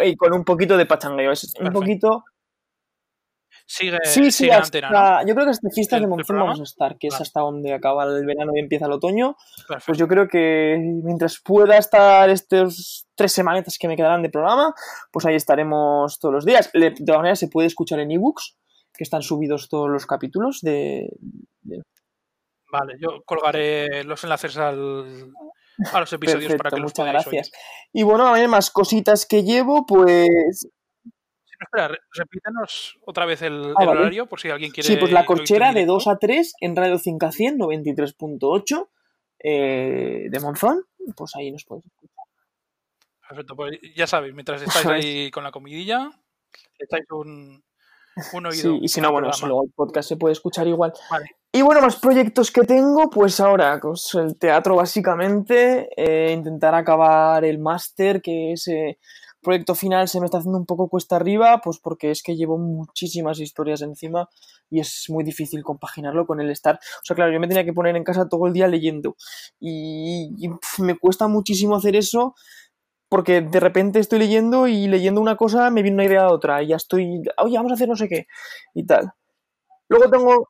[0.04, 1.30] y con un poquito de pachangueo.
[1.30, 2.24] Es un poquito.
[3.66, 5.28] sigue, Sí, sí, hasta, antena, ¿no?
[5.28, 7.74] yo creo que hasta fiestas ¿El- de Monzón vamos a estar, que es hasta donde
[7.74, 9.36] acaba el verano y empieza el otoño.
[9.68, 9.84] Perfecto.
[9.86, 14.72] Pues yo creo que mientras pueda estar estos tres semanas que me quedarán de programa,
[15.12, 16.70] pues ahí estaremos todos los días.
[16.72, 18.56] De todas maneras, se puede escuchar en ebooks,
[18.94, 21.10] que están subidos todos los capítulos de...
[22.70, 25.32] Vale, yo colgaré los enlaces al,
[25.92, 27.46] a los episodios para que Perfecto, los muchas gracias.
[27.48, 27.54] oír.
[27.92, 30.68] Y bueno, ver, más cositas que llevo, pues...
[31.58, 34.00] Espera, re- repítenos otra vez el, Ah, el vale.
[34.00, 34.86] horario por si alguien quiere.
[34.88, 35.92] Sí, pues la corchera de directo.
[35.94, 38.88] 2 a 3 en Radio 5 a 100, 93.8
[39.38, 40.84] eh, de Monzón.
[41.16, 42.24] Pues ahí nos podéis escuchar.
[43.28, 46.10] Perfecto, pues ya sabéis, mientras estáis ahí con la comidilla,
[46.78, 47.64] le echáis un,
[48.32, 48.62] un oído.
[48.62, 49.48] Sí, y si no, bueno, programa.
[49.48, 50.92] luego el podcast se puede escuchar igual.
[51.10, 51.36] Vale.
[51.52, 57.44] Y bueno, más proyectos que tengo, pues ahora, pues el teatro básicamente, eh, intentar acabar
[57.44, 58.98] el máster, que ese
[59.46, 62.58] proyecto final se me está haciendo un poco cuesta arriba, pues porque es que llevo
[62.58, 64.28] muchísimas historias encima
[64.68, 66.74] y es muy difícil compaginarlo con el estar.
[66.74, 69.16] O sea, claro, yo me tenía que poner en casa todo el día leyendo
[69.60, 70.30] y,
[70.78, 72.34] me cuesta muchísimo hacer eso
[73.08, 76.62] porque de repente estoy leyendo y leyendo una cosa me viene una idea de otra
[76.62, 78.26] y ya estoy, oye, vamos a hacer no sé qué
[78.74, 79.12] y tal.
[79.88, 80.48] Luego tengo,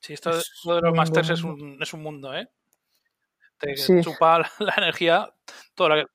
[0.00, 2.48] Sí, esto de, Es esto de los buen es un, es un mundo, ¿eh?
[3.58, 4.00] Te Sí.
[4.00, 5.32] chupa la, la energía,
[5.74, 6.06] toda la,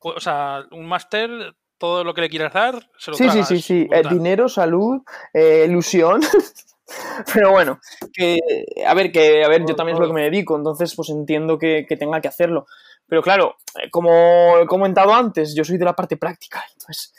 [0.00, 3.46] o sea, un máster, todo lo que le quieras dar, se lo Sí, sí, traga,
[3.46, 3.88] sí, es sí.
[3.90, 5.02] Eh, dinero, salud,
[5.32, 6.20] eh, ilusión.
[7.34, 7.80] Pero bueno,
[8.12, 8.38] que
[8.86, 11.58] a ver, que a ver, yo también es lo que me dedico, entonces pues entiendo
[11.58, 12.66] que, que tenga que hacerlo.
[13.06, 17.14] Pero claro, eh, como he comentado antes, yo soy de la parte práctica, entonces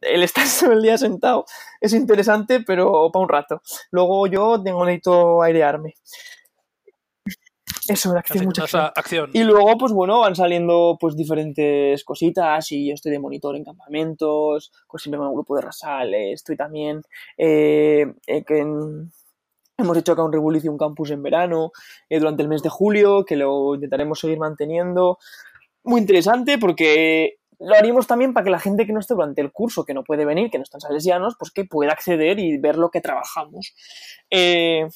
[0.00, 1.44] el estar todo el día sentado
[1.80, 3.62] es interesante, pero para un rato.
[3.90, 5.94] Luego yo tengo necesito airearme.
[7.86, 8.90] Eso, de acción, mucha acción.
[8.94, 9.30] acción.
[9.32, 13.64] Y luego, pues bueno, van saliendo pues diferentes cositas y yo estoy de monitor en
[13.64, 17.02] campamentos, pues siempre con un grupo de rasales, estoy también
[17.38, 19.10] eh, eh, en-
[19.78, 21.72] hemos hecho acá un Revolution Campus en verano
[22.08, 25.18] eh, durante el mes de julio, que lo intentaremos seguir manteniendo.
[25.84, 29.52] Muy interesante porque lo haríamos también para que la gente que no esté durante el
[29.52, 32.76] curso, que no puede venir, que no están salesianos, pues que pueda acceder y ver
[32.76, 33.74] lo que trabajamos.
[34.30, 34.86] Eh,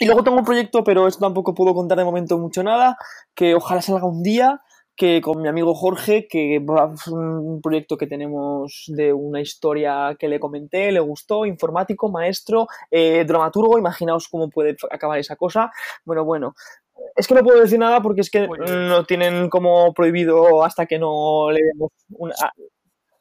[0.00, 2.96] y luego tengo un proyecto, pero esto tampoco puedo contar de momento mucho nada,
[3.34, 4.60] que ojalá salga un día,
[4.98, 10.26] que con mi amigo Jorge, que es un proyecto que tenemos de una historia que
[10.26, 15.70] le comenté, le gustó, informático, maestro, eh, dramaturgo, imaginaos cómo puede acabar esa cosa.
[16.04, 16.54] Bueno, bueno.
[17.14, 20.98] Es que no puedo decir nada porque es que no tienen como prohibido hasta que
[20.98, 22.34] no le demos una...
[22.42, 22.52] ah,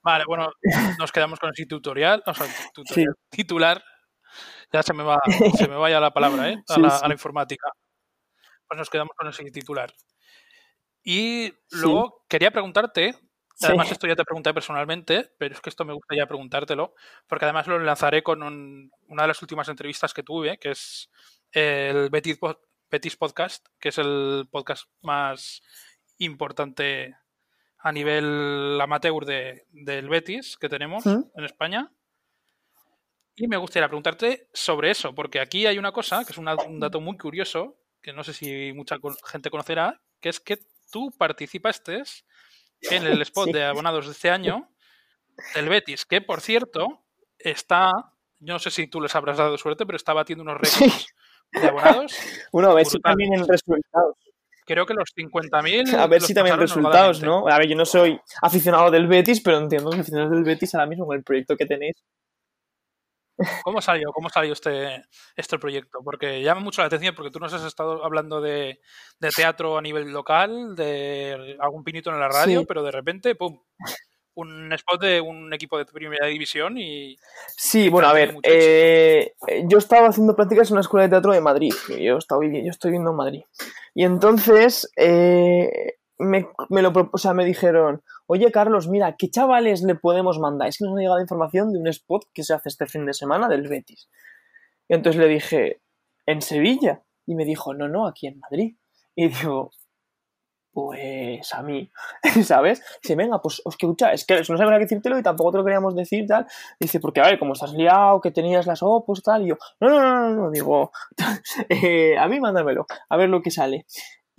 [0.01, 0.49] Vale, bueno,
[0.97, 3.83] nos quedamos con el tutorial, o sea, tutorial, titular.
[4.73, 5.19] Ya se me va,
[5.57, 6.63] se me vaya la palabra, ¿eh?
[6.69, 7.01] A, Sí, la, sí.
[7.03, 7.69] a la informática.
[8.67, 9.93] Pues nos quedamos con ese titular.
[11.09, 11.77] Y Sí.
[11.83, 13.13] luego quería preguntarte,
[13.55, 13.65] Sí.
[13.65, 16.95] además esto ya te pregunté personalmente, pero es que esto me gusta ya preguntártelo,
[17.27, 21.09] porque además lo enlazaré con un- una de las últimas entrevistas que tuve, que es
[21.53, 22.37] el Betis,
[22.91, 25.61] Betis Podcast, que es el podcast más
[26.17, 27.15] importante
[27.79, 31.89] a nivel amateur de, del Betis que tenemos en España.
[33.37, 36.81] Y me gustaría preguntarte sobre eso, porque aquí hay una cosa, que es una- un
[36.81, 38.97] dato muy curioso, que no sé si mucha
[39.31, 40.59] gente conocerá, que es que
[40.91, 42.03] tú participaste
[42.81, 43.53] en el spot Sí.
[43.53, 44.69] de abonados de este año
[45.55, 47.03] del Betis, que por cierto
[47.37, 47.91] está,
[48.39, 50.85] yo no sé si tú les habrás dado suerte, pero está batiendo unos Sí.
[50.85, 51.07] récords
[51.53, 52.13] de abonados.
[52.51, 54.15] Bueno, a ver si también en resultados.
[54.65, 55.95] Creo que los 50.000.
[55.95, 57.21] A ver los si también resultados.
[57.21, 57.47] ¿no?
[57.47, 60.87] A ver, yo no soy aficionado del Betis, pero entiendo que aficionados del Betis ahora
[60.87, 61.95] mismo con el proyecto que tenéis.
[63.63, 64.11] ¿Cómo salió?
[64.11, 65.03] ¿Cómo salió este,
[65.35, 65.99] este proyecto?
[66.03, 68.79] Porque llama mucho la atención porque tú nos has estado hablando de,
[69.19, 72.65] de teatro a nivel local, de algún pinito en la radio, Sí.
[72.67, 73.59] pero de repente, ¡pum!
[74.35, 77.17] Un spot de un equipo de primera división y
[77.55, 78.41] Sí, bueno, a ver, éxito.
[78.45, 79.33] eh,
[79.65, 81.73] yo estaba haciendo prácticas en una escuela de teatro de Madrid.
[81.99, 83.41] Yo, estaba, yo estoy viviendo en Madrid.
[83.95, 89.83] Y entonces eh, me, me lo, o sea, me dijeron, oye Carlos, mira, ¿qué chavales
[89.83, 90.67] le podemos mandar?
[90.67, 93.13] Es que nos ha llegado información de un spot que se hace este fin de
[93.13, 94.09] semana del Betis.
[94.87, 95.81] Y entonces le dije,
[96.25, 97.03] ¿en Sevilla?
[97.25, 98.75] Y me dijo, no, no, aquí en Madrid.
[99.15, 99.71] Y digo,
[100.77, 101.89] pues a mí,
[102.43, 102.83] ¿sabes?
[103.01, 105.63] Dice, venga, pues os escucha, es que no sabía qué decírtelo y tampoco te lo
[105.63, 106.45] queríamos decir, tal.
[106.79, 109.89] Dice, porque a ver, como estás liado, que tenías las opos, tal, y yo, no,
[109.89, 110.91] no, no, no, no, digo,
[111.69, 113.87] eh, a mí mándamelo, a ver lo que sale.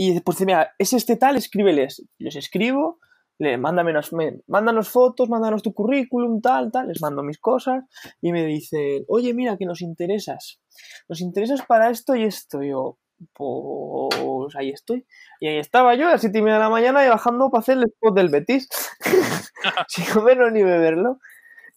[0.00, 2.04] Y dice, pues dice, mira, es este tal, escríbeles.
[2.18, 3.00] Les escribo,
[3.38, 7.84] le, mándamenos, me, mándanos fotos, mándanos tu currículum, tal, tal, les mando mis cosas
[8.20, 10.60] y me dicen, oye, mira, que nos interesas.
[11.08, 12.62] Nos interesas para esto y esto.
[12.62, 12.96] Y yo,
[13.32, 15.04] pues ahí estoy.
[15.40, 17.60] Y ahí estaba yo a las 7 y media de la mañana y bajando para
[17.60, 18.68] hacer el spot del Betis.
[19.88, 21.18] Sin comerlo ni beberlo.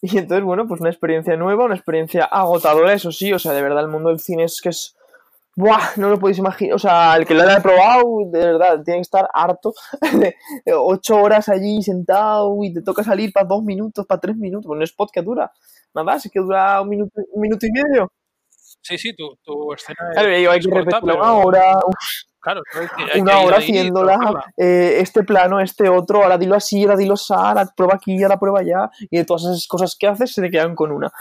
[0.00, 3.32] Y entonces, bueno, pues una experiencia nueva, una experiencia agotadora, eso sí.
[3.32, 4.96] O sea, de verdad, el mundo del cine es que es.
[5.54, 5.96] ¡Buah!
[5.96, 6.74] No lo podéis imaginar.
[6.74, 9.72] O sea, el que lo haya probado, de verdad, tiene que estar harto
[10.78, 14.66] ocho horas allí sentado y te toca salir para dos minutos, para tres minutos.
[14.66, 15.52] Bueno, un spot que dura.
[15.94, 18.10] Nada, es que dura un minuto, un minuto y medio.
[18.80, 21.74] Sí, sí, tu, tu escena es, Claro, hay que repetirla una hora,
[22.40, 25.88] Claro, hay que- hay una que ir hora ahí y haciéndola, eh, este plano, este
[25.88, 29.24] otro, ahora dilo así, ahora dilo así, ahora prueba aquí, ahora prueba allá, y de
[29.24, 31.12] todas esas cosas que haces se te quedan con una.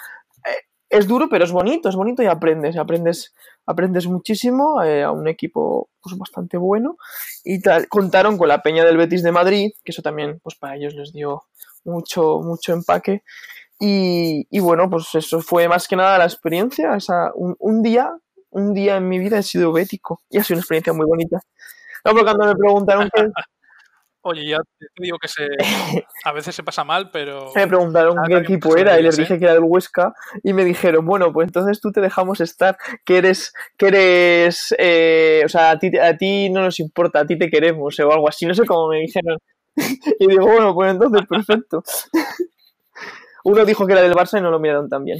[0.92, 3.34] Es duro, pero es bonito, es bonito y aprendes, aprendes,
[3.66, 6.98] aprendes muchísimo eh, a un equipo pues, bastante bueno.
[7.46, 10.76] Y tal, contaron con la Peña del Betis de Madrid, que eso también pues para
[10.76, 11.44] ellos les dio
[11.86, 13.24] mucho, mucho empaque.
[13.80, 18.12] Y, bueno, pues eso fue más que nada la experiencia, esa, un, un día,
[18.52, 21.40] un día en mi vida he sido bético y ha sido una experiencia muy bonita.
[22.04, 23.10] No, cuando me preguntaron
[24.24, 25.48] Oye, ya te digo que se,
[26.26, 29.40] a veces se pasa mal, pero me preguntaron qué equipo era y les gracias, dije
[29.40, 33.18] que era del Huesca y me dijeron, bueno, pues entonces tú te dejamos estar, que
[33.18, 37.38] eres, que eres, eh, o sea, a ti, a ti no nos importa, a ti
[37.38, 39.38] te queremos o algo así, no sé cómo me dijeron.
[40.20, 41.84] Y digo, bueno, pues entonces perfecto.
[43.44, 45.20] Uno dijo que era del Barça y no lo miraron tan bien.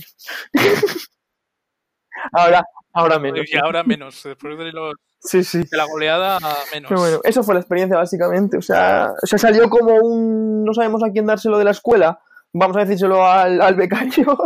[2.34, 2.64] Ahora,
[2.94, 3.52] ahora menos.
[3.52, 4.22] y ahora menos.
[4.24, 5.60] Después de los Sí, sí.
[5.60, 6.40] De la goleada
[6.74, 6.90] menos.
[6.90, 8.58] Pero bueno, eso fue la experiencia básicamente.
[8.58, 10.64] O sea, o sea, salió como un.
[10.64, 12.20] No sabemos a quién dárselo de la escuela.
[12.54, 14.38] Vamos a decírselo al, al becario.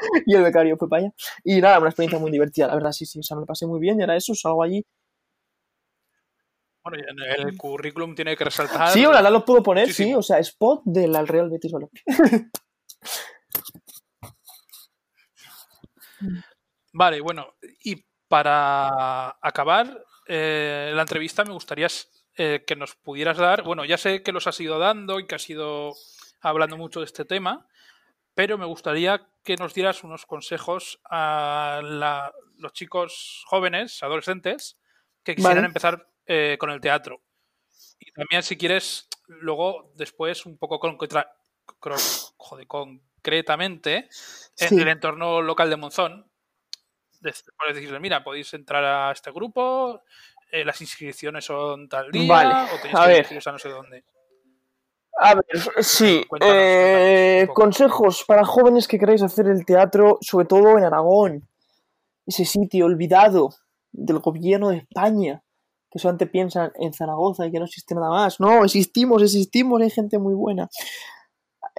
[0.26, 1.12] y el becario fue para allá.
[1.44, 3.18] Y nada, una experiencia muy divertida, la verdad, sí, sí.
[3.18, 4.84] O sea, me lo pasé muy bien y era eso, salgo allí.
[6.82, 8.90] Bueno, y en el currículum tiene que resaltar.
[8.90, 10.14] Sí, ahora lo puedo poner, sí.
[10.14, 12.02] O sea, spot del al Real Betis Balompié.
[16.92, 17.54] Vale, bueno,
[18.30, 21.88] para acabar eh, la entrevista me gustaría
[22.36, 25.34] eh, que nos pudieras dar, bueno, ya sé que los has ido dando y que
[25.34, 25.92] has ido
[26.40, 27.66] hablando mucho de este tema,
[28.32, 34.78] pero me gustaría que nos dieras unos consejos a la- los chicos jóvenes, adolescentes,
[35.24, 35.66] que quisieran Vale.
[35.66, 37.20] empezar eh, con el teatro.
[37.98, 44.08] Y también, si quieres, luego, después, un poco cro- joder, concretamente,
[44.58, 44.80] en Sí.
[44.80, 46.29] el entorno local de Monzón,
[47.20, 50.02] puedes decirle, mira, podéis entrar a este grupo,
[50.50, 53.42] eh, las inscripciones son tal día, Vale, o tenéis a que ver.
[53.46, 54.04] a no sé dónde.
[55.22, 55.44] A ver,
[55.82, 56.24] sí.
[56.28, 61.48] Cuéntanos, eh, cuéntanos consejos para jóvenes que queráis hacer el teatro, sobre todo en Aragón.
[62.26, 63.50] Ese sitio olvidado
[63.92, 65.42] del gobierno de España.
[65.90, 68.38] Que solamente piensan en Zaragoza y que no existe nada más.
[68.38, 70.68] No, existimos, existimos, hay gente muy buena.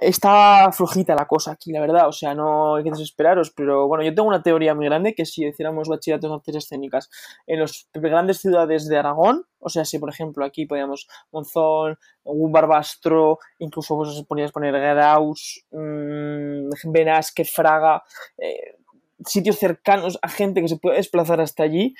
[0.02, 2.08] Está flojita la cosa aquí, la verdad.
[2.08, 3.50] O sea, no hay que desesperaros.
[3.50, 7.10] Pero bueno, yo tengo una teoría muy grande que si hiciéramos bachillerato en artes escénicas
[7.46, 13.38] en las grandes ciudades de Aragón, o sea, si por ejemplo aquí podíamos Monzón, Barbastro,
[13.58, 18.02] incluso vos ponías poner Graus, Benasque, Fraga,
[18.38, 18.76] eh,
[19.24, 21.94] sitios cercanos a gente que se puede desplazar hasta allí,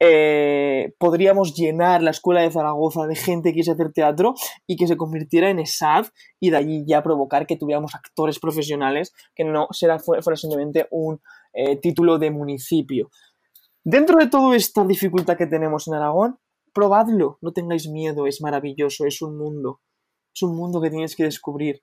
[0.00, 4.34] eh, podríamos llenar la escuela de Zaragoza de gente que quise hacer teatro
[4.66, 6.06] y que se convirtiera en ESAD
[6.38, 11.20] y de allí ya provocar que tuviéramos actores profesionales que no será, fuera, simplemente un
[11.52, 13.10] eh, título de municipio.
[13.82, 16.38] Dentro de toda esta dificultad que tenemos en Aragón,
[16.72, 19.80] probadlo, no tengáis miedo, es maravilloso, es un mundo,
[20.32, 21.82] es un mundo que tienes que descubrir.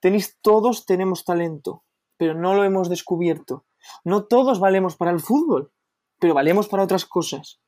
[0.00, 1.84] Tenéis, todos tenemos talento,
[2.16, 3.66] pero no lo hemos descubierto.
[4.04, 5.72] No todos valemos para el fútbol,
[6.22, 7.58] pero valemos para otras cosas.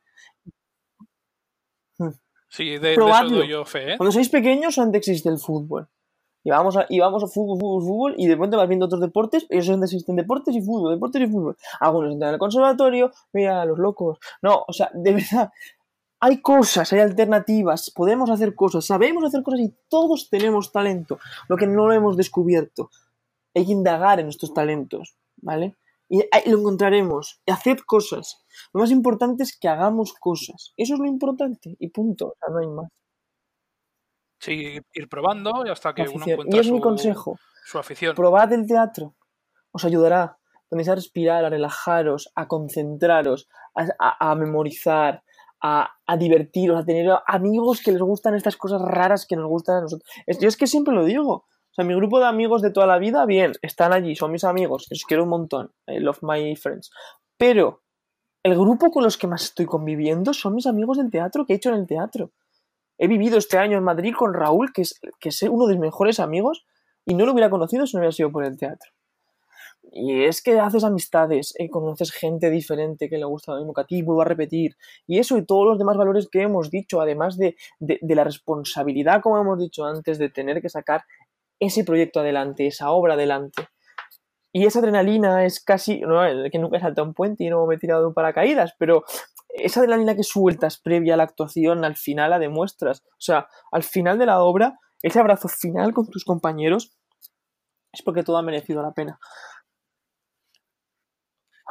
[2.49, 3.39] Sí, de, de eso Probadlo.
[3.39, 3.97] doy yo fe, ¿eh?
[3.97, 5.89] Cuando sois pequeños, antes existe el fútbol.
[6.45, 9.01] Y vamos a, y vamos a fútbol, fútbol, fútbol, y de repente vas viendo otros
[9.01, 11.57] deportes, y eso es donde existen deportes y fútbol, deportes y fútbol.
[11.81, 14.19] Algunos entran en el conservatorio, mira a los locos.
[14.41, 15.51] No, o sea, de verdad,
[16.21, 21.19] hay cosas, hay alternativas, podemos hacer cosas, sabemos hacer cosas y todos tenemos talento.
[21.49, 22.91] Lo que no lo hemos descubierto.
[23.53, 25.75] Hay que indagar en estos talentos, ¿vale?
[26.09, 27.41] Y lo encontraremos.
[27.47, 28.45] Y haced cosas.
[28.73, 30.73] Lo más importante es que hagamos cosas.
[30.77, 31.77] Eso es lo importante.
[31.79, 32.27] Y punto.
[32.29, 32.89] O sea, no hay más.
[34.39, 36.31] Sí, ir probando y hasta que uno afición.
[36.33, 37.39] encuentra Y es su, mi consejo.
[37.65, 38.15] su afición.
[38.15, 39.15] Probad el teatro.
[39.73, 40.39] Os ayudará.
[40.69, 45.23] Ponéis a respirar, a relajaros, a concentraros, a, a- a memorizar,
[45.63, 49.77] a, a divertiros, a tener amigos que les gustan estas cosas raras que nos gustan
[49.77, 50.09] a nosotros.
[50.41, 51.47] Yo es que siempre lo digo.
[51.75, 54.45] O sea, mi grupo de amigos de toda la vida, bien, están allí, son mis
[54.45, 55.73] amigos, que os quiero un montón.
[55.89, 56.93] I love my friends.
[57.37, 57.83] Pero
[58.45, 61.57] el grupo con los que más estoy conviviendo son mis amigos del teatro que he
[61.57, 62.31] hecho en el teatro.
[62.97, 65.81] He vivido este año en Madrid con Raúl, que es, que es uno de mis
[65.81, 66.65] mejores amigos,
[67.05, 68.93] y no lo hubiera conocido si no hubiera sido por el teatro.
[69.93, 73.81] Y es que haces amistades, eh, conoces gente diferente que le gusta lo mismo que
[73.83, 74.77] a ti, vuelvo a repetir.
[75.07, 78.25] Y eso y todos los demás valores que hemos dicho, además de, de- de la
[78.25, 81.05] responsabilidad, como hemos dicho antes, de tener que sacar
[81.61, 83.69] ese proyecto adelante, esa obra adelante.
[84.53, 87.75] Y esa adrenalina es casi, no, que nunca he saltado un puente y no me
[87.75, 89.05] he tirado de un paracaídas, pero
[89.49, 93.03] esa adrenalina que sueltas previa a la actuación, al final la demuestras.
[93.05, 96.97] O sea, al final de la obra, ese abrazo final con tus compañeros,
[97.93, 99.19] es porque todo ha merecido la pena.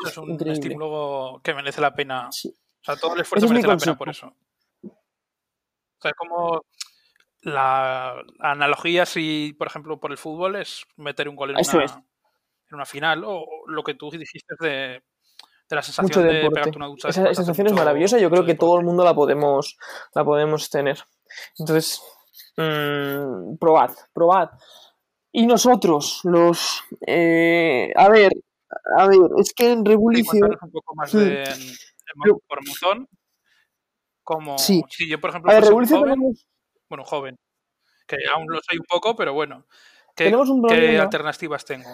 [0.02, 0.60] Eso es un Increíble.
[0.60, 2.30] estímulo que merece la pena.
[2.32, 2.50] Sí.
[2.50, 4.28] O sea, todo el esfuerzo es merece la pena por eso.
[4.28, 6.62] O sea, como
[7.44, 11.86] la analogía, si por ejemplo por el fútbol, es meter un gol en, Eso una,
[11.86, 11.92] es.
[11.94, 15.04] en una final, o lo que tú dijiste de,
[15.70, 17.10] de la sensación de pegarte una ducha.
[17.10, 19.78] Esa, de esa sensación es maravillosa yo creo que todo el mundo la podemos,
[20.16, 21.00] la podemos tener.
[21.58, 22.02] Entonces,
[22.58, 24.50] mm, probad, probad.
[25.32, 26.82] Y nosotros, los...
[27.08, 28.32] eh, a ver,
[28.98, 31.18] a ver, es que en cuéntanos un poco más Sí.
[31.18, 31.44] de,
[32.48, 33.08] por Monzón.
[34.24, 34.82] Como, Sí.
[34.90, 36.48] si yo, por ejemplo, A ver, joven, tenemos,
[36.94, 37.40] bueno, joven,
[38.06, 39.66] que aún lo soy un poco, pero bueno,
[40.16, 41.90] ¿qué, tenemos un qué problema alternativas tengo?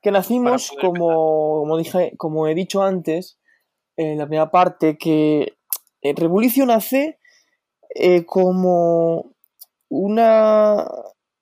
[0.00, 3.40] que nacimos, como, como, dije, como he dicho antes,
[3.96, 5.56] en la primera parte, que
[6.02, 7.18] eh, Revolución nace
[7.96, 9.32] eh, como
[9.88, 10.86] una,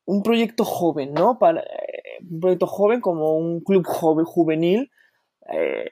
[0.06, 1.38] un proyecto joven, ¿no?
[1.38, 4.90] Para, eh, un proyecto joven como un club joven, juvenil,
[5.52, 5.90] eh,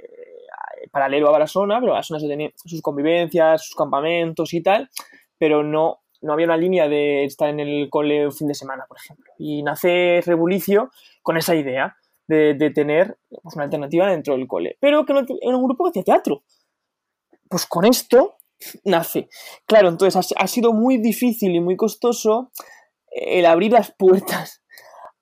[0.91, 4.89] paralelo a Barasona, pero Barasona se tenía sus convivencias, sus campamentos y tal,
[5.37, 8.85] pero no, no había una línea de estar en el cole un fin de semana,
[8.89, 9.33] por ejemplo.
[9.39, 10.91] Y nace Rebulicio
[11.23, 15.57] con esa idea de, tener pues, una alternativa dentro del cole, pero que no era
[15.57, 16.45] un grupo que hacía teatro.
[17.49, 18.37] Pues con esto
[18.85, 19.29] nace.
[19.67, 22.53] Claro, entonces ha, sido muy difícil y muy costoso
[23.11, 24.63] el abrir las puertas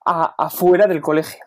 [0.05, 1.45] afuera del colegio.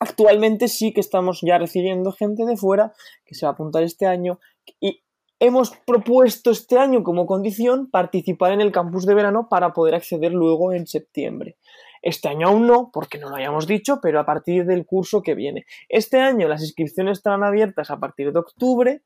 [0.00, 2.92] Actualmente sí que estamos ya recibiendo gente de fuera
[3.24, 4.40] que se va a apuntar este año
[4.80, 5.03] y
[5.46, 10.32] hemos propuesto este año como condición participar en el campus de verano para poder acceder
[10.32, 11.56] luego en septiembre.
[12.00, 15.34] Este año aún no, porque no lo hayamos dicho, pero a partir del curso que
[15.34, 15.66] viene.
[15.88, 19.02] Este año las inscripciones estarán abiertas a partir de octubre.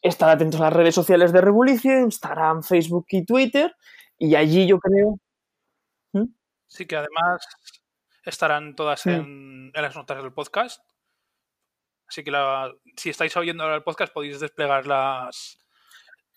[0.00, 3.74] Estar atentos a las redes sociales de Revolution, Instagram, Facebook y Twitter.
[4.18, 5.18] Y allí yo creo.
[6.12, 6.32] ¿Mm?
[6.66, 7.46] Sí, que además
[8.24, 10.82] estarán todas en, en las notas del podcast.
[12.12, 15.58] Así que la, si estáis oyendo ahora el podcast podéis desplegar las,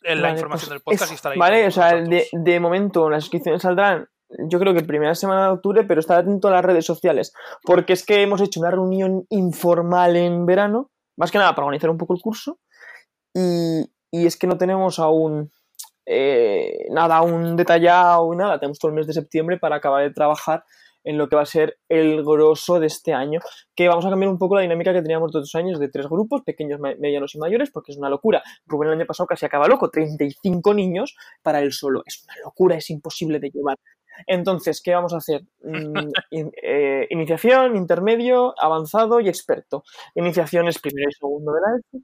[0.04, 1.38] la Vale, información pues del podcast es- y estar ahí.
[1.38, 4.08] Vale, o sea, de, de momento las inscripciones saldrán,
[4.50, 7.34] yo creo que primera semana de octubre, pero estar atento a las redes sociales,
[7.64, 11.90] porque es que hemos hecho una reunión informal en verano, más que nada para organizar
[11.90, 12.58] un poco el curso,
[13.34, 15.52] y, y es que no tenemos aún
[16.06, 20.14] eh, nada aún detallado y nada, tenemos todo el mes de septiembre para acabar de
[20.14, 20.64] trabajar
[21.06, 23.40] en lo que va a ser el grosso de este año,
[23.76, 26.08] que vamos a cambiar un poco la dinámica que teníamos de otros años de tres
[26.08, 28.44] grupos, pequeños, me- medianos y mayores, porque es una locura.
[28.66, 32.04] Rubén el año pasado casi acaba loco, 35 niños para él solo.
[32.06, 33.78] Es una locura, es imposible de llevar.
[34.28, 35.42] Entonces, ¿qué vamos a hacer?
[35.62, 35.94] Mm,
[36.32, 39.84] in- eh, iniciación, intermedio, avanzado y experto.
[40.16, 42.04] Iniciación es primero y segundo de la ESO.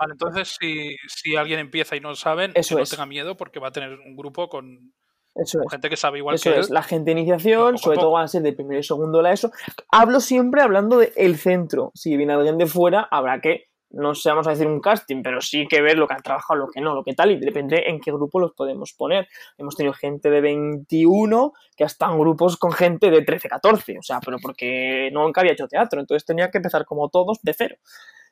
[0.00, 2.90] Vale, entonces si, si alguien empieza y no lo saben, Eso que no es.
[2.90, 4.92] tenga miedo porque va a tener un grupo con,
[5.34, 5.70] Eso es.
[5.70, 6.74] gente que sabe igual Eso que es, él.
[6.74, 9.32] la gente de iniciación, sobre todo van a ser de primero y segundo de la
[9.32, 9.50] ESO.
[9.90, 11.90] Hablo siempre hablando del centro.
[11.94, 15.40] Si viene alguien de fuera, habrá que, no sé, vamos a decir un casting, pero
[15.40, 17.84] sí que ver lo que han trabajado, lo que no, lo que tal, y depende
[17.86, 19.26] en qué grupo los podemos poner.
[19.58, 24.02] Hemos tenido gente de 21 que hasta en grupos con gente de 13, 14, o
[24.02, 27.76] sea, pero porque nunca había hecho teatro, entonces tenía que empezar como todos de cero.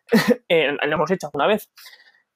[0.49, 1.71] Eh, lo hemos hecho alguna vez.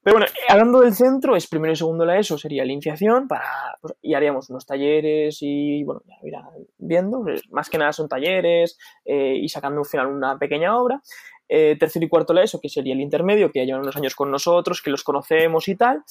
[0.07, 3.77] Pero bueno, hablando del centro, es primero y segundo la ESO, sería la iniciación, para,
[3.81, 6.45] pues, y haríamos unos talleres y, bueno, ya irán
[6.79, 11.03] viendo, pues, más que nada son talleres eh, y sacando al final una pequeña obra.
[11.49, 14.15] Eh, tercero y cuarto la ESO, que sería el intermedio, que ya llevan unos años
[14.15, 16.03] con nosotros, que los conocemos y tal.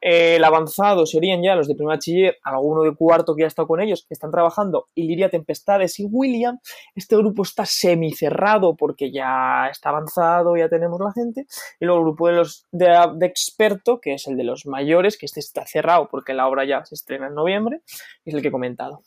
[0.00, 3.48] Eh, el avanzado serían ya los de primer bachiller, alguno de cuarto que ya ha
[3.48, 6.58] estado con ellos, que están trabajando, Iliria Tempestades y William.
[6.94, 11.46] Este grupo está semicerrado porque ya está avanzado, ya tenemos la gente.
[11.80, 15.16] Y luego el grupo de los de, de experto, que es el de los mayores,
[15.16, 17.80] que este está cerrado porque la obra ya se estrena en noviembre,
[18.24, 19.00] es el que he comentado.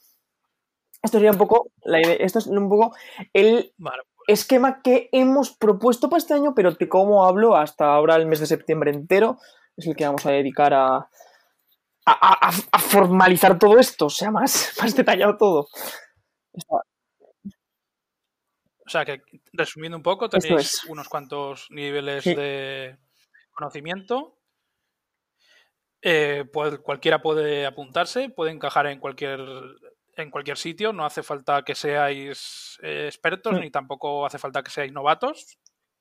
[1.04, 2.96] Esto sería un poco, la idea- esto es un poco
[3.34, 3.72] el
[4.28, 8.40] esquema que hemos propuesto para este año, pero que como hablo hasta ahora el mes
[8.40, 9.40] de septiembre entero,
[9.76, 11.10] es el que vamos a dedicar a, a,
[12.06, 15.68] a- a- a formalizar todo esto, o sea, más, más detallado todo.
[18.86, 19.22] O sea que,
[19.54, 20.84] resumiendo un poco, tenéis es.
[20.86, 22.34] unos cuantos niveles Sí.
[22.36, 22.98] de
[23.52, 24.38] conocimiento.
[26.02, 26.45] Eh,
[26.84, 29.41] cualquiera puede apuntarse, puede encajar en cualquier,
[30.23, 30.91] en cualquier sitio.
[30.94, 33.60] No hace falta que seáis eh, expertos Mm.
[33.60, 35.57] ni tampoco hace falta que seáis novatos.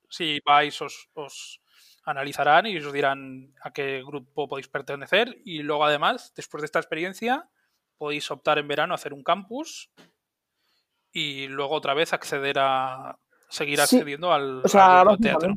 [0.09, 1.61] Si vais, os, os
[2.03, 5.37] analizarán y os dirán a qué grupo podéis pertenecer.
[5.43, 7.49] Y luego, además, después de esta experiencia,
[7.97, 9.89] podéis optar en verano a hacer un campus
[11.11, 13.17] y luego otra vez acceder a
[13.49, 15.55] seguir Sí, accediendo al, O sea, al teatro.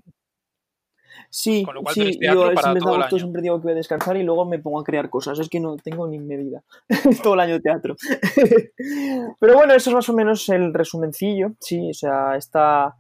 [1.29, 3.23] Sí, Con lo cual sí, yo para si me todo el agosto año.
[3.25, 5.39] siempre digo que voy a descansar y luego me pongo a crear cosas.
[5.39, 6.63] Es que no tengo ni medida.
[7.23, 7.97] todo el año de teatro.
[9.41, 11.53] Pero bueno, eso es más o menos el resumencillo.
[11.61, 12.97] Sí, o sea, está.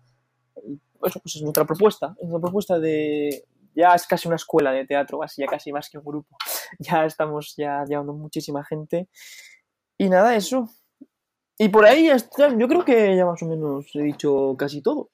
[0.56, 2.14] Eso pues es nuestra propuesta.
[2.20, 3.44] Es una propuesta de.
[3.74, 6.36] Ya es casi una escuela de teatro, así ya casi más que un grupo.
[6.78, 9.08] Ya estamos ya llevando muchísima gente.
[9.98, 10.68] Y nada, eso.
[11.58, 12.56] Y por ahí ya está.
[12.56, 15.10] Yo creo que ya más o menos he dicho casi todo.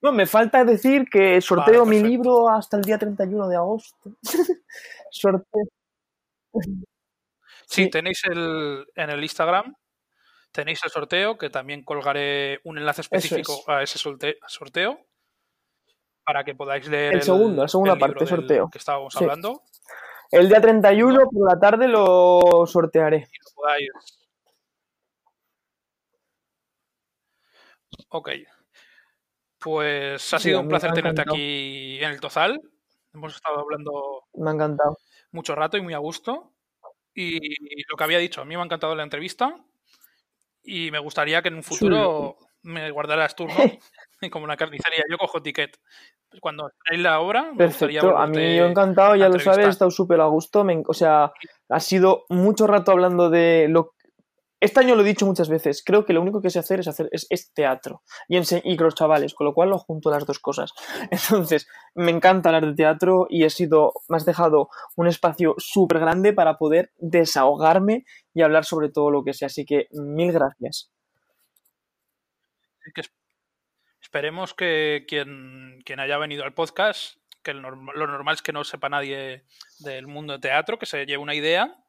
[0.00, 4.12] No, me falta decir que sorteo mi libro hasta el día 31 de agosto.
[5.10, 5.64] sorteo.
[6.52, 7.90] Sí, Sí.
[7.90, 9.74] tenéis el, en el Instagram,
[10.52, 13.68] tenéis el sorteo, que también colgaré un enlace específico es.
[13.68, 14.98] a ese sorteo
[16.24, 18.70] para que podáis leer El segundo, la segunda el parte, del sorteo.
[18.70, 19.24] que estábamos Sí.
[19.24, 19.62] hablando
[20.30, 23.16] El día 31 por la tarde lo sortearé.
[23.18, 23.90] y lo podáis.
[28.10, 28.28] Ok.
[29.58, 32.60] Pues ha sido un placer tenerte aquí en el Tozal.
[33.12, 34.98] Hemos estado hablando Me ha encantado.
[35.32, 36.52] mucho rato y muy a gusto.
[37.14, 37.38] Y
[37.90, 39.54] lo que había dicho, a mí me ha encantado la entrevista
[40.62, 43.54] y me gustaría que en un futuro me guardaras turno
[44.32, 45.02] como una carnicería.
[45.10, 45.78] Yo cojo ticket.
[46.40, 49.70] Cuando hay la obra, me gustaría Perfecto, a mí yo encantado, ya lo sabes, he
[49.70, 51.32] estado súper a gusto, me o sea,
[51.70, 53.94] ha sido mucho rato hablando de lo...
[54.60, 56.88] Este año lo he dicho muchas veces, creo que lo único que sé hacer es,
[56.88, 60.40] hacer, es, teatro y, y con los chavales, con lo cual lo junto las dos
[60.40, 60.72] cosas.
[61.12, 66.00] Entonces, me encanta hablar de teatro y he sido, me has dejado un espacio súper
[66.00, 68.04] grande para poder desahogarme
[68.34, 70.90] y hablar sobre todo lo que sé, así que mil gracias.
[74.00, 78.88] Esperemos que quien, quien haya venido al podcast, que lo normal es que no sepa
[78.88, 79.44] nadie
[79.78, 81.84] del mundo de teatro, que se lleve una idea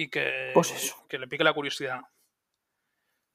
[0.00, 1.04] y que, Pues eso.
[1.08, 2.00] que le pique la curiosidad.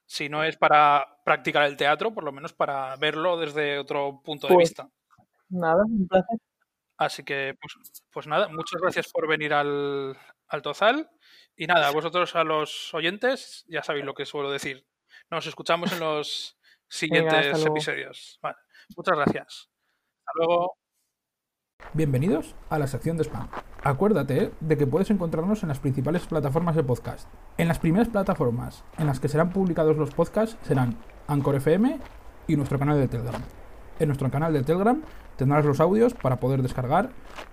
[0.06, 4.48] Si no es para practicar el teatro, por lo menos para verlo desde otro punto
[4.48, 4.90] de Pues- vista.
[5.50, 6.38] Nada, un placer.
[6.98, 7.74] Así que, pues,
[8.12, 10.18] pues nada, muchas gracias por venir al,
[10.48, 11.10] al Tozal.
[11.58, 14.86] Y nada, a vosotros, a los oyentes, ya sabéis lo que suelo decir.
[15.30, 16.58] Nos escuchamos en los
[16.88, 18.40] siguientes episodios.
[18.42, 18.56] Vale,
[18.96, 19.70] muchas gracias.
[20.20, 20.78] Hasta luego.
[21.94, 23.50] Bienvenidos a la sección de spam.
[23.86, 27.28] Acuérdate de que puedes encontrarnos en las principales plataformas de podcast.
[27.58, 30.96] En las primeras plataformas en las que serán publicados los podcasts serán
[31.28, 32.00] Anchor FM
[32.48, 33.42] y nuestro canal de Telegram.
[34.00, 35.02] En nuestro canal de Telegram
[35.36, 37.10] tendrás los audios para poder descargar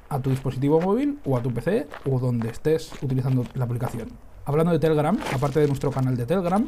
[0.09, 4.11] a tu dispositivo móvil o a tu PC o donde estés utilizando la aplicación.
[4.45, 6.65] Hablando de Telegram, aparte de nuestro canal de Telegram,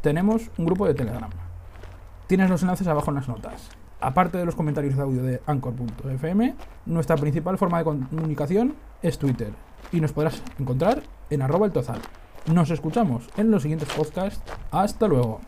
[0.00, 1.30] tenemos un grupo de Telegram.
[2.26, 3.70] Tienes los enlaces abajo en las notas.
[4.00, 6.54] Aparte de los comentarios de audio de anchor.fm,
[6.86, 9.52] nuestra principal forma de comunicación es Twitter
[9.90, 12.00] y nos podrás encontrar en arroba el tozal.
[12.46, 14.40] Nos escuchamos en los siguientes podcasts.
[14.70, 15.40] Hasta luego.